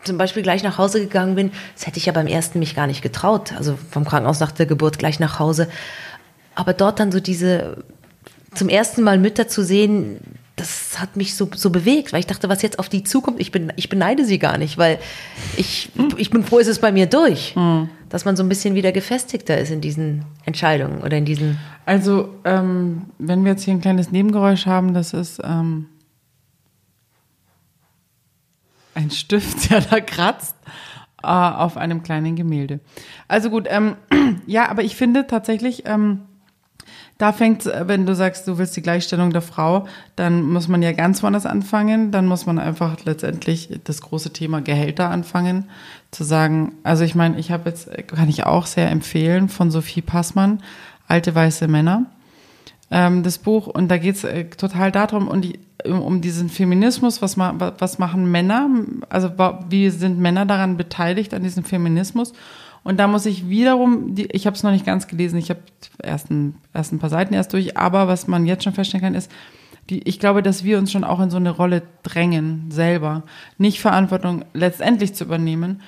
zum 0.05 0.17
Beispiel 0.17 0.43
gleich 0.43 0.63
nach 0.63 0.79
Hause 0.79 1.01
gegangen 1.01 1.35
bin, 1.35 1.53
das 1.75 1.87
hätte 1.87 1.99
ich 1.99 2.07
ja 2.07 2.13
beim 2.13 2.27
ersten 2.27 2.61
mich 2.61 2.75
gar 2.75 2.87
nicht 2.87 3.03
getraut. 3.03 3.53
Also 3.53 3.79
vom 3.91 4.05
Krankenhaus 4.05 4.41
nach 4.41 4.53
der 4.53 4.67
Geburt 4.67 4.99
gleich 4.99 5.21
nach 5.21 5.39
Hause. 5.39 5.69
Aber 6.55 6.73
dort 6.73 6.99
dann 6.99 7.13
so 7.13 7.21
diese 7.21 7.85
zum 8.55 8.69
ersten 8.69 9.03
Mal 9.03 9.19
Mütter 9.19 9.49
zu 9.49 9.63
sehen, 9.63 10.21
das 10.61 11.01
hat 11.01 11.17
mich 11.17 11.35
so, 11.35 11.49
so 11.55 11.71
bewegt, 11.71 12.13
weil 12.13 12.21
ich 12.21 12.27
dachte, 12.27 12.49
was 12.49 12.63
jetzt 12.63 12.79
auf 12.79 12.89
die 12.89 13.03
zukommt, 13.03 13.41
ich, 13.41 13.51
bin, 13.51 13.73
ich 13.77 13.89
beneide 13.89 14.25
sie 14.25 14.39
gar 14.39 14.59
nicht, 14.59 14.77
weil 14.77 14.99
ich, 15.57 15.91
ich 16.17 16.31
bin 16.31 16.45
froh, 16.45 16.59
ist 16.59 16.67
es 16.67 16.79
bei 16.79 16.93
mir 16.93 17.07
durch, 17.07 17.57
mhm. 17.57 17.89
dass 18.11 18.25
man 18.25 18.37
so 18.37 18.43
ein 18.43 18.49
bisschen 18.49 18.75
wieder 18.75 18.93
gefestigter 18.93 19.57
ist 19.57 19.71
in 19.71 19.81
diesen 19.81 20.25
Entscheidungen 20.45 21.03
oder 21.03 21.17
in 21.17 21.25
diesen. 21.25 21.59
Also, 21.87 22.35
ähm, 22.45 23.07
wenn 23.19 23.45
wir 23.45 23.53
jetzt 23.53 23.65
hier 23.65 23.75
ein 23.75 23.81
kleines 23.81 24.13
Nebengeräusch 24.13 24.67
haben, 24.67 24.93
das 24.93 25.15
ist 25.15 25.41
ähm, 25.43 25.87
ein 28.95 29.11
Stift, 29.11 29.71
der 29.71 29.81
da 29.81 30.01
kratzt 30.01 30.57
äh, 31.23 31.27
auf 31.27 31.79
einem 31.79 32.03
kleinen 32.03 32.37
Gemälde. 32.37 32.81
Also 33.29 33.49
gut, 33.49 33.67
ähm, 33.71 33.97
ja, 34.47 34.69
aber 34.69 34.83
ich 34.83 34.97
finde 34.97 35.27
tatsächlich, 35.27 35.85
ähm, 35.87 36.23
da 37.21 37.33
fängt, 37.33 37.67
wenn 37.67 38.07
du 38.07 38.15
sagst, 38.15 38.49
du 38.49 38.57
willst 38.57 38.75
die 38.79 38.83
Gleichstellung 38.83 39.31
der 39.31 39.43
Frau, 39.43 39.87
dann 40.17 40.43
muss 40.43 40.69
man 40.69 40.81
ja 40.81 40.93
ganz 40.93 41.23
woanders 41.23 41.45
anfangen. 41.45 42.13
Dann 42.13 42.27
muss 42.27 42.47
man 42.47 42.59
einfach 42.59 42.97
letztendlich 43.05 43.79
das 43.85 44.01
große 44.01 44.33
Thema 44.33 44.63
Gehälter 44.63 45.11
anfangen. 45.11 45.69
Zu 46.13 46.25
sagen, 46.25 46.73
also 46.83 47.05
ich 47.05 47.15
meine, 47.15 47.39
ich 47.39 47.51
habe 47.51 47.69
jetzt, 47.69 47.91
kann 48.09 48.31
ich 48.31 48.47
auch 48.47 48.65
sehr 48.65 48.91
empfehlen, 48.91 49.51
von 49.51 49.71
Sophie 49.71 50.01
Passmann, 50.01 50.63
Alte 51.09 51.35
weiße 51.35 51.69
Männer, 51.69 52.07
ähm, 52.91 53.23
das 53.23 53.37
Buch. 53.37 53.67
Und 53.67 53.89
da 53.89 53.99
geht's 53.99 54.25
äh, 54.25 54.47
total 54.47 54.91
darum, 54.91 55.29
um, 55.29 55.43
die, 55.43 55.59
um 55.85 56.23
diesen 56.23 56.49
Feminismus, 56.49 57.21
was, 57.21 57.37
ma, 57.37 57.75
was 57.79 57.99
machen 57.99 58.31
Männer, 58.31 58.71
also 59.11 59.31
wie 59.69 59.91
sind 59.91 60.19
Männer 60.19 60.47
daran 60.47 60.79
beteiligt, 60.79 61.35
an 61.35 61.43
diesem 61.43 61.65
Feminismus. 61.65 62.33
Und 62.83 62.99
da 62.99 63.07
muss 63.07 63.27
ich 63.27 63.49
wiederum, 63.49 64.15
die, 64.15 64.27
ich 64.27 64.47
habe 64.47 64.57
es 64.57 64.63
noch 64.63 64.71
nicht 64.71 64.87
ganz 64.87 65.07
gelesen, 65.07 65.39
ich 65.39 65.51
habe 65.51 65.61
erst 66.03 66.31
ein, 66.31 66.55
erst 66.73 66.93
ein 66.93 66.99
paar 66.99 67.11
Seiten 67.11 67.35
erst 67.35 67.53
durch, 67.53 67.77
aber 67.77 68.09
was 68.09 68.27
man 68.27 68.47
jetzt 68.47 68.65
schon 68.65 68.73
feststellen 68.73 69.05
kann, 69.05 69.15
ist, 69.15 69.31
die, 69.91 70.03
ich 70.09 70.19
glaube, 70.19 70.43
dass 70.43 70.65
wir 70.65 70.79
uns 70.79 70.93
schon 70.93 71.05
auch 71.05 71.21
in 71.21 71.31
so 71.31 71.37
eine 71.37 71.51
Rolle 71.51 71.83
drängen, 72.03 72.71
selber, 72.71 73.25
nicht 73.59 73.81
Verantwortung 73.81 74.45
letztendlich 74.55 75.15
zu 75.15 75.25
übernehmen 75.25 75.83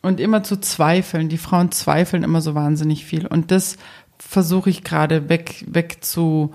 und 0.00 0.20
immer 0.20 0.42
zu 0.42 0.60
zweifeln. 0.60 1.28
Die 1.28 1.38
Frauen 1.38 1.70
zweifeln 1.70 2.24
immer 2.24 2.40
so 2.40 2.54
wahnsinnig 2.54 3.04
viel. 3.04 3.26
Und 3.26 3.50
das 3.50 3.76
versuche 4.18 4.70
ich 4.70 4.84
gerade 4.84 5.28
weg, 5.28 5.64
weg 5.68 5.98
zu, 6.00 6.52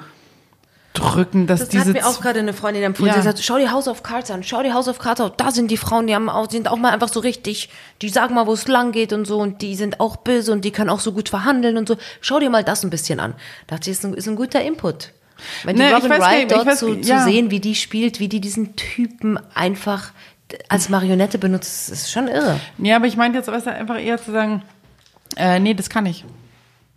drücken, 0.98 1.48
dass 1.48 1.62
das 1.62 1.70
diese. 1.70 1.94
Das 1.94 2.04
hat 2.04 2.04
mir 2.04 2.08
auch 2.08 2.22
gerade 2.22 2.40
eine 2.40 2.54
Freundin 2.54 2.84
empfohlen. 2.84 3.10
Ja. 3.10 3.16
Sie 3.16 3.22
sagt, 3.22 3.40
schau 3.40 3.58
die 3.58 3.70
House 3.70 3.88
of 3.88 4.04
Cards 4.04 4.32
an, 4.32 4.44
schau 4.44 4.64
die 4.64 4.74
House 4.74 4.88
of 4.88 5.00
Cards 5.00 5.22
an. 5.22 5.32
Da 5.38 5.52
sind 5.52 5.72
die 5.72 5.78
Frauen, 5.78 6.08
die 6.08 6.16
haben 6.16 6.30
auch, 6.30 6.50
sind 6.50 6.68
auch 6.68 6.78
mal 6.78 6.92
einfach 6.92 7.10
so 7.10 7.20
richtig, 7.20 7.70
die 8.02 8.10
sagen 8.10 8.36
mal, 8.36 8.48
wo 8.48 8.54
es 8.54 8.68
lang 8.68 8.92
geht 8.92 9.14
und 9.14 9.26
so 9.26 9.40
und 9.40 9.62
die 9.62 9.76
sind 9.76 10.00
auch 10.00 10.18
böse 10.18 10.52
und 10.52 10.66
die 10.66 10.72
können 10.72 10.90
auch 10.90 11.00
so 11.00 11.12
gut 11.12 11.30
verhandeln 11.30 11.78
und 11.78 11.88
so. 11.88 11.98
Schau 12.22 12.40
dir 12.40 12.50
mal 12.50 12.64
das 12.64 12.84
ein 12.84 12.90
bisschen 12.90 13.20
an. 13.20 13.34
Da 13.68 13.76
dachte 13.76 13.90
ich, 13.90 13.98
ist 13.98 14.06
ein, 14.06 14.14
ist 14.14 14.28
ein 14.28 14.36
guter 14.36 14.62
Input. 14.62 15.12
Wenn 15.64 15.76
die 15.76 15.84
ne, 15.84 15.94
Robin 15.94 16.10
Wright 16.10 16.52
dort 16.52 16.66
weiß, 16.66 16.80
zu, 16.80 16.94
ja. 16.94 17.20
zu 17.20 17.24
sehen, 17.26 17.52
wie 17.52 17.60
die 17.60 17.76
spielt, 17.76 18.20
wie 18.20 18.28
die 18.28 18.42
diesen 18.42 18.76
Typen 18.76 19.40
einfach 19.54 20.12
als 20.70 20.90
Marionette 20.90 21.38
benutzt, 21.38 21.90
ist 21.90 22.12
schon 22.12 22.28
irre. 22.28 22.60
Ja, 22.78 22.96
aber 22.96 23.06
ich 23.06 23.18
meinte 23.18 23.38
jetzt 23.38 23.50
einfach 23.50 24.00
eher 24.00 24.18
zu 24.22 24.32
sagen, 24.32 24.64
äh, 25.36 25.60
nee, 25.60 25.74
das 25.74 25.90
kann 25.90 26.06
ich. 26.06 26.26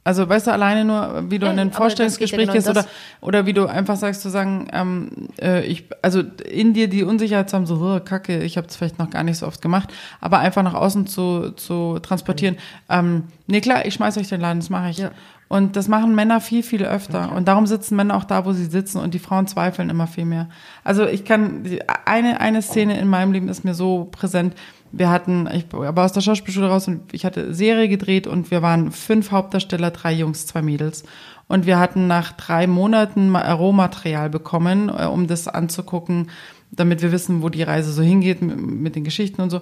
Also 0.02 0.26
weißt 0.28 0.46
du, 0.46 0.52
alleine 0.52 0.84
nur, 0.84 1.30
wie 1.30 1.38
du 1.38 1.46
hey, 1.46 1.52
in 1.52 1.58
ein 1.58 1.72
Vorstellungsgespräch 1.72 2.46
ja 2.46 2.52
genau 2.52 2.54
gehst 2.54 2.68
oder, 2.68 2.86
oder 3.20 3.46
wie 3.46 3.52
du 3.52 3.66
einfach 3.66 3.96
sagst, 3.96 4.22
zu 4.22 4.30
sagen, 4.30 4.68
ähm, 4.72 5.28
äh, 5.40 5.62
ich, 5.64 5.84
also 6.00 6.22
in 6.50 6.72
dir 6.72 6.88
die 6.88 7.04
Unsicherheit 7.04 7.50
zu 7.50 7.56
haben, 7.56 7.66
so, 7.66 7.76
oh, 7.76 8.00
kacke, 8.00 8.42
ich 8.42 8.56
habe 8.56 8.66
es 8.66 8.76
vielleicht 8.76 8.98
noch 8.98 9.10
gar 9.10 9.24
nicht 9.24 9.36
so 9.36 9.46
oft 9.46 9.60
gemacht, 9.60 9.92
aber 10.20 10.38
einfach 10.38 10.62
nach 10.62 10.74
außen 10.74 11.06
zu, 11.06 11.50
zu 11.50 11.98
transportieren. 11.98 12.56
Ähm, 12.88 13.24
nee, 13.46 13.60
klar, 13.60 13.84
ich 13.84 13.94
schmeiß 13.94 14.16
euch 14.16 14.28
den 14.28 14.40
Laden, 14.40 14.60
das 14.60 14.70
mache 14.70 14.88
ich. 14.90 14.98
Ja. 14.98 15.10
Und 15.48 15.74
das 15.74 15.88
machen 15.88 16.14
Männer 16.14 16.40
viel, 16.40 16.62
viel 16.62 16.84
öfter. 16.84 17.26
Okay. 17.26 17.36
Und 17.36 17.48
darum 17.48 17.66
sitzen 17.66 17.96
Männer 17.96 18.16
auch 18.16 18.24
da, 18.24 18.44
wo 18.44 18.52
sie 18.52 18.66
sitzen 18.66 18.98
und 18.98 19.14
die 19.14 19.18
Frauen 19.18 19.48
zweifeln 19.48 19.90
immer 19.90 20.06
viel 20.06 20.24
mehr. 20.24 20.48
Also 20.84 21.06
ich 21.06 21.24
kann, 21.24 21.64
eine, 22.04 22.40
eine 22.40 22.62
Szene 22.62 22.98
in 23.00 23.08
meinem 23.08 23.32
Leben 23.32 23.48
ist 23.48 23.64
mir 23.64 23.74
so 23.74 24.08
präsent, 24.12 24.54
wir 24.92 25.10
hatten, 25.10 25.48
ich 25.52 25.66
war 25.72 26.04
aus 26.04 26.12
der 26.12 26.20
Schauspielschule 26.20 26.68
raus 26.68 26.88
und 26.88 27.12
ich 27.12 27.24
hatte 27.24 27.54
Serie 27.54 27.88
gedreht 27.88 28.26
und 28.26 28.50
wir 28.50 28.62
waren 28.62 28.90
fünf 28.92 29.30
Hauptdarsteller, 29.30 29.90
drei 29.90 30.12
Jungs, 30.12 30.46
zwei 30.46 30.62
Mädels. 30.62 31.04
Und 31.46 31.66
wir 31.66 31.78
hatten 31.78 32.06
nach 32.06 32.32
drei 32.32 32.66
Monaten 32.66 33.34
Rohmaterial 33.34 34.30
bekommen, 34.30 34.88
äh, 34.88 35.06
um 35.06 35.26
das 35.26 35.48
anzugucken, 35.48 36.30
damit 36.70 37.02
wir 37.02 37.12
wissen, 37.12 37.42
wo 37.42 37.48
die 37.48 37.62
Reise 37.62 37.92
so 37.92 38.02
hingeht 38.02 38.42
mit 38.42 38.94
den 38.94 39.04
Geschichten 39.04 39.42
und 39.42 39.50
so. 39.50 39.60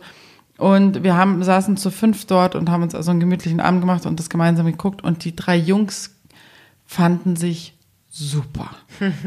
Und 0.58 1.04
wir 1.04 1.16
haben, 1.16 1.42
saßen 1.42 1.76
zu 1.76 1.90
fünf 1.90 2.26
dort 2.26 2.56
und 2.56 2.68
haben 2.68 2.82
uns 2.82 2.94
also 2.94 3.10
einen 3.10 3.20
gemütlichen 3.20 3.60
Abend 3.60 3.80
gemacht 3.80 4.06
und 4.06 4.18
das 4.18 4.28
gemeinsam 4.28 4.66
geguckt. 4.66 5.02
Und 5.02 5.24
die 5.24 5.36
drei 5.36 5.56
Jungs 5.56 6.18
fanden 6.84 7.36
sich 7.36 7.77
super. 8.18 8.70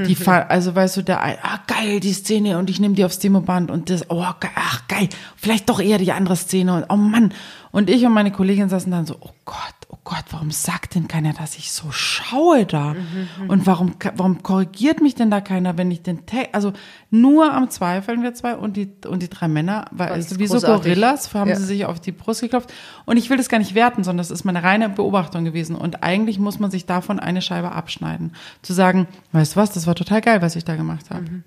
Die 0.07 0.17
also 0.27 0.75
weißt 0.75 0.97
du, 0.97 1.01
der, 1.01 1.23
ah 1.23 1.59
geil, 1.67 1.99
die 1.99 2.13
Szene 2.13 2.57
und 2.57 2.69
ich 2.69 2.79
nehme 2.79 2.95
die 2.95 3.05
aufs 3.05 3.19
Demoband 3.19 3.71
und 3.71 3.89
das, 3.89 4.09
oh 4.09 4.25
geil, 4.39 4.51
ach 4.55 4.87
geil, 4.87 5.07
vielleicht 5.37 5.69
doch 5.69 5.79
eher 5.79 5.97
die 5.97 6.11
andere 6.11 6.35
Szene 6.35 6.75
und 6.75 6.85
oh 6.89 6.97
Mann. 6.97 7.33
Und 7.71 7.89
ich 7.89 8.05
und 8.05 8.13
meine 8.13 8.31
Kollegin 8.31 8.69
saßen 8.69 8.91
dann 8.91 9.05
so, 9.05 9.15
oh 9.21 9.31
Gott, 9.45 9.75
Gott, 10.11 10.25
warum 10.31 10.51
sagt 10.51 10.95
denn 10.95 11.07
keiner, 11.07 11.31
dass 11.31 11.55
ich 11.55 11.71
so 11.71 11.89
schaue 11.93 12.65
da? 12.65 12.95
Mhm, 12.95 13.49
und 13.49 13.65
warum, 13.65 13.93
warum 14.17 14.43
korrigiert 14.43 15.01
mich 15.01 15.15
denn 15.15 15.31
da 15.31 15.39
keiner, 15.39 15.77
wenn 15.77 15.89
ich 15.89 16.03
den 16.03 16.25
Text, 16.25 16.53
also 16.53 16.73
nur 17.11 17.53
am 17.53 17.69
Zweifeln 17.69 18.21
wir 18.21 18.33
zwei 18.33 18.57
und 18.57 18.75
die, 18.75 18.91
und 19.07 19.23
die 19.23 19.29
drei 19.29 19.47
Männer, 19.47 19.85
weil 19.91 20.09
also 20.09 20.37
wie 20.37 20.47
so 20.47 20.59
Gorillas 20.59 21.33
haben 21.33 21.49
ja. 21.49 21.55
sie 21.55 21.63
sich 21.63 21.85
auf 21.85 22.01
die 22.01 22.11
Brust 22.11 22.41
geklopft. 22.41 22.73
Und 23.05 23.15
ich 23.15 23.29
will 23.29 23.37
das 23.37 23.47
gar 23.47 23.59
nicht 23.59 23.73
werten, 23.73 24.03
sondern 24.03 24.17
das 24.17 24.31
ist 24.31 24.43
meine 24.43 24.63
reine 24.63 24.89
Beobachtung 24.89 25.45
gewesen. 25.45 25.77
Und 25.77 26.03
eigentlich 26.03 26.39
muss 26.39 26.59
man 26.59 26.71
sich 26.71 26.85
davon 26.85 27.17
eine 27.21 27.41
Scheibe 27.41 27.71
abschneiden. 27.71 28.33
Zu 28.63 28.73
sagen, 28.73 29.07
weißt 29.31 29.55
du 29.55 29.61
was, 29.61 29.71
das 29.71 29.87
war 29.87 29.95
total 29.95 30.19
geil, 30.19 30.41
was 30.41 30.57
ich 30.57 30.65
da 30.65 30.75
gemacht 30.75 31.09
habe. 31.09 31.21
Mhm. 31.21 31.43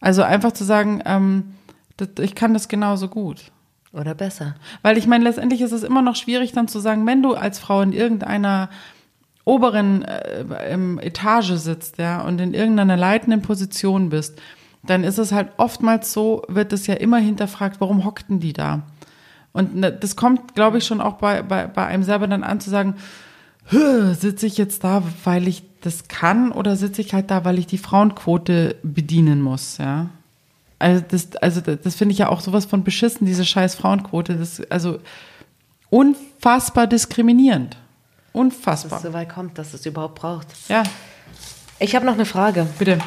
Also 0.00 0.24
einfach 0.24 0.52
zu 0.52 0.64
sagen, 0.64 1.00
ähm, 1.06 1.54
das, 1.96 2.08
ich 2.20 2.34
kann 2.34 2.52
das 2.52 2.68
genauso 2.68 3.08
gut. 3.08 3.50
Oder 3.94 4.14
besser. 4.14 4.56
Weil 4.82 4.98
ich 4.98 5.06
meine, 5.06 5.24
letztendlich 5.24 5.60
ist 5.60 5.72
es 5.72 5.84
immer 5.84 6.02
noch 6.02 6.16
schwierig 6.16 6.52
dann 6.52 6.66
zu 6.66 6.80
sagen, 6.80 7.06
wenn 7.06 7.22
du 7.22 7.34
als 7.34 7.60
Frau 7.60 7.80
in 7.80 7.92
irgendeiner 7.92 8.68
oberen 9.44 10.02
äh, 10.02 11.06
Etage 11.06 11.52
sitzt, 11.52 11.98
ja, 11.98 12.22
und 12.22 12.40
in 12.40 12.54
irgendeiner 12.54 12.96
leitenden 12.96 13.42
Position 13.42 14.08
bist, 14.08 14.40
dann 14.82 15.04
ist 15.04 15.18
es 15.18 15.32
halt 15.32 15.50
oftmals 15.58 16.12
so, 16.12 16.42
wird 16.48 16.72
es 16.72 16.86
ja 16.86 16.94
immer 16.94 17.18
hinterfragt, 17.18 17.80
warum 17.80 18.04
hockten 18.04 18.40
die 18.40 18.52
da? 18.52 18.82
Und 19.52 19.76
ne, 19.76 19.92
das 19.92 20.16
kommt, 20.16 20.54
glaube 20.54 20.78
ich, 20.78 20.86
schon 20.86 21.00
auch 21.00 21.14
bei, 21.14 21.42
bei, 21.42 21.66
bei 21.66 21.86
einem 21.86 22.02
selber 22.02 22.26
dann 22.26 22.42
an 22.42 22.60
zu 22.60 22.70
sagen, 22.70 22.96
sitze 23.70 24.46
ich 24.46 24.58
jetzt 24.58 24.82
da, 24.82 25.02
weil 25.22 25.46
ich 25.46 25.62
das 25.82 26.08
kann 26.08 26.50
oder 26.50 26.76
sitze 26.76 27.00
ich 27.00 27.14
halt 27.14 27.30
da, 27.30 27.44
weil 27.44 27.58
ich 27.58 27.66
die 27.66 27.78
Frauenquote 27.78 28.76
bedienen 28.82 29.40
muss, 29.40 29.78
ja? 29.78 30.08
Also 30.84 31.02
das, 31.08 31.34
also 31.36 31.62
das 31.62 31.94
finde 31.94 32.12
ich 32.12 32.18
ja 32.18 32.28
auch 32.28 32.42
sowas 32.42 32.66
von 32.66 32.84
beschissen, 32.84 33.26
diese 33.26 33.46
scheiß 33.46 33.74
Frauenquote. 33.74 34.36
Das, 34.36 34.60
also 34.70 34.98
unfassbar 35.88 36.86
diskriminierend. 36.86 37.78
Unfassbar. 38.34 38.90
Dass 38.90 39.04
es 39.04 39.10
so 39.10 39.14
weit 39.14 39.30
kommt, 39.30 39.56
dass 39.56 39.72
es 39.72 39.86
überhaupt 39.86 40.16
braucht. 40.16 40.48
Ja. 40.68 40.82
Ich 41.78 41.96
habe 41.96 42.04
noch 42.04 42.12
eine 42.12 42.26
Frage. 42.26 42.66
Bitte. 42.78 42.98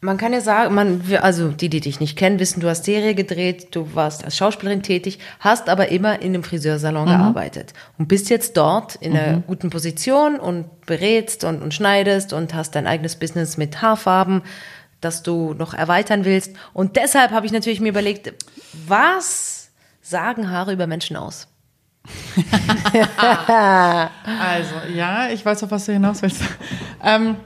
Man 0.00 0.16
kann 0.16 0.32
ja 0.32 0.40
sagen, 0.40 0.74
man, 0.74 1.00
also 1.22 1.48
die, 1.52 1.68
die 1.68 1.80
dich 1.80 2.00
nicht 2.00 2.18
kennen, 2.18 2.40
wissen, 2.40 2.58
du 2.58 2.68
hast 2.68 2.84
Serie 2.84 3.14
gedreht, 3.14 3.68
du 3.70 3.94
warst 3.94 4.24
als 4.24 4.36
Schauspielerin 4.36 4.82
tätig, 4.82 5.20
hast 5.38 5.68
aber 5.68 5.90
immer 5.90 6.20
in 6.20 6.34
einem 6.34 6.42
Friseursalon 6.42 7.04
mhm. 7.04 7.10
gearbeitet 7.10 7.72
und 7.98 8.08
bist 8.08 8.30
jetzt 8.30 8.56
dort 8.56 8.96
in 8.96 9.16
einer 9.16 9.36
mhm. 9.36 9.44
guten 9.46 9.70
Position 9.70 10.40
und 10.40 10.86
berätst 10.86 11.44
und, 11.44 11.62
und 11.62 11.72
schneidest 11.72 12.32
und 12.32 12.52
hast 12.52 12.74
dein 12.74 12.88
eigenes 12.88 13.14
Business 13.16 13.56
mit 13.56 13.80
Haarfarben 13.80 14.42
das 15.04 15.22
du 15.22 15.54
noch 15.54 15.74
erweitern 15.74 16.24
willst. 16.24 16.56
Und 16.72 16.96
deshalb 16.96 17.30
habe 17.30 17.46
ich 17.46 17.52
natürlich 17.52 17.80
mir 17.80 17.90
überlegt, 17.90 18.32
was 18.86 19.70
sagen 20.00 20.50
Haare 20.50 20.72
über 20.72 20.86
Menschen 20.86 21.16
aus? 21.16 21.48
also, 24.26 24.74
ja, 24.94 25.28
ich 25.30 25.44
weiß, 25.44 25.62
auf 25.64 25.70
was 25.70 25.86
du 25.86 25.92
hinaus 25.92 26.22
willst. 26.22 26.42
Ähm, 27.02 27.36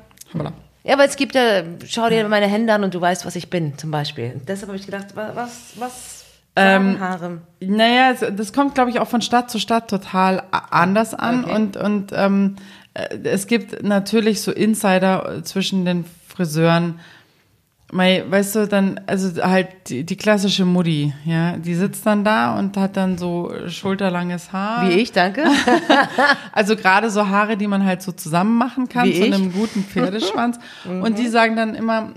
ja, 0.85 0.99
weil 0.99 1.09
es 1.09 1.17
gibt 1.17 1.35
ja, 1.35 1.63
schau 1.87 2.09
dir 2.09 2.29
meine 2.29 2.47
Hände 2.47 2.73
an 2.73 2.83
und 2.85 2.95
du 2.95 3.01
weißt, 3.01 3.27
was 3.27 3.37
ich 3.37 3.51
bin, 3.51 3.77
zum 3.79 3.91
Beispiel. 3.91 4.33
Und 4.35 4.49
deshalb 4.49 4.69
habe 4.69 4.79
ich 4.79 4.87
gedacht, 4.87 5.09
was, 5.15 5.73
was 5.77 6.25
sagen 6.57 6.95
ähm, 6.95 7.01
Haare? 7.01 7.41
Naja, 7.61 8.15
das 8.15 8.53
kommt, 8.53 8.75
glaube 8.75 8.91
ich, 8.91 9.01
auch 9.01 9.09
von 9.09 9.23
Stadt 9.23 9.51
zu 9.51 9.59
Stadt 9.59 9.89
total 9.89 10.43
anders 10.51 11.15
an. 11.15 11.45
Okay. 11.45 11.55
Und, 11.55 11.77
und 11.77 12.13
ähm, 12.15 12.57
äh, 12.95 13.19
es 13.25 13.47
gibt 13.47 13.83
natürlich 13.83 14.43
so 14.43 14.51
Insider 14.51 15.41
zwischen 15.45 15.85
den 15.85 16.05
Friseuren, 16.27 17.01
Mei, 17.91 18.23
weißt 18.29 18.55
du, 18.55 18.69
dann, 18.69 19.01
also 19.07 19.43
halt 19.43 19.69
die, 19.89 20.05
die, 20.05 20.17
klassische 20.17 20.67
Mutti, 20.67 21.15
ja, 21.25 21.57
die 21.57 21.75
sitzt 21.75 22.05
dann 22.05 22.23
da 22.23 22.59
und 22.59 22.77
hat 22.77 22.99
dann 22.99 23.17
so 23.17 23.51
schulterlanges 23.67 24.53
Haar. 24.53 24.89
Wie 24.89 24.93
ich, 24.93 25.13
danke. 25.13 25.45
also 26.53 26.77
gerade 26.77 27.09
so 27.09 27.29
Haare, 27.29 27.57
die 27.57 27.67
man 27.67 27.87
halt 27.87 28.03
so 28.03 28.13
zusammen 28.13 28.59
machen 28.59 28.91
kann, 28.91 29.09
Wie 29.09 29.15
zu 29.15 29.25
ich? 29.25 29.35
einem 29.35 29.53
guten 29.53 29.83
Pferdeschwanz. 29.85 30.59
und 30.85 31.19
die 31.19 31.29
sagen 31.29 31.57
dann 31.57 31.75
immer, 31.75 32.13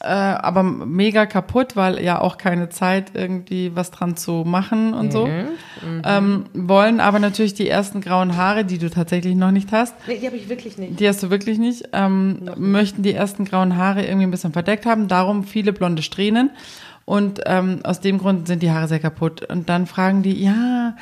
äh, 0.00 0.06
aber 0.06 0.62
mega 0.62 1.26
kaputt, 1.26 1.76
weil 1.76 2.02
ja 2.02 2.20
auch 2.20 2.38
keine 2.38 2.70
Zeit 2.70 3.12
irgendwie 3.14 3.76
was 3.76 3.90
dran 3.90 4.16
zu 4.16 4.44
machen 4.46 4.94
und 4.94 5.06
mhm. 5.06 5.10
so. 5.10 5.26
Mhm. 5.26 6.02
Ähm, 6.04 6.44
wollen 6.54 7.00
aber 7.00 7.18
natürlich 7.18 7.54
die 7.54 7.68
ersten 7.68 8.00
grauen 8.00 8.36
Haare, 8.36 8.64
die 8.64 8.78
du 8.78 8.88
tatsächlich 8.88 9.34
noch 9.36 9.50
nicht 9.50 9.72
hast. 9.72 9.94
Nee, 10.06 10.18
die 10.18 10.26
habe 10.26 10.36
ich 10.36 10.48
wirklich 10.48 10.78
nicht. 10.78 10.98
Die 10.98 11.06
hast 11.06 11.22
du 11.22 11.30
wirklich 11.30 11.58
nicht. 11.58 11.90
Ähm, 11.92 12.50
möchten 12.56 13.02
die 13.02 13.12
ersten 13.12 13.44
grauen 13.44 13.76
Haare 13.76 14.04
irgendwie 14.04 14.26
ein 14.26 14.30
bisschen 14.30 14.52
verdeckt 14.52 14.86
haben. 14.86 15.06
Darum 15.06 15.44
viele 15.44 15.72
blonde 15.72 16.02
Strähnen. 16.02 16.50
Und 17.04 17.40
ähm, 17.46 17.80
aus 17.82 18.00
dem 18.00 18.18
Grund 18.18 18.46
sind 18.46 18.62
die 18.62 18.70
Haare 18.70 18.88
sehr 18.88 19.00
kaputt. 19.00 19.44
Und 19.50 19.68
dann 19.68 19.86
fragen 19.86 20.22
die, 20.22 20.42
ja, 20.42 20.96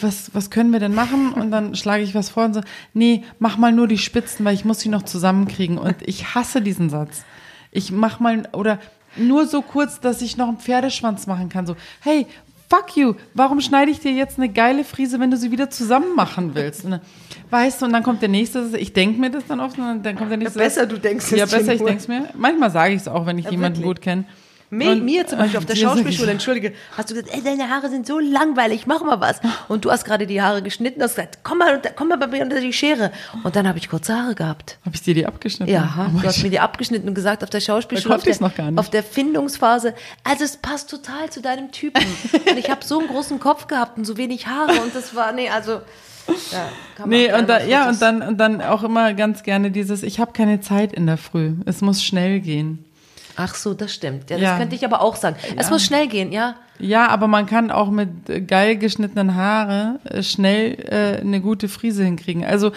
was, 0.00 0.30
was 0.32 0.50
können 0.50 0.72
wir 0.72 0.80
denn 0.80 0.94
machen? 0.94 1.32
Und 1.32 1.50
dann 1.50 1.74
schlage 1.74 2.02
ich 2.02 2.14
was 2.14 2.30
vor 2.30 2.44
und 2.44 2.54
so, 2.54 2.60
nee, 2.94 3.24
mach 3.38 3.58
mal 3.58 3.72
nur 3.72 3.88
die 3.88 3.98
Spitzen, 3.98 4.46
weil 4.46 4.54
ich 4.54 4.64
muss 4.64 4.80
sie 4.80 4.88
noch 4.88 5.02
zusammenkriegen. 5.02 5.76
Und 5.76 5.96
ich 6.06 6.34
hasse 6.34 6.62
diesen 6.62 6.88
Satz 6.88 7.24
ich 7.70 7.92
mach 7.92 8.20
mal, 8.20 8.48
oder 8.52 8.78
nur 9.16 9.46
so 9.46 9.62
kurz, 9.62 10.00
dass 10.00 10.22
ich 10.22 10.36
noch 10.36 10.48
einen 10.48 10.58
Pferdeschwanz 10.58 11.26
machen 11.26 11.48
kann. 11.48 11.66
So, 11.66 11.76
hey, 12.00 12.26
fuck 12.68 12.96
you, 12.96 13.14
warum 13.34 13.60
schneide 13.60 13.90
ich 13.90 14.00
dir 14.00 14.12
jetzt 14.12 14.38
eine 14.38 14.48
geile 14.48 14.84
Frise, 14.84 15.18
wenn 15.20 15.30
du 15.30 15.36
sie 15.36 15.50
wieder 15.50 15.70
zusammen 15.70 16.14
machen 16.14 16.54
willst? 16.54 16.84
Und 16.84 16.92
dann, 16.92 17.00
weißt 17.50 17.80
du, 17.80 17.86
und 17.86 17.92
dann 17.92 18.02
kommt 18.02 18.22
der 18.22 18.28
nächste, 18.28 18.70
ich 18.76 18.92
denke 18.92 19.20
mir 19.20 19.30
das 19.30 19.46
dann 19.46 19.60
oft, 19.60 19.78
und 19.78 20.02
dann 20.02 20.16
kommt 20.16 20.30
der 20.30 20.38
nächste. 20.38 20.58
Ja, 20.58 20.64
besser, 20.64 20.86
du 20.86 20.98
denkst 20.98 21.32
es 21.32 21.38
Ja, 21.38 21.46
besser, 21.46 21.72
ich 21.72 21.82
denke 21.82 21.96
es 21.96 22.08
mir. 22.08 22.28
Manchmal 22.34 22.70
sage 22.70 22.94
ich 22.94 23.00
es 23.00 23.08
auch, 23.08 23.26
wenn 23.26 23.38
ich 23.38 23.46
ja, 23.46 23.50
jemanden 23.52 23.78
wirklich? 23.78 23.96
gut 23.96 24.02
kenne. 24.02 24.24
Mir, 24.70 24.96
mir 24.96 25.26
zum 25.26 25.38
Beispiel 25.38 25.58
auf 25.58 25.64
der 25.64 25.76
Schauspielschule, 25.76 26.30
entschuldige, 26.30 26.74
hast 26.96 27.10
du 27.10 27.14
gesagt, 27.14 27.34
ey, 27.34 27.42
deine 27.42 27.70
Haare 27.70 27.88
sind 27.88 28.06
so 28.06 28.18
langweilig, 28.18 28.86
mach 28.86 29.02
mal 29.02 29.20
was. 29.20 29.40
Und 29.68 29.84
du 29.84 29.90
hast 29.90 30.04
gerade 30.04 30.26
die 30.26 30.42
Haare 30.42 30.62
geschnitten, 30.62 31.02
hast 31.02 31.16
gesagt, 31.16 31.38
komm 31.42 31.58
mal, 31.58 31.80
komm 31.96 32.08
mal 32.08 32.18
bei 32.18 32.26
mir 32.26 32.42
unter 32.42 32.60
die 32.60 32.72
Schere. 32.72 33.10
Und 33.44 33.56
dann 33.56 33.66
habe 33.66 33.78
ich 33.78 33.88
kurze 33.88 34.14
Haare 34.14 34.34
gehabt. 34.34 34.78
Habe 34.84 34.94
ich 34.94 35.02
dir 35.02 35.14
die 35.14 35.26
abgeschnitten? 35.26 35.72
Ja, 35.72 36.10
oh, 36.14 36.20
du 36.20 36.26
hast 36.26 36.42
mir 36.42 36.50
die 36.50 36.60
abgeschnitten 36.60 37.08
und 37.08 37.14
gesagt 37.14 37.42
auf 37.42 37.50
der 37.50 37.60
Schauspielschule, 37.60 38.14
auf 38.14 38.22
der, 38.22 38.36
noch 38.40 38.54
gar 38.54 38.70
nicht. 38.70 38.78
auf 38.78 38.90
der 38.90 39.02
Findungsphase, 39.02 39.94
also 40.22 40.44
es 40.44 40.58
passt 40.58 40.90
total 40.90 41.30
zu 41.30 41.40
deinem 41.40 41.70
Typen. 41.72 42.04
und 42.50 42.58
ich 42.58 42.68
habe 42.68 42.84
so 42.84 42.98
einen 42.98 43.08
großen 43.08 43.40
Kopf 43.40 43.68
gehabt 43.68 43.96
und 43.96 44.04
so 44.04 44.16
wenig 44.18 44.46
Haare 44.46 44.80
und 44.82 44.94
das 44.94 45.14
war, 45.14 45.32
nee, 45.32 45.48
also... 45.48 45.80
Ja, 46.52 46.68
nee, 47.06 47.32
und 47.32 47.48
da, 47.48 47.62
ja, 47.62 47.88
und 47.88 48.02
dann, 48.02 48.20
und 48.20 48.36
dann 48.36 48.60
auch 48.60 48.82
immer 48.82 49.14
ganz 49.14 49.42
gerne 49.44 49.70
dieses, 49.70 50.02
ich 50.02 50.20
habe 50.20 50.32
keine 50.32 50.60
Zeit 50.60 50.92
in 50.92 51.06
der 51.06 51.16
Früh. 51.16 51.54
Es 51.64 51.80
muss 51.80 52.04
schnell 52.04 52.40
gehen. 52.40 52.84
Ach 53.40 53.54
so, 53.54 53.72
das 53.72 53.94
stimmt. 53.94 54.30
Ja, 54.30 54.36
das 54.36 54.42
ja. 54.42 54.58
könnte 54.58 54.74
ich 54.74 54.84
aber 54.84 55.00
auch 55.00 55.14
sagen. 55.14 55.36
Es 55.56 55.66
ja. 55.66 55.72
muss 55.72 55.84
schnell 55.84 56.08
gehen, 56.08 56.32
ja. 56.32 56.56
Ja, 56.80 57.08
aber 57.08 57.28
man 57.28 57.46
kann 57.46 57.70
auch 57.70 57.88
mit 57.88 58.48
geil 58.48 58.76
geschnittenen 58.76 59.36
Haare 59.36 60.00
äh, 60.04 60.24
schnell 60.24 60.74
äh, 60.74 61.20
eine 61.20 61.40
gute 61.40 61.68
Frise 61.68 62.02
hinkriegen. 62.04 62.44
Also 62.44 62.72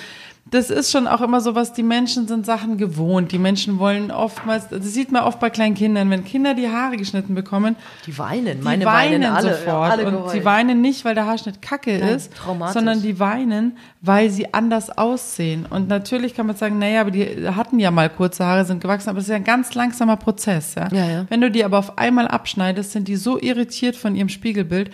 das 0.51 0.69
ist 0.69 0.91
schon 0.91 1.07
auch 1.07 1.21
immer 1.21 1.39
so 1.39 1.55
was, 1.55 1.71
die 1.71 1.81
Menschen 1.81 2.27
sind 2.27 2.45
Sachen 2.45 2.77
gewohnt. 2.77 3.31
Die 3.31 3.39
Menschen 3.39 3.79
wollen 3.79 4.11
oftmals, 4.11 4.67
das 4.67 4.83
sieht 4.83 5.09
man 5.09 5.23
oft 5.23 5.39
bei 5.39 5.49
kleinen 5.49 5.75
Kindern, 5.75 6.09
wenn 6.09 6.25
Kinder 6.25 6.53
die 6.53 6.67
Haare 6.67 6.97
geschnitten 6.97 7.35
bekommen. 7.35 7.77
Die 8.05 8.17
weinen, 8.17 8.57
die 8.57 8.63
meine 8.63 8.83
weinen, 8.83 9.23
weinen 9.23 9.33
alle, 9.33 9.55
sofort. 9.55 9.91
alle 9.91 10.05
und 10.07 10.29
sie 10.29 10.43
weinen 10.43 10.81
nicht, 10.81 11.05
weil 11.05 11.15
der 11.15 11.25
Haarschnitt 11.25 11.61
kacke 11.61 11.97
Nein, 11.97 12.15
ist, 12.15 12.33
sondern 12.73 13.01
die 13.01 13.17
weinen, 13.17 13.77
weil 14.01 14.29
sie 14.29 14.53
anders 14.53 14.89
aussehen. 14.97 15.65
Und 15.69 15.87
natürlich 15.87 16.35
kann 16.35 16.47
man 16.47 16.57
sagen, 16.57 16.79
naja, 16.79 16.99
aber 16.99 17.11
die 17.11 17.47
hatten 17.47 17.79
ja 17.79 17.89
mal 17.89 18.09
kurze 18.09 18.45
Haare, 18.45 18.65
sind 18.65 18.81
gewachsen, 18.81 19.07
aber 19.07 19.19
das 19.19 19.27
ist 19.27 19.31
ja 19.31 19.37
ein 19.37 19.45
ganz 19.45 19.73
langsamer 19.73 20.17
Prozess. 20.17 20.75
Ja? 20.75 20.89
Ja, 20.91 21.05
ja. 21.09 21.25
Wenn 21.29 21.39
du 21.39 21.49
die 21.49 21.63
aber 21.63 21.79
auf 21.79 21.97
einmal 21.97 22.27
abschneidest, 22.27 22.91
sind 22.91 23.07
die 23.07 23.15
so 23.15 23.39
irritiert 23.39 23.95
von 23.95 24.17
ihrem 24.17 24.27
Spiegelbild 24.29 24.91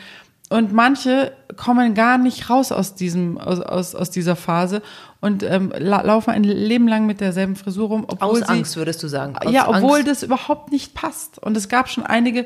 und 0.50 0.72
manche 0.72 1.34
kommen 1.58 1.94
gar 1.94 2.18
nicht 2.18 2.50
raus 2.50 2.72
aus 2.72 2.96
diesem 2.96 3.38
aus, 3.38 3.60
aus, 3.60 3.96
aus 3.96 4.10
dieser 4.10 4.36
Phase 4.36 4.82
und 5.20 5.44
ähm, 5.44 5.74
la 5.78 6.02
laufen 6.02 6.32
ein 6.32 6.44
Leben 6.44 6.88
lang 6.88 7.06
mit 7.06 7.20
derselben 7.20 7.56
Frisur 7.56 7.90
rum. 7.90 8.06
Obwohl 8.08 8.30
aus 8.30 8.38
sie, 8.40 8.46
Angst 8.46 8.78
würdest 8.78 9.02
du 9.04 9.08
sagen. 9.08 9.36
Aus 9.38 9.52
ja, 9.52 9.68
obwohl 9.68 10.00
Angst. 10.00 10.08
das 10.08 10.24
überhaupt 10.24 10.72
nicht 10.72 10.94
passt. 10.94 11.40
Und 11.40 11.58
es 11.58 11.70
gab 11.70 11.90
schon 11.90 12.06
einige, 12.06 12.46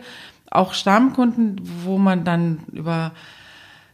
auch 0.50 0.74
Stammkunden, 0.74 1.62
wo 1.84 1.98
man 1.98 2.24
dann 2.24 2.60
über 2.72 3.12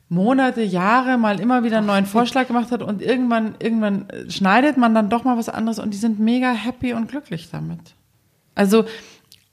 Monate, 0.10 0.62
Jahre 0.62 1.18
mal 1.18 1.40
immer 1.40 1.64
wieder 1.64 1.80
einen 1.80 1.88
neuen 1.88 2.06
Vorschlag 2.06 2.48
gemacht 2.48 2.72
hat 2.72 2.82
und 2.82 3.02
irgendwann, 3.02 3.56
irgendwann 3.60 4.08
schneidet 4.30 4.78
man 4.78 4.96
dann 4.96 5.10
doch 5.10 5.24
mal 5.24 5.38
was 5.38 5.50
anderes 5.50 5.80
und 5.80 5.94
die 5.94 5.98
sind 5.98 6.20
mega 6.20 6.52
happy 6.52 6.94
und 6.94 7.10
glücklich 7.10 7.50
damit. 7.52 7.80
Also 8.56 8.86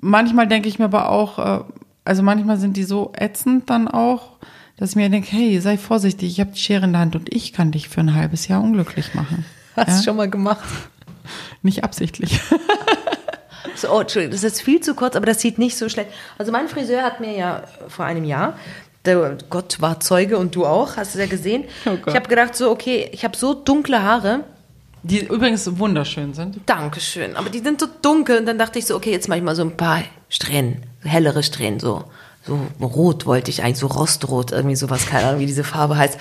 manchmal 0.00 0.46
denke 0.46 0.68
ich 0.68 0.78
mir 0.78 0.86
aber 0.86 1.08
auch, 1.10 1.38
äh, 1.38 1.64
also 2.04 2.22
manchmal 2.22 2.58
sind 2.58 2.76
die 2.76 2.84
so 2.84 3.12
ätzend 3.16 3.70
dann 3.70 3.88
auch, 3.88 4.30
dass 4.76 4.90
ich 4.90 4.96
mir 4.96 5.08
denke, 5.08 5.30
hey, 5.30 5.60
sei 5.60 5.78
vorsichtig, 5.78 6.32
ich 6.32 6.40
habe 6.40 6.52
die 6.52 6.60
Schere 6.60 6.84
in 6.84 6.92
der 6.92 7.00
Hand 7.00 7.16
und 7.16 7.34
ich 7.34 7.52
kann 7.52 7.72
dich 7.72 7.88
für 7.88 8.00
ein 8.00 8.14
halbes 8.14 8.48
Jahr 8.48 8.62
unglücklich 8.62 9.14
machen. 9.14 9.44
Hast 9.76 9.88
ja? 9.88 9.96
du 9.98 10.02
schon 10.02 10.16
mal 10.16 10.30
gemacht? 10.30 10.64
Nicht 11.62 11.84
absichtlich. 11.84 12.40
So, 13.76 13.90
oh, 13.90 14.00
Entschuldigung, 14.00 14.32
das 14.32 14.44
ist 14.44 14.62
viel 14.62 14.80
zu 14.80 14.94
kurz, 14.94 15.16
aber 15.16 15.26
das 15.26 15.40
sieht 15.40 15.58
nicht 15.58 15.76
so 15.76 15.88
schlecht. 15.88 16.10
Also 16.38 16.52
mein 16.52 16.68
Friseur 16.68 17.02
hat 17.02 17.20
mir 17.20 17.36
ja 17.36 17.64
vor 17.88 18.04
einem 18.04 18.24
Jahr, 18.24 18.56
der 19.04 19.36
Gott 19.50 19.80
war 19.80 20.00
Zeuge 20.00 20.38
und 20.38 20.54
du 20.54 20.64
auch, 20.64 20.96
hast 20.96 21.14
du 21.14 21.18
ja 21.18 21.26
gesehen. 21.26 21.64
Oh 21.84 21.96
ich 22.06 22.14
habe 22.14 22.28
gedacht 22.28 22.54
so, 22.54 22.70
okay, 22.70 23.08
ich 23.12 23.24
habe 23.24 23.36
so 23.36 23.52
dunkle 23.52 24.02
Haare. 24.02 24.44
Die 25.02 25.26
übrigens 25.26 25.78
wunderschön 25.78 26.32
sind. 26.32 26.60
Dankeschön, 26.64 27.36
aber 27.36 27.50
die 27.50 27.58
sind 27.58 27.80
so 27.80 27.86
dunkel 28.00 28.38
und 28.38 28.46
dann 28.46 28.58
dachte 28.58 28.78
ich 28.78 28.86
so, 28.86 28.96
okay, 28.96 29.10
jetzt 29.10 29.28
mache 29.28 29.38
ich 29.38 29.44
mal 29.44 29.54
so 29.54 29.62
ein 29.62 29.76
paar 29.76 30.02
Strähnen, 30.34 30.82
hellere 31.04 31.44
Strähnen 31.44 31.78
so. 31.78 32.02
so 32.44 32.58
rot 32.84 33.24
wollte 33.24 33.52
ich 33.52 33.62
eigentlich, 33.62 33.78
so 33.78 33.86
rostrot, 33.86 34.50
irgendwie 34.50 34.74
sowas, 34.74 35.06
keine 35.06 35.28
Ahnung, 35.28 35.40
wie 35.40 35.46
diese 35.46 35.62
Farbe 35.62 35.96
heißt. 35.96 36.18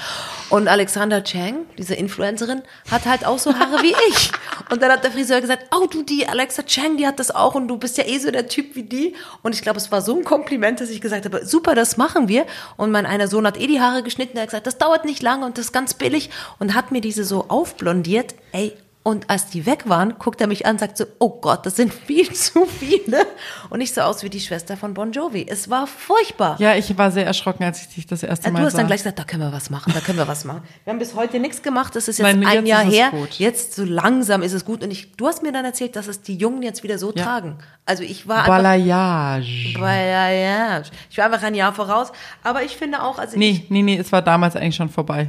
Und 0.51 0.67
Alexander 0.67 1.23
Chang, 1.23 1.65
diese 1.79 1.95
Influencerin, 1.95 2.61
hat 2.91 3.07
halt 3.07 3.25
auch 3.25 3.39
so 3.39 3.55
Haare 3.55 3.81
wie 3.81 3.95
ich. 4.09 4.31
Und 4.69 4.83
dann 4.83 4.91
hat 4.91 5.03
der 5.03 5.11
Friseur 5.11 5.41
gesagt, 5.41 5.65
oh 5.75 5.87
du, 5.87 6.03
die 6.03 6.27
Alexa 6.27 6.61
Chang, 6.61 6.95
die 6.97 7.07
hat 7.07 7.17
das 7.19 7.33
auch 7.33 7.55
und 7.55 7.67
du 7.67 7.77
bist 7.79 7.97
ja 7.97 8.05
eh 8.05 8.19
so 8.19 8.29
der 8.29 8.47
Typ 8.47 8.75
wie 8.75 8.83
die. 8.83 9.15
Und 9.41 9.55
ich 9.55 9.63
glaube, 9.63 9.79
es 9.79 9.91
war 9.91 10.03
so 10.03 10.15
ein 10.15 10.23
Kompliment, 10.23 10.79
dass 10.79 10.91
ich 10.91 11.01
gesagt 11.01 11.25
habe, 11.25 11.43
super, 11.47 11.73
das 11.73 11.97
machen 11.97 12.27
wir. 12.27 12.45
Und 12.77 12.91
mein 12.91 13.07
einer 13.07 13.27
Sohn 13.27 13.47
hat 13.47 13.59
eh 13.59 13.65
die 13.65 13.81
Haare 13.81 14.03
geschnitten, 14.03 14.37
er 14.37 14.43
hat 14.43 14.49
gesagt, 14.49 14.67
das 14.67 14.77
dauert 14.77 15.05
nicht 15.05 15.23
lange 15.23 15.43
und 15.43 15.57
das 15.57 15.65
ist 15.65 15.71
ganz 15.71 15.95
billig 15.95 16.29
und 16.59 16.75
hat 16.75 16.91
mir 16.91 17.01
diese 17.01 17.23
so 17.23 17.45
aufblondiert. 17.47 18.35
Ey, 18.51 18.73
und 19.03 19.29
als 19.29 19.47
die 19.47 19.65
weg 19.65 19.89
waren, 19.89 20.17
guckt 20.17 20.39
er 20.39 20.47
mich 20.47 20.65
an 20.65 20.75
und 20.75 20.79
sagt 20.79 20.97
so, 20.97 21.03
oh 21.19 21.41
Gott, 21.41 21.65
das 21.65 21.75
sind 21.75 21.93
viel 21.93 22.31
zu 22.33 22.65
viele. 22.65 23.25
Und 23.69 23.81
ich 23.81 23.93
so 23.93 24.01
aus 24.01 24.23
wie 24.23 24.29
die 24.29 24.39
Schwester 24.39 24.77
von 24.77 24.93
Bon 24.93 25.11
Jovi. 25.11 25.45
Es 25.47 25.69
war 25.69 25.87
furchtbar. 25.87 26.55
Ja, 26.59 26.75
ich 26.75 26.97
war 26.97 27.11
sehr 27.11 27.25
erschrocken, 27.25 27.65
als 27.65 27.81
ich 27.81 27.89
dich 27.89 28.07
das 28.07 28.23
erste 28.23 28.49
Mal 28.49 28.53
sah. 28.53 28.59
Du 28.59 28.65
hast 28.65 28.71
sah. 28.73 28.77
dann 28.77 28.87
gleich 28.87 29.01
gesagt, 29.01 29.19
da 29.19 29.25
können 29.25 29.43
wir 29.43 29.51
was 29.51 29.69
machen, 29.69 29.91
da 29.93 29.99
können 29.99 30.17
wir 30.17 30.27
was 30.27 30.45
machen. 30.45 30.63
Wir 30.85 30.91
haben 30.91 30.99
bis 30.99 31.15
heute 31.15 31.39
nichts 31.39 31.61
gemacht, 31.61 31.95
das 31.95 32.07
ist 32.07 32.19
jetzt 32.19 32.25
Nein, 32.25 32.45
ein 32.45 32.65
jetzt 32.65 32.67
Jahr 32.67 32.83
her. 32.83 33.09
Gut. 33.11 33.33
Jetzt 33.33 33.75
so 33.75 33.83
langsam 33.83 34.41
ist 34.41 34.53
es 34.53 34.63
gut. 34.63 34.83
Und 34.83 34.91
ich, 34.91 35.11
du 35.17 35.27
hast 35.27 35.43
mir 35.43 35.51
dann 35.51 35.65
erzählt, 35.65 35.97
dass 35.97 36.07
es 36.07 36.21
die 36.21 36.37
Jungen 36.37 36.63
jetzt 36.63 36.83
wieder 36.83 36.97
so 36.97 37.11
ja. 37.13 37.23
tragen. 37.23 37.57
Also 37.85 38.03
ich 38.03 38.29
war 38.29 38.45
Balayage. 38.45 39.77
Balayage. 39.77 40.91
Ich 41.09 41.17
war 41.17 41.25
einfach 41.25 41.43
ein 41.43 41.55
Jahr 41.55 41.73
voraus. 41.73 42.13
Aber 42.41 42.63
ich 42.63 42.77
finde 42.77 43.03
auch, 43.03 43.19
also 43.19 43.37
Nee, 43.37 43.49
ich, 43.49 43.69
nee, 43.69 43.81
nee, 43.81 43.97
es 43.97 44.13
war 44.13 44.21
damals 44.21 44.55
eigentlich 44.55 44.77
schon 44.77 44.89
vorbei. 44.89 45.27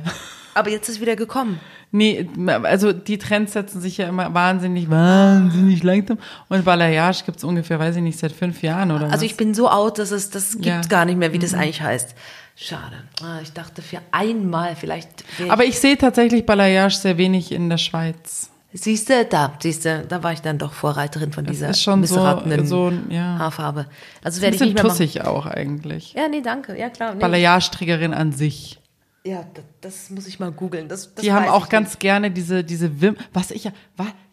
Aber 0.54 0.70
jetzt 0.70 0.88
ist 0.88 1.00
wieder 1.00 1.16
gekommen. 1.16 1.60
Nee, 1.96 2.28
also 2.64 2.92
die 2.92 3.18
Trends 3.18 3.52
setzen 3.52 3.80
sich 3.80 3.98
ja 3.98 4.08
immer 4.08 4.34
wahnsinnig, 4.34 4.90
wahnsinnig 4.90 5.80
langsam. 5.84 6.18
Und 6.48 6.64
Balayage 6.64 7.22
gibt's 7.24 7.44
ungefähr, 7.44 7.78
weiß 7.78 7.94
ich 7.94 8.02
nicht, 8.02 8.18
seit 8.18 8.32
fünf 8.32 8.62
Jahren 8.62 8.90
oder 8.90 9.04
Also 9.04 9.18
was? 9.18 9.22
ich 9.22 9.36
bin 9.36 9.54
so 9.54 9.70
out, 9.70 10.00
dass 10.00 10.10
es 10.10 10.28
das 10.28 10.54
gibt 10.54 10.66
ja. 10.66 10.80
gar 10.80 11.04
nicht 11.04 11.18
mehr, 11.18 11.32
wie 11.32 11.38
das 11.38 11.52
mhm. 11.52 11.60
eigentlich 11.60 11.82
heißt. 11.82 12.16
Schade. 12.56 12.96
Ah, 13.22 13.38
ich 13.44 13.52
dachte 13.52 13.80
für 13.80 14.00
einmal 14.10 14.74
vielleicht. 14.74 15.24
Aber 15.48 15.64
ich 15.64 15.78
sehe 15.78 15.96
tatsächlich 15.96 16.44
Balayage 16.44 16.96
sehr 16.96 17.16
wenig 17.16 17.52
in 17.52 17.68
der 17.68 17.78
Schweiz. 17.78 18.50
Siehst 18.72 19.08
du, 19.08 19.24
da, 19.24 19.52
siehst 19.62 19.84
du, 19.84 20.04
da 20.08 20.24
war 20.24 20.32
ich 20.32 20.40
dann 20.40 20.58
doch 20.58 20.72
Vorreiterin 20.72 21.32
von 21.32 21.44
dieser 21.44 21.68
das 21.68 21.76
ist 21.76 21.84
schon 21.84 22.04
so, 22.06 22.16
so 22.64 22.92
ja. 23.08 23.38
Haarfarbe. 23.38 23.86
Also 24.24 24.42
werde 24.42 24.56
ich 24.56 24.62
nicht 24.62 24.74
mehr 24.74 24.82
tussig 24.82 25.22
auch 25.24 25.46
eigentlich. 25.46 26.14
Ja, 26.14 26.26
nee, 26.26 26.40
danke. 26.40 26.76
Ja, 26.76 26.90
klar. 26.90 27.14
Nee. 27.14 27.20
Balayage-Trägerin 27.20 28.12
an 28.12 28.32
sich. 28.32 28.80
Ja, 29.26 29.46
das, 29.54 29.64
das, 29.80 30.10
muss 30.10 30.26
ich 30.26 30.38
mal 30.38 30.52
googeln. 30.52 30.88
Das, 30.88 31.14
das 31.14 31.24
die 31.24 31.32
haben 31.32 31.48
auch 31.48 31.70
ganz 31.70 31.90
nicht. 31.90 32.00
gerne 32.00 32.30
diese, 32.30 32.62
diese 32.62 33.00
Wim 33.00 33.16
was 33.32 33.50
ich 33.50 33.64
ja, 33.64 33.72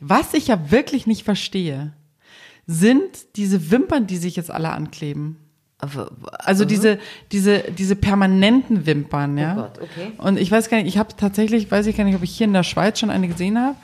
was 0.01 0.33
ich 0.33 0.47
ja 0.47 0.69
wirklich 0.69 1.07
nicht 1.07 1.23
verstehe, 1.23 1.93
sind 2.67 3.37
diese 3.37 3.71
Wimpern, 3.71 4.05
die 4.05 4.17
sich 4.17 4.35
jetzt 4.35 4.51
alle 4.51 4.71
ankleben. 4.71 5.37
Also 6.39 6.63
diese, 6.63 6.99
diese, 7.31 7.59
diese 7.71 7.95
permanenten 7.95 8.85
Wimpern, 8.85 9.37
ja. 9.37 9.53
Oh 9.53 9.61
Gott, 9.61 9.79
okay. 9.81 10.11
Und 10.17 10.37
ich 10.37 10.51
weiß 10.51 10.69
gar 10.69 10.77
nicht, 10.77 10.87
ich 10.87 10.97
habe 10.97 11.15
tatsächlich, 11.17 11.71
weiß 11.71 11.87
ich 11.87 11.97
gar 11.97 12.03
nicht, 12.03 12.15
ob 12.15 12.21
ich 12.21 12.37
hier 12.37 12.45
in 12.45 12.53
der 12.53 12.63
Schweiz 12.63 12.99
schon 12.99 13.09
eine 13.09 13.27
gesehen 13.27 13.57
habe. 13.59 13.75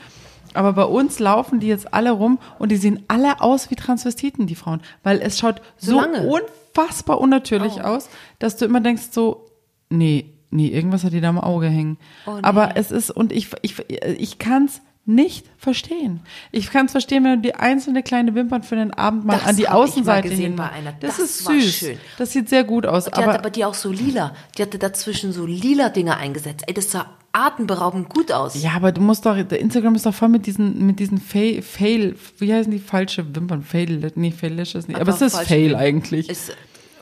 Aber 0.53 0.73
bei 0.73 0.83
uns 0.83 1.19
laufen 1.19 1.59
die 1.59 1.67
jetzt 1.67 1.93
alle 1.93 2.11
rum 2.11 2.39
und 2.59 2.71
die 2.71 2.77
sehen 2.77 3.03
alle 3.07 3.41
aus 3.41 3.71
wie 3.71 3.75
Transvestiten, 3.75 4.45
die 4.45 4.55
Frauen. 4.55 4.81
Weil 5.03 5.19
es 5.21 5.39
schaut 5.39 5.61
so, 5.77 5.99
so 5.99 6.39
unfassbar 6.79 7.19
unnatürlich 7.19 7.73
oh. 7.77 7.81
aus, 7.81 8.09
dass 8.39 8.57
du 8.57 8.65
immer 8.65 8.79
denkst 8.79 9.09
so, 9.11 9.49
nee, 9.89 10.36
nee, 10.49 10.67
irgendwas 10.67 11.03
hat 11.03 11.13
die 11.13 11.21
da 11.21 11.29
im 11.29 11.39
Auge 11.39 11.67
hängen. 11.67 11.97
Oh, 12.25 12.35
nee. 12.35 12.39
Aber 12.43 12.75
es 12.75 12.91
ist, 12.91 13.11
und 13.11 13.31
ich, 13.31 13.49
ich, 13.61 13.75
ich 13.89 14.39
kann 14.39 14.65
es 14.65 14.81
nicht 15.07 15.45
verstehen. 15.57 16.19
Ich 16.51 16.69
kann 16.69 16.87
es 16.87 16.91
verstehen, 16.91 17.23
wenn 17.23 17.41
du 17.41 17.47
die 17.47 17.55
einzelne 17.55 18.03
kleine 18.03 18.35
Wimpern 18.35 18.61
für 18.61 18.75
den 18.75 18.93
Abend 18.93 19.23
mal 19.23 19.37
das 19.37 19.47
an 19.47 19.55
die 19.55 19.69
Außenseite 19.69 20.27
hin. 20.27 20.57
Das, 20.57 21.15
das, 21.15 21.19
ist 21.19 21.45
süß. 21.45 21.73
Schön. 21.73 21.97
Das 22.17 22.33
sieht 22.33 22.49
sehr 22.49 22.65
gut 22.65 22.85
aus. 22.85 23.05
die 23.05 23.13
aber, 23.13 23.27
hatte 23.27 23.39
aber 23.39 23.49
die 23.49 23.63
auch 23.63 23.73
so 23.73 23.89
lila. 23.89 24.33
Die 24.57 24.61
hatte 24.61 24.77
dazwischen 24.77 25.31
so 25.31 25.45
lila 25.45 25.89
Dinge 25.89 26.17
eingesetzt. 26.17 26.65
Ey, 26.67 26.73
das 26.73 26.91
sah 26.91 27.05
atemberaubend 27.31 28.09
gut 28.09 28.33
aus. 28.33 28.61
Ja, 28.61 28.71
aber 28.71 28.91
du 28.91 28.99
musst 28.99 29.25
doch, 29.25 29.41
der 29.41 29.59
Instagram 29.59 29.95
ist 29.95 30.05
doch 30.05 30.13
voll 30.13 30.29
mit 30.29 30.45
diesen, 30.45 30.85
mit 30.85 30.99
diesen 30.99 31.19
Fail, 31.19 31.61
Fail 31.61 32.15
wie 32.39 32.53
heißen 32.53 32.71
die 32.71 32.79
falsche 32.79 33.33
Wimpern? 33.33 33.63
Fail, 33.63 34.11
nee, 34.15 34.31
Fail 34.31 34.53
Lashes 34.55 34.89
nicht. 34.89 34.99
Aber, 34.99 35.13
aber 35.13 35.25
es 35.25 35.33
ist 35.33 35.39
Fail 35.39 35.75
eigentlich. 35.75 36.27
Ist, 36.27 36.51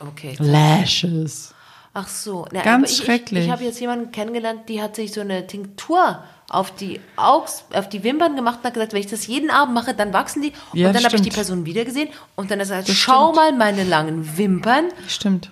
okay. 0.00 0.36
Lashes. 0.38 1.55
Ach 1.98 2.08
so. 2.08 2.46
Na, 2.52 2.60
Ganz 2.60 2.90
ich, 2.90 2.96
schrecklich. 2.98 3.40
Ich, 3.40 3.46
ich 3.46 3.50
habe 3.50 3.64
jetzt 3.64 3.80
jemanden 3.80 4.12
kennengelernt, 4.12 4.68
die 4.68 4.82
hat 4.82 4.94
sich 4.94 5.14
so 5.14 5.22
eine 5.22 5.46
Tinktur 5.46 6.22
auf 6.50 6.70
die 6.70 7.00
Augs, 7.16 7.64
auf 7.72 7.88
die 7.88 8.04
Wimpern 8.04 8.36
gemacht 8.36 8.58
und 8.58 8.64
hat 8.64 8.74
gesagt, 8.74 8.92
wenn 8.92 9.00
ich 9.00 9.06
das 9.06 9.26
jeden 9.26 9.48
Abend 9.48 9.74
mache, 9.74 9.94
dann 9.94 10.12
wachsen 10.12 10.42
die. 10.42 10.52
Ja, 10.74 10.88
und 10.88 10.94
dann 10.94 11.04
habe 11.04 11.16
ich 11.16 11.22
die 11.22 11.30
Person 11.30 11.64
wieder 11.64 11.86
gesehen 11.86 12.10
und 12.34 12.50
dann 12.50 12.60
hat 12.60 12.68
er 12.68 12.82
gesagt, 12.82 12.98
schau 12.98 13.32
stimmt. 13.32 13.36
mal 13.36 13.52
meine 13.72 13.84
langen 13.84 14.36
Wimpern. 14.36 14.90
Stimmt. 15.08 15.50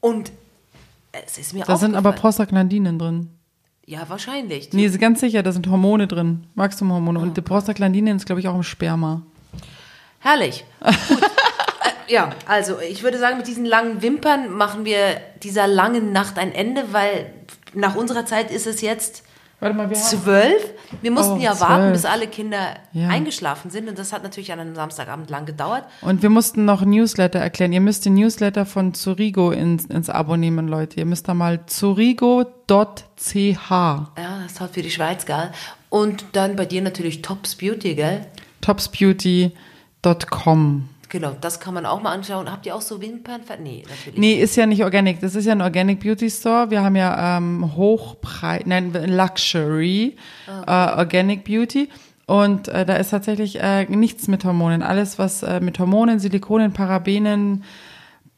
Und 0.00 0.32
es 1.12 1.38
ist 1.38 1.54
mir 1.54 1.64
Da 1.64 1.76
sind 1.76 1.94
aber 1.94 2.10
Prostaglandinen 2.10 2.98
drin. 2.98 3.30
Ja, 3.86 4.08
wahrscheinlich. 4.08 4.72
Nee, 4.72 4.88
ganz 4.88 5.20
sicher, 5.20 5.44
da 5.44 5.52
sind 5.52 5.68
Hormone 5.68 6.08
drin, 6.08 6.48
Wachstumhormone. 6.56 7.20
Oh. 7.20 7.22
Und 7.22 7.36
die 7.36 7.42
Prostaglandinen 7.42 8.16
ist, 8.16 8.26
glaube 8.26 8.40
ich, 8.40 8.48
auch 8.48 8.56
im 8.56 8.64
Sperma. 8.64 9.22
Herrlich. 10.18 10.64
Gut 10.80 11.20
ja, 12.08 12.30
also 12.46 12.80
ich 12.80 13.02
würde 13.02 13.18
sagen, 13.18 13.38
mit 13.38 13.46
diesen 13.46 13.64
langen 13.64 14.02
Wimpern 14.02 14.50
machen 14.50 14.84
wir 14.84 15.20
dieser 15.42 15.66
langen 15.66 16.12
Nacht 16.12 16.38
ein 16.38 16.52
Ende, 16.52 16.92
weil 16.92 17.32
nach 17.74 17.96
unserer 17.96 18.26
Zeit 18.26 18.50
ist 18.50 18.66
es 18.66 18.80
jetzt 18.80 19.22
Warte 19.58 19.74
mal, 19.74 19.88
wir 19.88 19.96
zwölf. 19.96 20.62
Wir 21.00 21.10
mussten 21.10 21.38
oh, 21.38 21.40
ja 21.40 21.54
zwölf. 21.54 21.70
warten, 21.70 21.92
bis 21.92 22.04
alle 22.04 22.26
Kinder 22.26 22.76
ja. 22.92 23.08
eingeschlafen 23.08 23.70
sind 23.70 23.88
und 23.88 23.98
das 23.98 24.12
hat 24.12 24.22
natürlich 24.22 24.52
an 24.52 24.60
einem 24.60 24.74
Samstagabend 24.74 25.30
lang 25.30 25.46
gedauert. 25.46 25.84
Und 26.02 26.22
wir 26.22 26.28
mussten 26.28 26.66
noch 26.66 26.84
Newsletter 26.84 27.38
erklären. 27.38 27.72
Ihr 27.72 27.80
müsst 27.80 28.04
den 28.04 28.12
Newsletter 28.14 28.66
von 28.66 28.92
Zurigo 28.92 29.52
ins, 29.52 29.86
ins 29.86 30.10
Abo 30.10 30.36
nehmen, 30.36 30.68
Leute. 30.68 31.00
Ihr 31.00 31.06
müsst 31.06 31.26
da 31.26 31.32
mal 31.32 31.64
zurigo.ch. 31.64 32.50
Ja, 33.70 34.12
das 34.42 34.52
ist 34.52 34.60
halt 34.60 34.74
für 34.74 34.82
die 34.82 34.90
Schweiz, 34.90 35.24
gell? 35.24 35.50
Und 35.88 36.26
dann 36.32 36.56
bei 36.56 36.66
dir 36.66 36.82
natürlich 36.82 37.22
Tops 37.22 37.54
Beauty, 37.54 37.94
gell? 37.94 38.26
Topsbeauty.com. 38.60 40.88
Genau, 41.08 41.36
das 41.40 41.60
kann 41.60 41.74
man 41.74 41.86
auch 41.86 42.02
mal 42.02 42.12
anschauen. 42.12 42.50
Habt 42.50 42.66
ihr 42.66 42.74
auch 42.74 42.80
so 42.80 43.00
Wimpern? 43.00 43.42
Nee, 43.62 43.84
natürlich. 43.88 44.18
Nee, 44.18 44.34
ist 44.34 44.56
ja 44.56 44.66
nicht 44.66 44.82
Organic. 44.82 45.20
Das 45.20 45.34
ist 45.34 45.44
ja 45.44 45.52
ein 45.52 45.60
Organic 45.60 46.00
Beauty 46.00 46.28
Store. 46.28 46.70
Wir 46.70 46.82
haben 46.82 46.96
ja 46.96 47.38
ähm, 47.38 47.76
Hochpreis, 47.76 48.62
nein, 48.66 48.92
Luxury, 48.92 50.16
okay. 50.46 50.64
äh, 50.66 50.98
Organic 50.98 51.44
Beauty. 51.44 51.88
Und 52.26 52.66
äh, 52.68 52.84
da 52.84 52.96
ist 52.96 53.10
tatsächlich 53.10 53.60
äh, 53.60 53.84
nichts 53.84 54.26
mit 54.26 54.44
Hormonen. 54.44 54.82
Alles, 54.82 55.18
was 55.18 55.44
äh, 55.44 55.60
mit 55.60 55.78
Hormonen, 55.78 56.18
Silikonen, 56.18 56.72
Parabenen, 56.72 57.62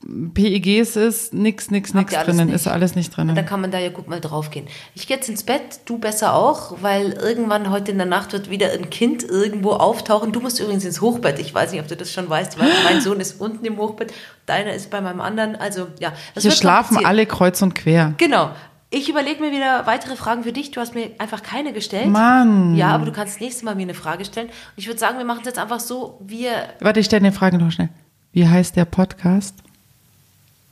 PEGs 0.06 0.94
ist 0.94 1.34
nix, 1.34 1.72
nix, 1.72 1.92
Habt 1.92 2.12
nix 2.12 2.24
drinnen, 2.24 2.46
nicht. 2.46 2.54
ist 2.54 2.68
alles 2.68 2.94
nicht 2.94 3.16
drinnen. 3.16 3.34
Da 3.34 3.42
kann 3.42 3.60
man 3.60 3.72
da 3.72 3.78
ja 3.78 3.88
gut 3.88 4.08
mal 4.08 4.20
drauf 4.20 4.50
gehen. 4.50 4.66
Ich 4.94 5.08
gehe 5.08 5.16
jetzt 5.16 5.28
ins 5.28 5.42
Bett, 5.42 5.80
du 5.86 5.98
besser 5.98 6.34
auch, 6.34 6.76
weil 6.82 7.12
irgendwann 7.12 7.70
heute 7.70 7.90
in 7.90 7.98
der 7.98 8.06
Nacht 8.06 8.32
wird 8.32 8.48
wieder 8.48 8.70
ein 8.72 8.90
Kind 8.90 9.24
irgendwo 9.24 9.72
auftauchen. 9.72 10.30
Du 10.30 10.40
musst 10.40 10.60
übrigens 10.60 10.84
ins 10.84 11.00
Hochbett. 11.00 11.40
Ich 11.40 11.52
weiß 11.52 11.72
nicht, 11.72 11.80
ob 11.80 11.88
du 11.88 11.96
das 11.96 12.12
schon 12.12 12.30
weißt, 12.30 12.60
weil 12.60 12.68
mein 12.84 13.00
Sohn 13.00 13.18
ist 13.18 13.40
unten 13.40 13.64
im 13.64 13.76
Hochbett, 13.76 14.14
deiner 14.46 14.72
ist 14.72 14.88
bei 14.90 15.00
meinem 15.00 15.20
anderen. 15.20 15.56
Also 15.56 15.88
ja, 15.98 16.12
das 16.34 16.44
Wir 16.44 16.52
schlafen 16.52 17.04
alle 17.04 17.26
kreuz 17.26 17.60
und 17.60 17.74
quer. 17.74 18.14
Genau. 18.18 18.50
Ich 18.90 19.10
überlege 19.10 19.42
mir 19.42 19.50
wieder 19.52 19.84
weitere 19.86 20.16
Fragen 20.16 20.44
für 20.44 20.52
dich. 20.52 20.70
Du 20.70 20.80
hast 20.80 20.94
mir 20.94 21.10
einfach 21.18 21.42
keine 21.42 21.72
gestellt. 21.72 22.06
Mann. 22.06 22.74
Ja, 22.76 22.88
aber 22.90 23.04
du 23.04 23.12
kannst 23.12 23.40
nächstes 23.40 23.62
Mal 23.64 23.74
mir 23.74 23.82
eine 23.82 23.94
Frage 23.94 24.24
stellen. 24.24 24.46
Und 24.46 24.54
ich 24.76 24.86
würde 24.86 24.98
sagen, 24.98 25.18
wir 25.18 25.26
machen 25.26 25.40
es 25.40 25.46
jetzt 25.46 25.58
einfach 25.58 25.80
so, 25.80 26.18
wir. 26.24 26.52
Warte, 26.80 27.00
ich 27.00 27.06
stelle 27.06 27.26
eine 27.26 27.32
Frage 27.32 27.58
noch 27.58 27.70
schnell. 27.70 27.90
Wie 28.32 28.48
heißt 28.48 28.76
der 28.76 28.84
Podcast? 28.86 29.56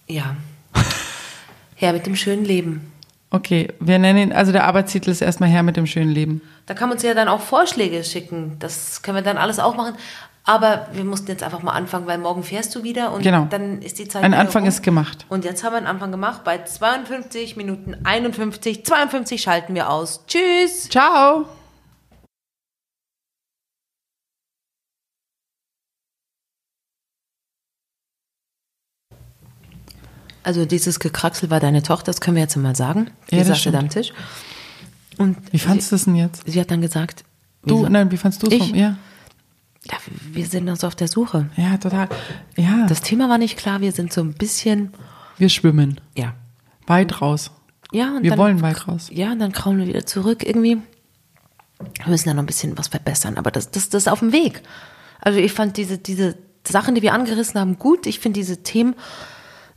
Ja. 0.07 0.37
Herr 1.75 1.93
mit 1.93 2.07
dem 2.07 2.17
schönen 2.17 2.45
Leben. 2.45 2.93
Okay, 3.31 3.69
wir 3.81 3.99
nennen 3.99 4.19
ihn, 4.19 4.33
also 4.33 4.53
der 4.53 4.65
Arbeitstitel 4.65 5.11
ist 5.11 5.21
erstmal 5.21 5.49
Herr 5.49 5.63
mit 5.63 5.77
dem 5.77 5.87
schönen 5.87 6.11
Leben. 6.11 6.41
Da 6.67 6.75
kann 6.75 6.89
man 6.89 6.97
uns 6.97 7.03
ja 7.03 7.13
dann 7.13 7.29
auch 7.29 7.41
Vorschläge 7.41 8.03
schicken. 8.05 8.57
Das 8.61 9.03
können 9.03 9.17
wir 9.17 9.23
dann 9.23 9.37
alles 9.37 9.59
auch 9.59 9.77
machen. 9.77 9.95
Aber 10.45 10.87
wir 10.93 11.05
mussten 11.05 11.27
jetzt 11.29 11.43
einfach 11.43 11.63
mal 11.63 11.73
anfangen, 11.73 12.07
weil 12.07 12.19
morgen 12.19 12.45
fährst 12.45 12.73
du 12.77 12.85
wieder 12.85 13.13
und 13.13 13.23
genau. 13.23 13.49
dann 13.51 13.83
ist 13.83 13.99
die 13.99 14.07
Zeit. 14.07 14.23
Ein 14.23 14.33
Anfang 14.33 14.63
rum. 14.63 14.69
ist 14.69 14.83
gemacht. 14.83 15.27
Und 15.29 15.45
jetzt 15.45 15.65
haben 15.65 15.73
wir 15.73 15.79
einen 15.79 15.89
Anfang 15.89 16.13
gemacht. 16.13 16.45
Bei 16.45 16.63
52 16.63 17.57
Minuten 17.57 17.97
51, 18.05 18.85
52 18.87 19.43
schalten 19.43 19.75
wir 19.75 19.91
aus. 19.91 20.25
Tschüss. 20.29 20.89
Ciao. 20.89 21.47
Also 30.47 30.65
dieses 30.65 31.01
Gekraxel 31.01 31.51
war 31.51 31.59
deine 31.59 31.83
Tochter, 31.83 32.13
das 32.13 32.21
können 32.21 32.37
wir 32.37 32.43
jetzt 32.43 32.57
mal 32.57 32.77
sagen. 32.77 33.11
Die 33.33 33.37
ja, 33.37 33.43
saß 33.43 33.67
am 33.67 33.89
Tisch. 33.89 34.13
Und 35.19 35.37
wie 35.53 35.59
fandest 35.59 35.91
du 35.91 35.97
es 35.97 36.05
denn 36.05 36.15
jetzt? 36.15 36.45
Sie 36.47 36.61
hat 36.61 36.71
dann 36.71 36.81
gesagt. 36.81 37.25
Du, 37.65 37.81
so, 37.81 37.89
nein, 37.89 38.13
wie 38.13 38.17
fandest 38.17 38.45
du 38.45 38.47
es? 38.47 38.57
Vom, 38.57 38.77
ja. 38.77 38.97
ja, 39.91 39.99
wir 40.31 40.47
sind 40.47 40.69
uns 40.69 40.85
auf 40.85 40.95
der 40.95 41.09
Suche. 41.09 41.51
Ja, 41.57 41.77
total. 41.79 42.09
Ja. 42.57 42.87
Das 42.87 43.01
Thema 43.01 43.29
war 43.29 43.39
nicht 43.39 43.59
klar, 43.59 43.81
wir 43.81 43.91
sind 43.91 44.13
so 44.13 44.21
ein 44.21 44.35
bisschen. 44.35 44.93
Wir 45.37 45.49
schwimmen. 45.49 46.01
Ja. 46.17 46.35
Weit 46.87 47.21
raus. 47.21 47.51
Ja, 47.91 48.17
und 48.17 48.23
wir 48.23 48.31
dann, 48.31 48.39
wollen 48.39 48.63
weit 48.63 48.87
raus. 48.87 49.09
Ja, 49.13 49.33
und 49.33 49.41
dann 49.41 49.51
kraulen 49.51 49.81
wir 49.81 49.89
wieder 49.89 50.07
zurück 50.07 50.47
irgendwie. 50.47 50.77
Wir 51.81 52.07
müssen 52.07 52.29
da 52.29 52.35
noch 52.35 52.45
ein 52.45 52.47
bisschen 52.47 52.79
was 52.79 52.87
verbessern, 52.87 53.37
aber 53.37 53.51
das, 53.51 53.73
das, 53.73 53.89
das 53.89 54.05
ist 54.05 54.09
auf 54.09 54.21
dem 54.21 54.31
Weg. 54.31 54.63
Also 55.21 55.41
ich 55.41 55.53
fand 55.53 55.77
diese, 55.77 55.99
diese 55.99 56.37
Sachen, 56.65 56.95
die 56.95 57.03
wir 57.03 57.15
angerissen 57.15 57.59
haben, 57.59 57.81
gut. 57.81 58.07
Ich 58.07 58.21
finde 58.21 58.39
diese 58.39 58.63
Themen 58.63 58.95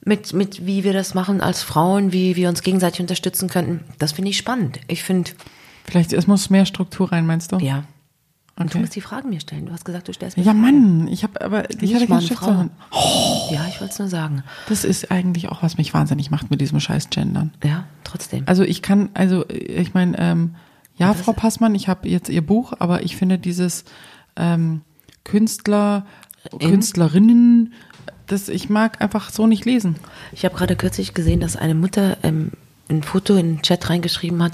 mit, 0.05 0.33
mit 0.33 0.65
wie 0.65 0.83
wir 0.83 0.93
das 0.93 1.13
machen 1.13 1.41
als 1.41 1.61
Frauen, 1.61 2.11
wie 2.11 2.35
wir 2.35 2.49
uns 2.49 2.61
gegenseitig 2.61 3.01
unterstützen 3.01 3.49
könnten. 3.49 3.83
Das 3.97 4.13
finde 4.13 4.31
ich 4.31 4.37
spannend. 4.37 4.79
Ich 4.87 5.03
finde. 5.03 5.31
Vielleicht 5.85 6.13
es 6.13 6.27
muss 6.27 6.49
mehr 6.49 6.65
Struktur 6.65 7.11
rein, 7.11 7.25
meinst 7.25 7.51
du? 7.51 7.57
Ja. 7.57 7.83
Und 8.55 8.65
okay. 8.65 8.73
du 8.73 8.79
musst 8.79 8.95
die 8.95 9.01
Fragen 9.01 9.29
mir 9.29 9.39
stellen. 9.39 9.67
Du 9.67 9.71
hast 9.71 9.85
gesagt, 9.85 10.09
du 10.09 10.13
stellst 10.13 10.37
mir 10.37 10.43
Ja, 10.43 10.53
Mann, 10.53 11.07
ich 11.07 11.23
habe 11.23 11.41
aber 11.41 11.69
ich 11.69 11.95
hatte 11.95 12.07
keine 12.07 12.21
Frau. 12.21 12.65
Oh. 12.91 13.53
Ja, 13.53 13.65
ich 13.69 13.79
wollte 13.79 13.93
es 13.93 13.99
nur 13.99 14.09
sagen. 14.09 14.43
Das 14.67 14.83
ist 14.83 15.11
eigentlich 15.11 15.47
auch, 15.47 15.63
was 15.63 15.77
mich 15.77 15.93
wahnsinnig 15.93 16.29
macht 16.29 16.51
mit 16.51 16.59
diesem 16.59 16.81
scheiß 16.81 17.09
Gendern. 17.09 17.53
Ja, 17.63 17.85
trotzdem. 18.03 18.43
Also 18.47 18.63
ich 18.63 18.81
kann, 18.81 19.09
also 19.13 19.45
ich 19.47 19.93
meine, 19.93 20.19
ähm, 20.19 20.55
ja, 20.97 21.13
Frau 21.13 21.31
Passmann, 21.31 21.73
ich 21.73 21.87
habe 21.87 22.09
jetzt 22.09 22.27
ihr 22.27 22.45
Buch, 22.45 22.73
aber 22.79 23.03
ich 23.03 23.15
finde 23.15 23.39
dieses 23.39 23.85
ähm, 24.35 24.81
Künstler, 25.23 26.05
In? 26.51 26.71
Künstlerinnen, 26.71 27.73
das 28.31 28.47
ich 28.47 28.69
mag 28.69 29.01
einfach 29.01 29.29
so 29.29 29.47
nicht 29.47 29.65
lesen. 29.65 29.97
Ich 30.31 30.45
habe 30.45 30.55
gerade 30.55 30.75
kürzlich 30.75 31.13
gesehen, 31.13 31.39
dass 31.39 31.55
eine 31.55 31.75
Mutter 31.75 32.17
ähm, 32.23 32.51
ein 32.89 33.03
Foto 33.03 33.35
in 33.35 33.55
den 33.55 33.61
Chat 33.61 33.89
reingeschrieben 33.89 34.41
hat, 34.41 34.53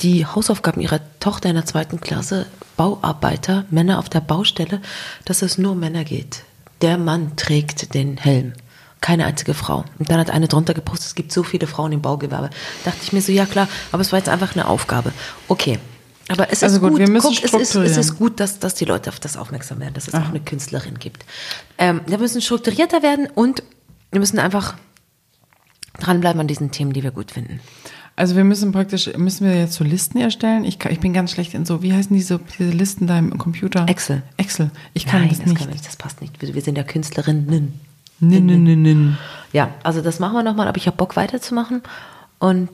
die 0.00 0.26
Hausaufgaben 0.26 0.80
ihrer 0.80 1.00
Tochter 1.20 1.48
in 1.48 1.54
der 1.54 1.66
zweiten 1.66 2.00
Klasse, 2.00 2.46
Bauarbeiter, 2.76 3.64
Männer 3.70 3.98
auf 3.98 4.08
der 4.08 4.20
Baustelle, 4.20 4.80
dass 5.24 5.42
es 5.42 5.58
nur 5.58 5.74
Männer 5.74 6.04
geht. 6.04 6.44
Der 6.80 6.98
Mann 6.98 7.36
trägt 7.36 7.94
den 7.94 8.16
Helm. 8.16 8.52
Keine 9.00 9.26
einzige 9.26 9.54
Frau. 9.54 9.84
Und 9.98 10.10
dann 10.10 10.20
hat 10.20 10.30
eine 10.30 10.48
drunter 10.48 10.74
gepostet, 10.74 11.08
es 11.08 11.14
gibt 11.14 11.32
so 11.32 11.42
viele 11.42 11.66
Frauen 11.66 11.92
im 11.92 12.02
Baugewerbe. 12.02 12.50
Da 12.84 12.90
dachte 12.90 13.02
ich 13.02 13.12
mir 13.12 13.20
so, 13.20 13.32
ja 13.32 13.46
klar, 13.46 13.68
aber 13.90 14.00
es 14.00 14.12
war 14.12 14.18
jetzt 14.18 14.28
einfach 14.28 14.54
eine 14.54 14.68
Aufgabe. 14.68 15.12
Okay. 15.48 15.78
Aber 16.28 16.50
es 16.50 16.62
also 16.62 16.76
ist 16.76 16.82
gut, 16.82 16.90
gut. 16.90 16.98
Wir 17.00 17.10
müssen 17.10 17.34
Guck, 17.34 17.44
es, 17.44 17.52
ist, 17.52 17.74
es 17.74 17.96
ist 17.96 18.18
gut, 18.18 18.40
dass, 18.40 18.58
dass 18.58 18.74
die 18.74 18.84
Leute 18.84 19.10
auf 19.10 19.20
das 19.20 19.36
aufmerksam 19.36 19.80
werden, 19.80 19.94
dass 19.94 20.08
es 20.08 20.14
Aha. 20.14 20.24
auch 20.24 20.28
eine 20.28 20.40
Künstlerin 20.40 20.98
gibt. 20.98 21.24
Ähm, 21.78 22.00
wir 22.06 22.18
müssen 22.18 22.40
strukturierter 22.40 23.02
werden 23.02 23.28
und 23.34 23.62
wir 24.10 24.20
müssen 24.20 24.38
einfach 24.38 24.74
dranbleiben 25.98 26.40
an 26.40 26.46
diesen 26.46 26.70
Themen, 26.70 26.92
die 26.92 27.02
wir 27.02 27.10
gut 27.10 27.32
finden. 27.32 27.60
Also 28.14 28.36
wir 28.36 28.44
müssen 28.44 28.72
praktisch, 28.72 29.10
müssen 29.16 29.48
wir 29.48 29.58
jetzt 29.58 29.74
so 29.74 29.84
Listen 29.84 30.18
erstellen? 30.18 30.64
Ich, 30.64 30.84
ich 30.84 31.00
bin 31.00 31.12
ganz 31.14 31.32
schlecht 31.32 31.54
in 31.54 31.64
so, 31.64 31.82
wie 31.82 31.94
heißen 31.94 32.14
diese, 32.14 32.40
diese 32.58 32.70
Listen 32.70 33.06
da 33.06 33.18
im 33.18 33.36
Computer? 33.38 33.88
Excel. 33.88 34.22
Excel. 34.36 34.70
Ich 34.92 35.06
kann 35.06 35.20
Nein, 35.20 35.30
das, 35.30 35.38
das 35.38 35.48
nicht. 35.48 35.58
Kann 35.58 35.70
nicht. 35.70 35.86
Das 35.86 35.96
passt 35.96 36.20
nicht. 36.20 36.40
Wir, 36.40 36.54
wir 36.54 36.62
sind 36.62 36.76
ja 36.76 36.84
Künstlerinnen. 36.84 37.80
Nin, 38.20 38.46
nin, 38.46 38.62
nin, 38.62 38.82
nin. 38.82 39.18
Ja, 39.52 39.74
also 39.82 40.02
das 40.02 40.20
machen 40.20 40.34
wir 40.34 40.42
nochmal, 40.42 40.68
aber 40.68 40.76
ich 40.76 40.86
habe 40.86 40.96
Bock 40.96 41.16
weiterzumachen 41.16 41.82
und 42.38 42.70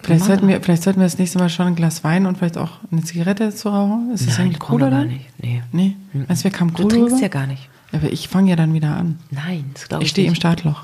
Vielleicht 0.00 0.24
sollten, 0.24 0.48
wir, 0.48 0.60
vielleicht 0.60 0.82
sollten 0.82 1.00
wir 1.00 1.06
das 1.06 1.18
nächste 1.18 1.38
Mal 1.38 1.48
schon 1.48 1.68
ein 1.68 1.74
Glas 1.74 2.04
Wein 2.04 2.26
und 2.26 2.36
vielleicht 2.36 2.58
auch 2.58 2.72
eine 2.92 3.02
Zigarette 3.02 3.54
zu 3.54 3.70
rauchen. 3.70 4.10
Ist 4.12 4.26
das 4.26 4.38
eigentlich 4.38 4.68
cool, 4.68 4.82
oder? 4.82 5.04
Nicht. 5.04 5.26
Nee. 5.38 5.62
Nee? 5.72 5.96
Also 6.28 6.44
wir 6.44 6.50
kamen 6.50 6.72
cool 6.78 6.84
Du 6.84 6.88
trinkst 6.88 7.12
rüber? 7.14 7.22
ja 7.22 7.28
gar 7.28 7.46
nicht. 7.46 7.68
Aber 7.92 8.12
ich 8.12 8.28
fange 8.28 8.50
ja 8.50 8.56
dann 8.56 8.74
wieder 8.74 8.94
an. 8.94 9.18
Nein, 9.30 9.70
das 9.72 9.88
glaube 9.88 10.02
ich 10.02 10.08
Ich 10.08 10.10
stehe 10.10 10.28
im 10.28 10.34
Startloch. 10.34 10.82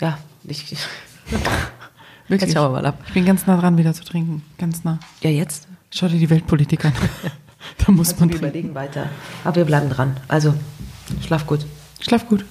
Ja, 0.00 0.18
ich... 0.44 0.76
Wirklich. 2.28 2.48
Jetzt 2.48 2.54
schauen 2.54 2.72
wir 2.72 2.80
mal 2.80 2.86
ab. 2.86 2.98
Ich 3.06 3.12
bin 3.12 3.26
ganz 3.26 3.46
nah 3.46 3.58
dran, 3.58 3.76
wieder 3.76 3.92
zu 3.92 4.02
trinken. 4.04 4.42
Ganz 4.56 4.82
nah. 4.84 4.98
Ja, 5.20 5.28
jetzt? 5.30 5.68
Schau 5.90 6.08
dir 6.08 6.18
die 6.18 6.30
Weltpolitik 6.30 6.84
an. 6.84 6.92
da 7.84 7.92
muss 7.92 8.10
also 8.10 8.20
man 8.20 8.30
wir 8.30 8.38
trinken. 8.38 8.48
überlegen 8.48 8.74
weiter. 8.74 9.10
Aber 9.44 9.56
wir 9.56 9.64
bleiben 9.64 9.90
dran. 9.90 10.16
Also, 10.26 10.54
schlaf 11.26 11.46
gut. 11.46 11.66
Schlaf 12.00 12.26
gut. 12.26 12.46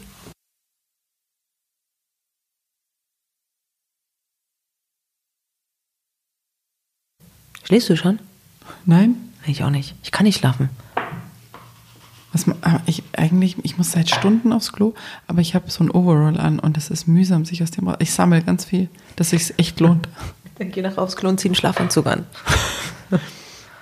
Schläfst 7.63 7.89
du 7.89 7.95
schon? 7.95 8.19
Nein. 8.85 9.15
Ich 9.45 9.63
auch 9.63 9.69
nicht. 9.69 9.95
Ich 10.03 10.11
kann 10.11 10.25
nicht 10.25 10.39
schlafen. 10.39 10.69
Was, 12.31 12.45
ich, 12.87 13.03
eigentlich, 13.13 13.57
ich 13.63 13.77
muss 13.77 13.91
seit 13.91 14.09
Stunden 14.09 14.53
aufs 14.53 14.71
Klo, 14.71 14.93
aber 15.27 15.41
ich 15.41 15.53
habe 15.53 15.69
so 15.69 15.83
ein 15.83 15.91
Overall 15.91 16.39
an 16.39 16.59
und 16.59 16.77
es 16.77 16.89
ist 16.89 17.07
mühsam, 17.07 17.45
sich 17.45 17.61
aus 17.61 17.71
dem 17.71 17.87
raus. 17.87 17.97
Ich 17.99 18.11
sammle 18.11 18.41
ganz 18.41 18.65
viel, 18.65 18.89
dass 19.15 19.29
sich 19.29 19.53
echt 19.57 19.79
lohnt. 19.79 20.07
Dann 20.57 20.71
geh 20.71 20.81
nach 20.81 20.97
aufs 20.97 21.15
Klo 21.15 21.29
und 21.29 21.39
zieh 21.39 21.49
einen 21.49 21.55
Schlafanzug 21.55 22.07
an. 22.07 22.25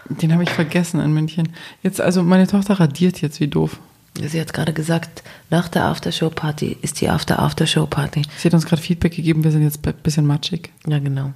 Den 0.10 0.34
habe 0.34 0.44
ich 0.44 0.50
vergessen 0.50 1.00
in 1.00 1.14
München. 1.14 1.50
Jetzt, 1.84 2.02
also 2.02 2.24
meine 2.24 2.48
Tochter 2.48 2.80
radiert 2.80 3.22
jetzt 3.22 3.40
wie 3.40 3.48
doof. 3.48 3.80
Sie 4.20 4.42
hat 4.42 4.52
gerade 4.52 4.74
gesagt, 4.74 5.24
nach 5.50 5.70
der 5.70 5.86
Aftershow-Party 5.86 6.78
ist 6.82 7.00
die 7.00 7.08
After-Aftershow-Party. 7.08 8.24
Sie 8.38 8.48
hat 8.48 8.54
uns 8.54 8.66
gerade 8.66 8.82
Feedback 8.82 9.16
gegeben, 9.16 9.46
wir 9.46 9.52
sind 9.52 9.64
jetzt 9.64 9.86
ein 9.88 9.94
bisschen 10.04 10.26
matschig. 10.26 10.72
Ja, 10.86 11.00
genau. 11.00 11.32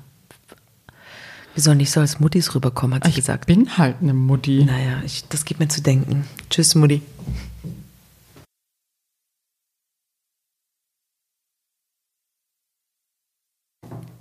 Wir 1.56 1.64
sollen 1.64 1.78
nicht 1.78 1.92
so 1.92 2.02
als 2.02 2.20
Muttis 2.20 2.54
rüberkommen, 2.54 2.96
hat 2.96 3.06
sie 3.06 3.12
ich 3.12 3.16
gesagt. 3.16 3.50
Ich 3.50 3.56
bin 3.56 3.78
halt 3.78 3.96
eine 4.02 4.14
Mutti. 4.14 4.66
Naja, 4.66 5.02
ich, 5.06 5.26
das 5.30 5.46
gibt 5.46 5.62
mir 5.62 5.70
zu 5.70 5.82
denken. 5.82 6.26
Tschüss, 6.50 6.76
Mutti. 6.76 7.02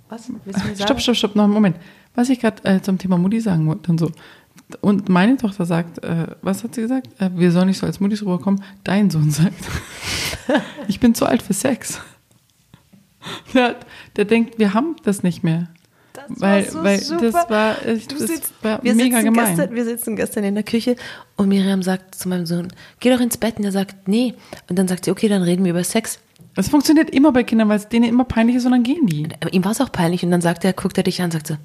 Was? 0.07 0.31
Stopp, 0.79 1.01
stopp, 1.01 1.15
stopp, 1.17 1.35
noch 1.35 1.43
einen 1.43 1.51
Moment. 1.51 1.75
Was 2.13 2.29
ich 2.29 2.39
gerade 2.39 2.63
äh, 2.63 2.81
zum 2.81 2.97
Thema 2.97 3.17
Mutti 3.17 3.41
sagen 3.41 3.67
wollte 3.67 3.91
und 3.91 3.99
so. 3.99 4.11
Und 4.79 5.09
meine 5.09 5.35
Tochter 5.35 5.65
sagt, 5.65 6.01
äh, 6.05 6.27
was 6.41 6.63
hat 6.63 6.73
sie 6.73 6.83
gesagt? 6.83 7.19
Äh, 7.19 7.31
wir 7.35 7.51
sollen 7.51 7.67
nicht 7.67 7.79
so 7.79 7.85
als 7.85 7.99
Muttis 7.99 8.21
rüberkommen. 8.21 8.63
Dein 8.85 9.09
Sohn 9.09 9.29
sagt, 9.29 9.61
ich 10.87 11.01
bin 11.01 11.13
zu 11.13 11.25
alt 11.25 11.41
für 11.41 11.53
Sex. 11.53 11.99
Der, 13.53 13.75
der 14.15 14.23
denkt, 14.23 14.57
wir 14.57 14.73
haben 14.73 14.95
das 15.03 15.21
nicht 15.21 15.43
mehr. 15.43 15.67
Das 16.29 16.41
weil, 16.41 16.69
so 16.69 16.83
weil 16.83 16.99
super. 16.99 17.31
das 17.31 17.49
war, 17.49 17.75
das 17.85 18.19
sitzt, 18.19 18.53
war 18.61 18.79
mega 18.83 19.21
gemein. 19.21 19.55
Gestern, 19.55 19.75
wir 19.75 19.85
sitzen 19.85 20.15
gestern 20.15 20.43
in 20.43 20.55
der 20.55 20.63
Küche 20.63 20.95
und 21.35 21.49
Miriam 21.49 21.83
sagt 21.83 22.15
zu 22.15 22.29
meinem 22.29 22.45
Sohn, 22.45 22.67
geh 22.99 23.11
doch 23.11 23.19
ins 23.19 23.37
Bett. 23.37 23.57
Und 23.57 23.65
er 23.65 23.71
sagt, 23.71 24.07
nee. 24.07 24.33
Und 24.69 24.77
dann 24.77 24.87
sagt 24.87 25.05
sie, 25.05 25.11
okay, 25.11 25.27
dann 25.27 25.43
reden 25.43 25.63
wir 25.63 25.71
über 25.71 25.83
Sex. 25.83 26.19
Das 26.55 26.69
funktioniert 26.69 27.09
immer 27.09 27.31
bei 27.31 27.43
Kindern, 27.43 27.69
weil 27.69 27.77
es 27.77 27.89
denen 27.89 28.05
immer 28.05 28.23
peinlich 28.23 28.55
ist 28.55 28.65
und 28.65 28.71
dann 28.71 28.83
gehen 28.83 29.05
die. 29.07 29.23
Und 29.23 29.53
ihm 29.53 29.65
war 29.65 29.71
es 29.71 29.81
auch 29.81 29.91
peinlich 29.91 30.23
und 30.23 30.31
dann 30.31 30.41
sagt 30.41 30.63
er, 30.63 30.73
guckt 30.73 30.97
er 30.97 31.03
dich 31.03 31.19
an 31.21 31.25
und 31.25 31.31
sagt 31.31 31.47
so, 31.47 31.57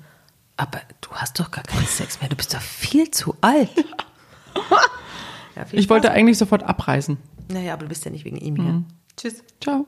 aber 0.57 0.81
du 1.01 1.11
hast 1.13 1.39
doch 1.39 1.51
gar 1.51 1.65
keinen 1.65 1.87
Sex 1.87 2.21
mehr, 2.21 2.29
du 2.29 2.37
bist 2.37 2.53
doch 2.53 2.61
viel 2.61 3.11
zu 3.11 3.35
alt. 3.41 3.71
ja, 5.57 5.65
ich 5.73 5.89
wollte 5.89 6.11
eigentlich 6.11 6.39
sofort 6.39 6.65
abreisen. 6.65 7.19
Naja, 7.49 7.73
aber 7.73 7.85
du 7.85 7.89
bist 7.89 8.05
ja 8.05 8.11
nicht 8.11 8.25
wegen 8.25 8.37
ihm 8.37 8.57
hier. 8.57 8.65
Mhm. 8.65 8.85
Tschüss. 9.17 9.43
Ciao. 9.61 9.87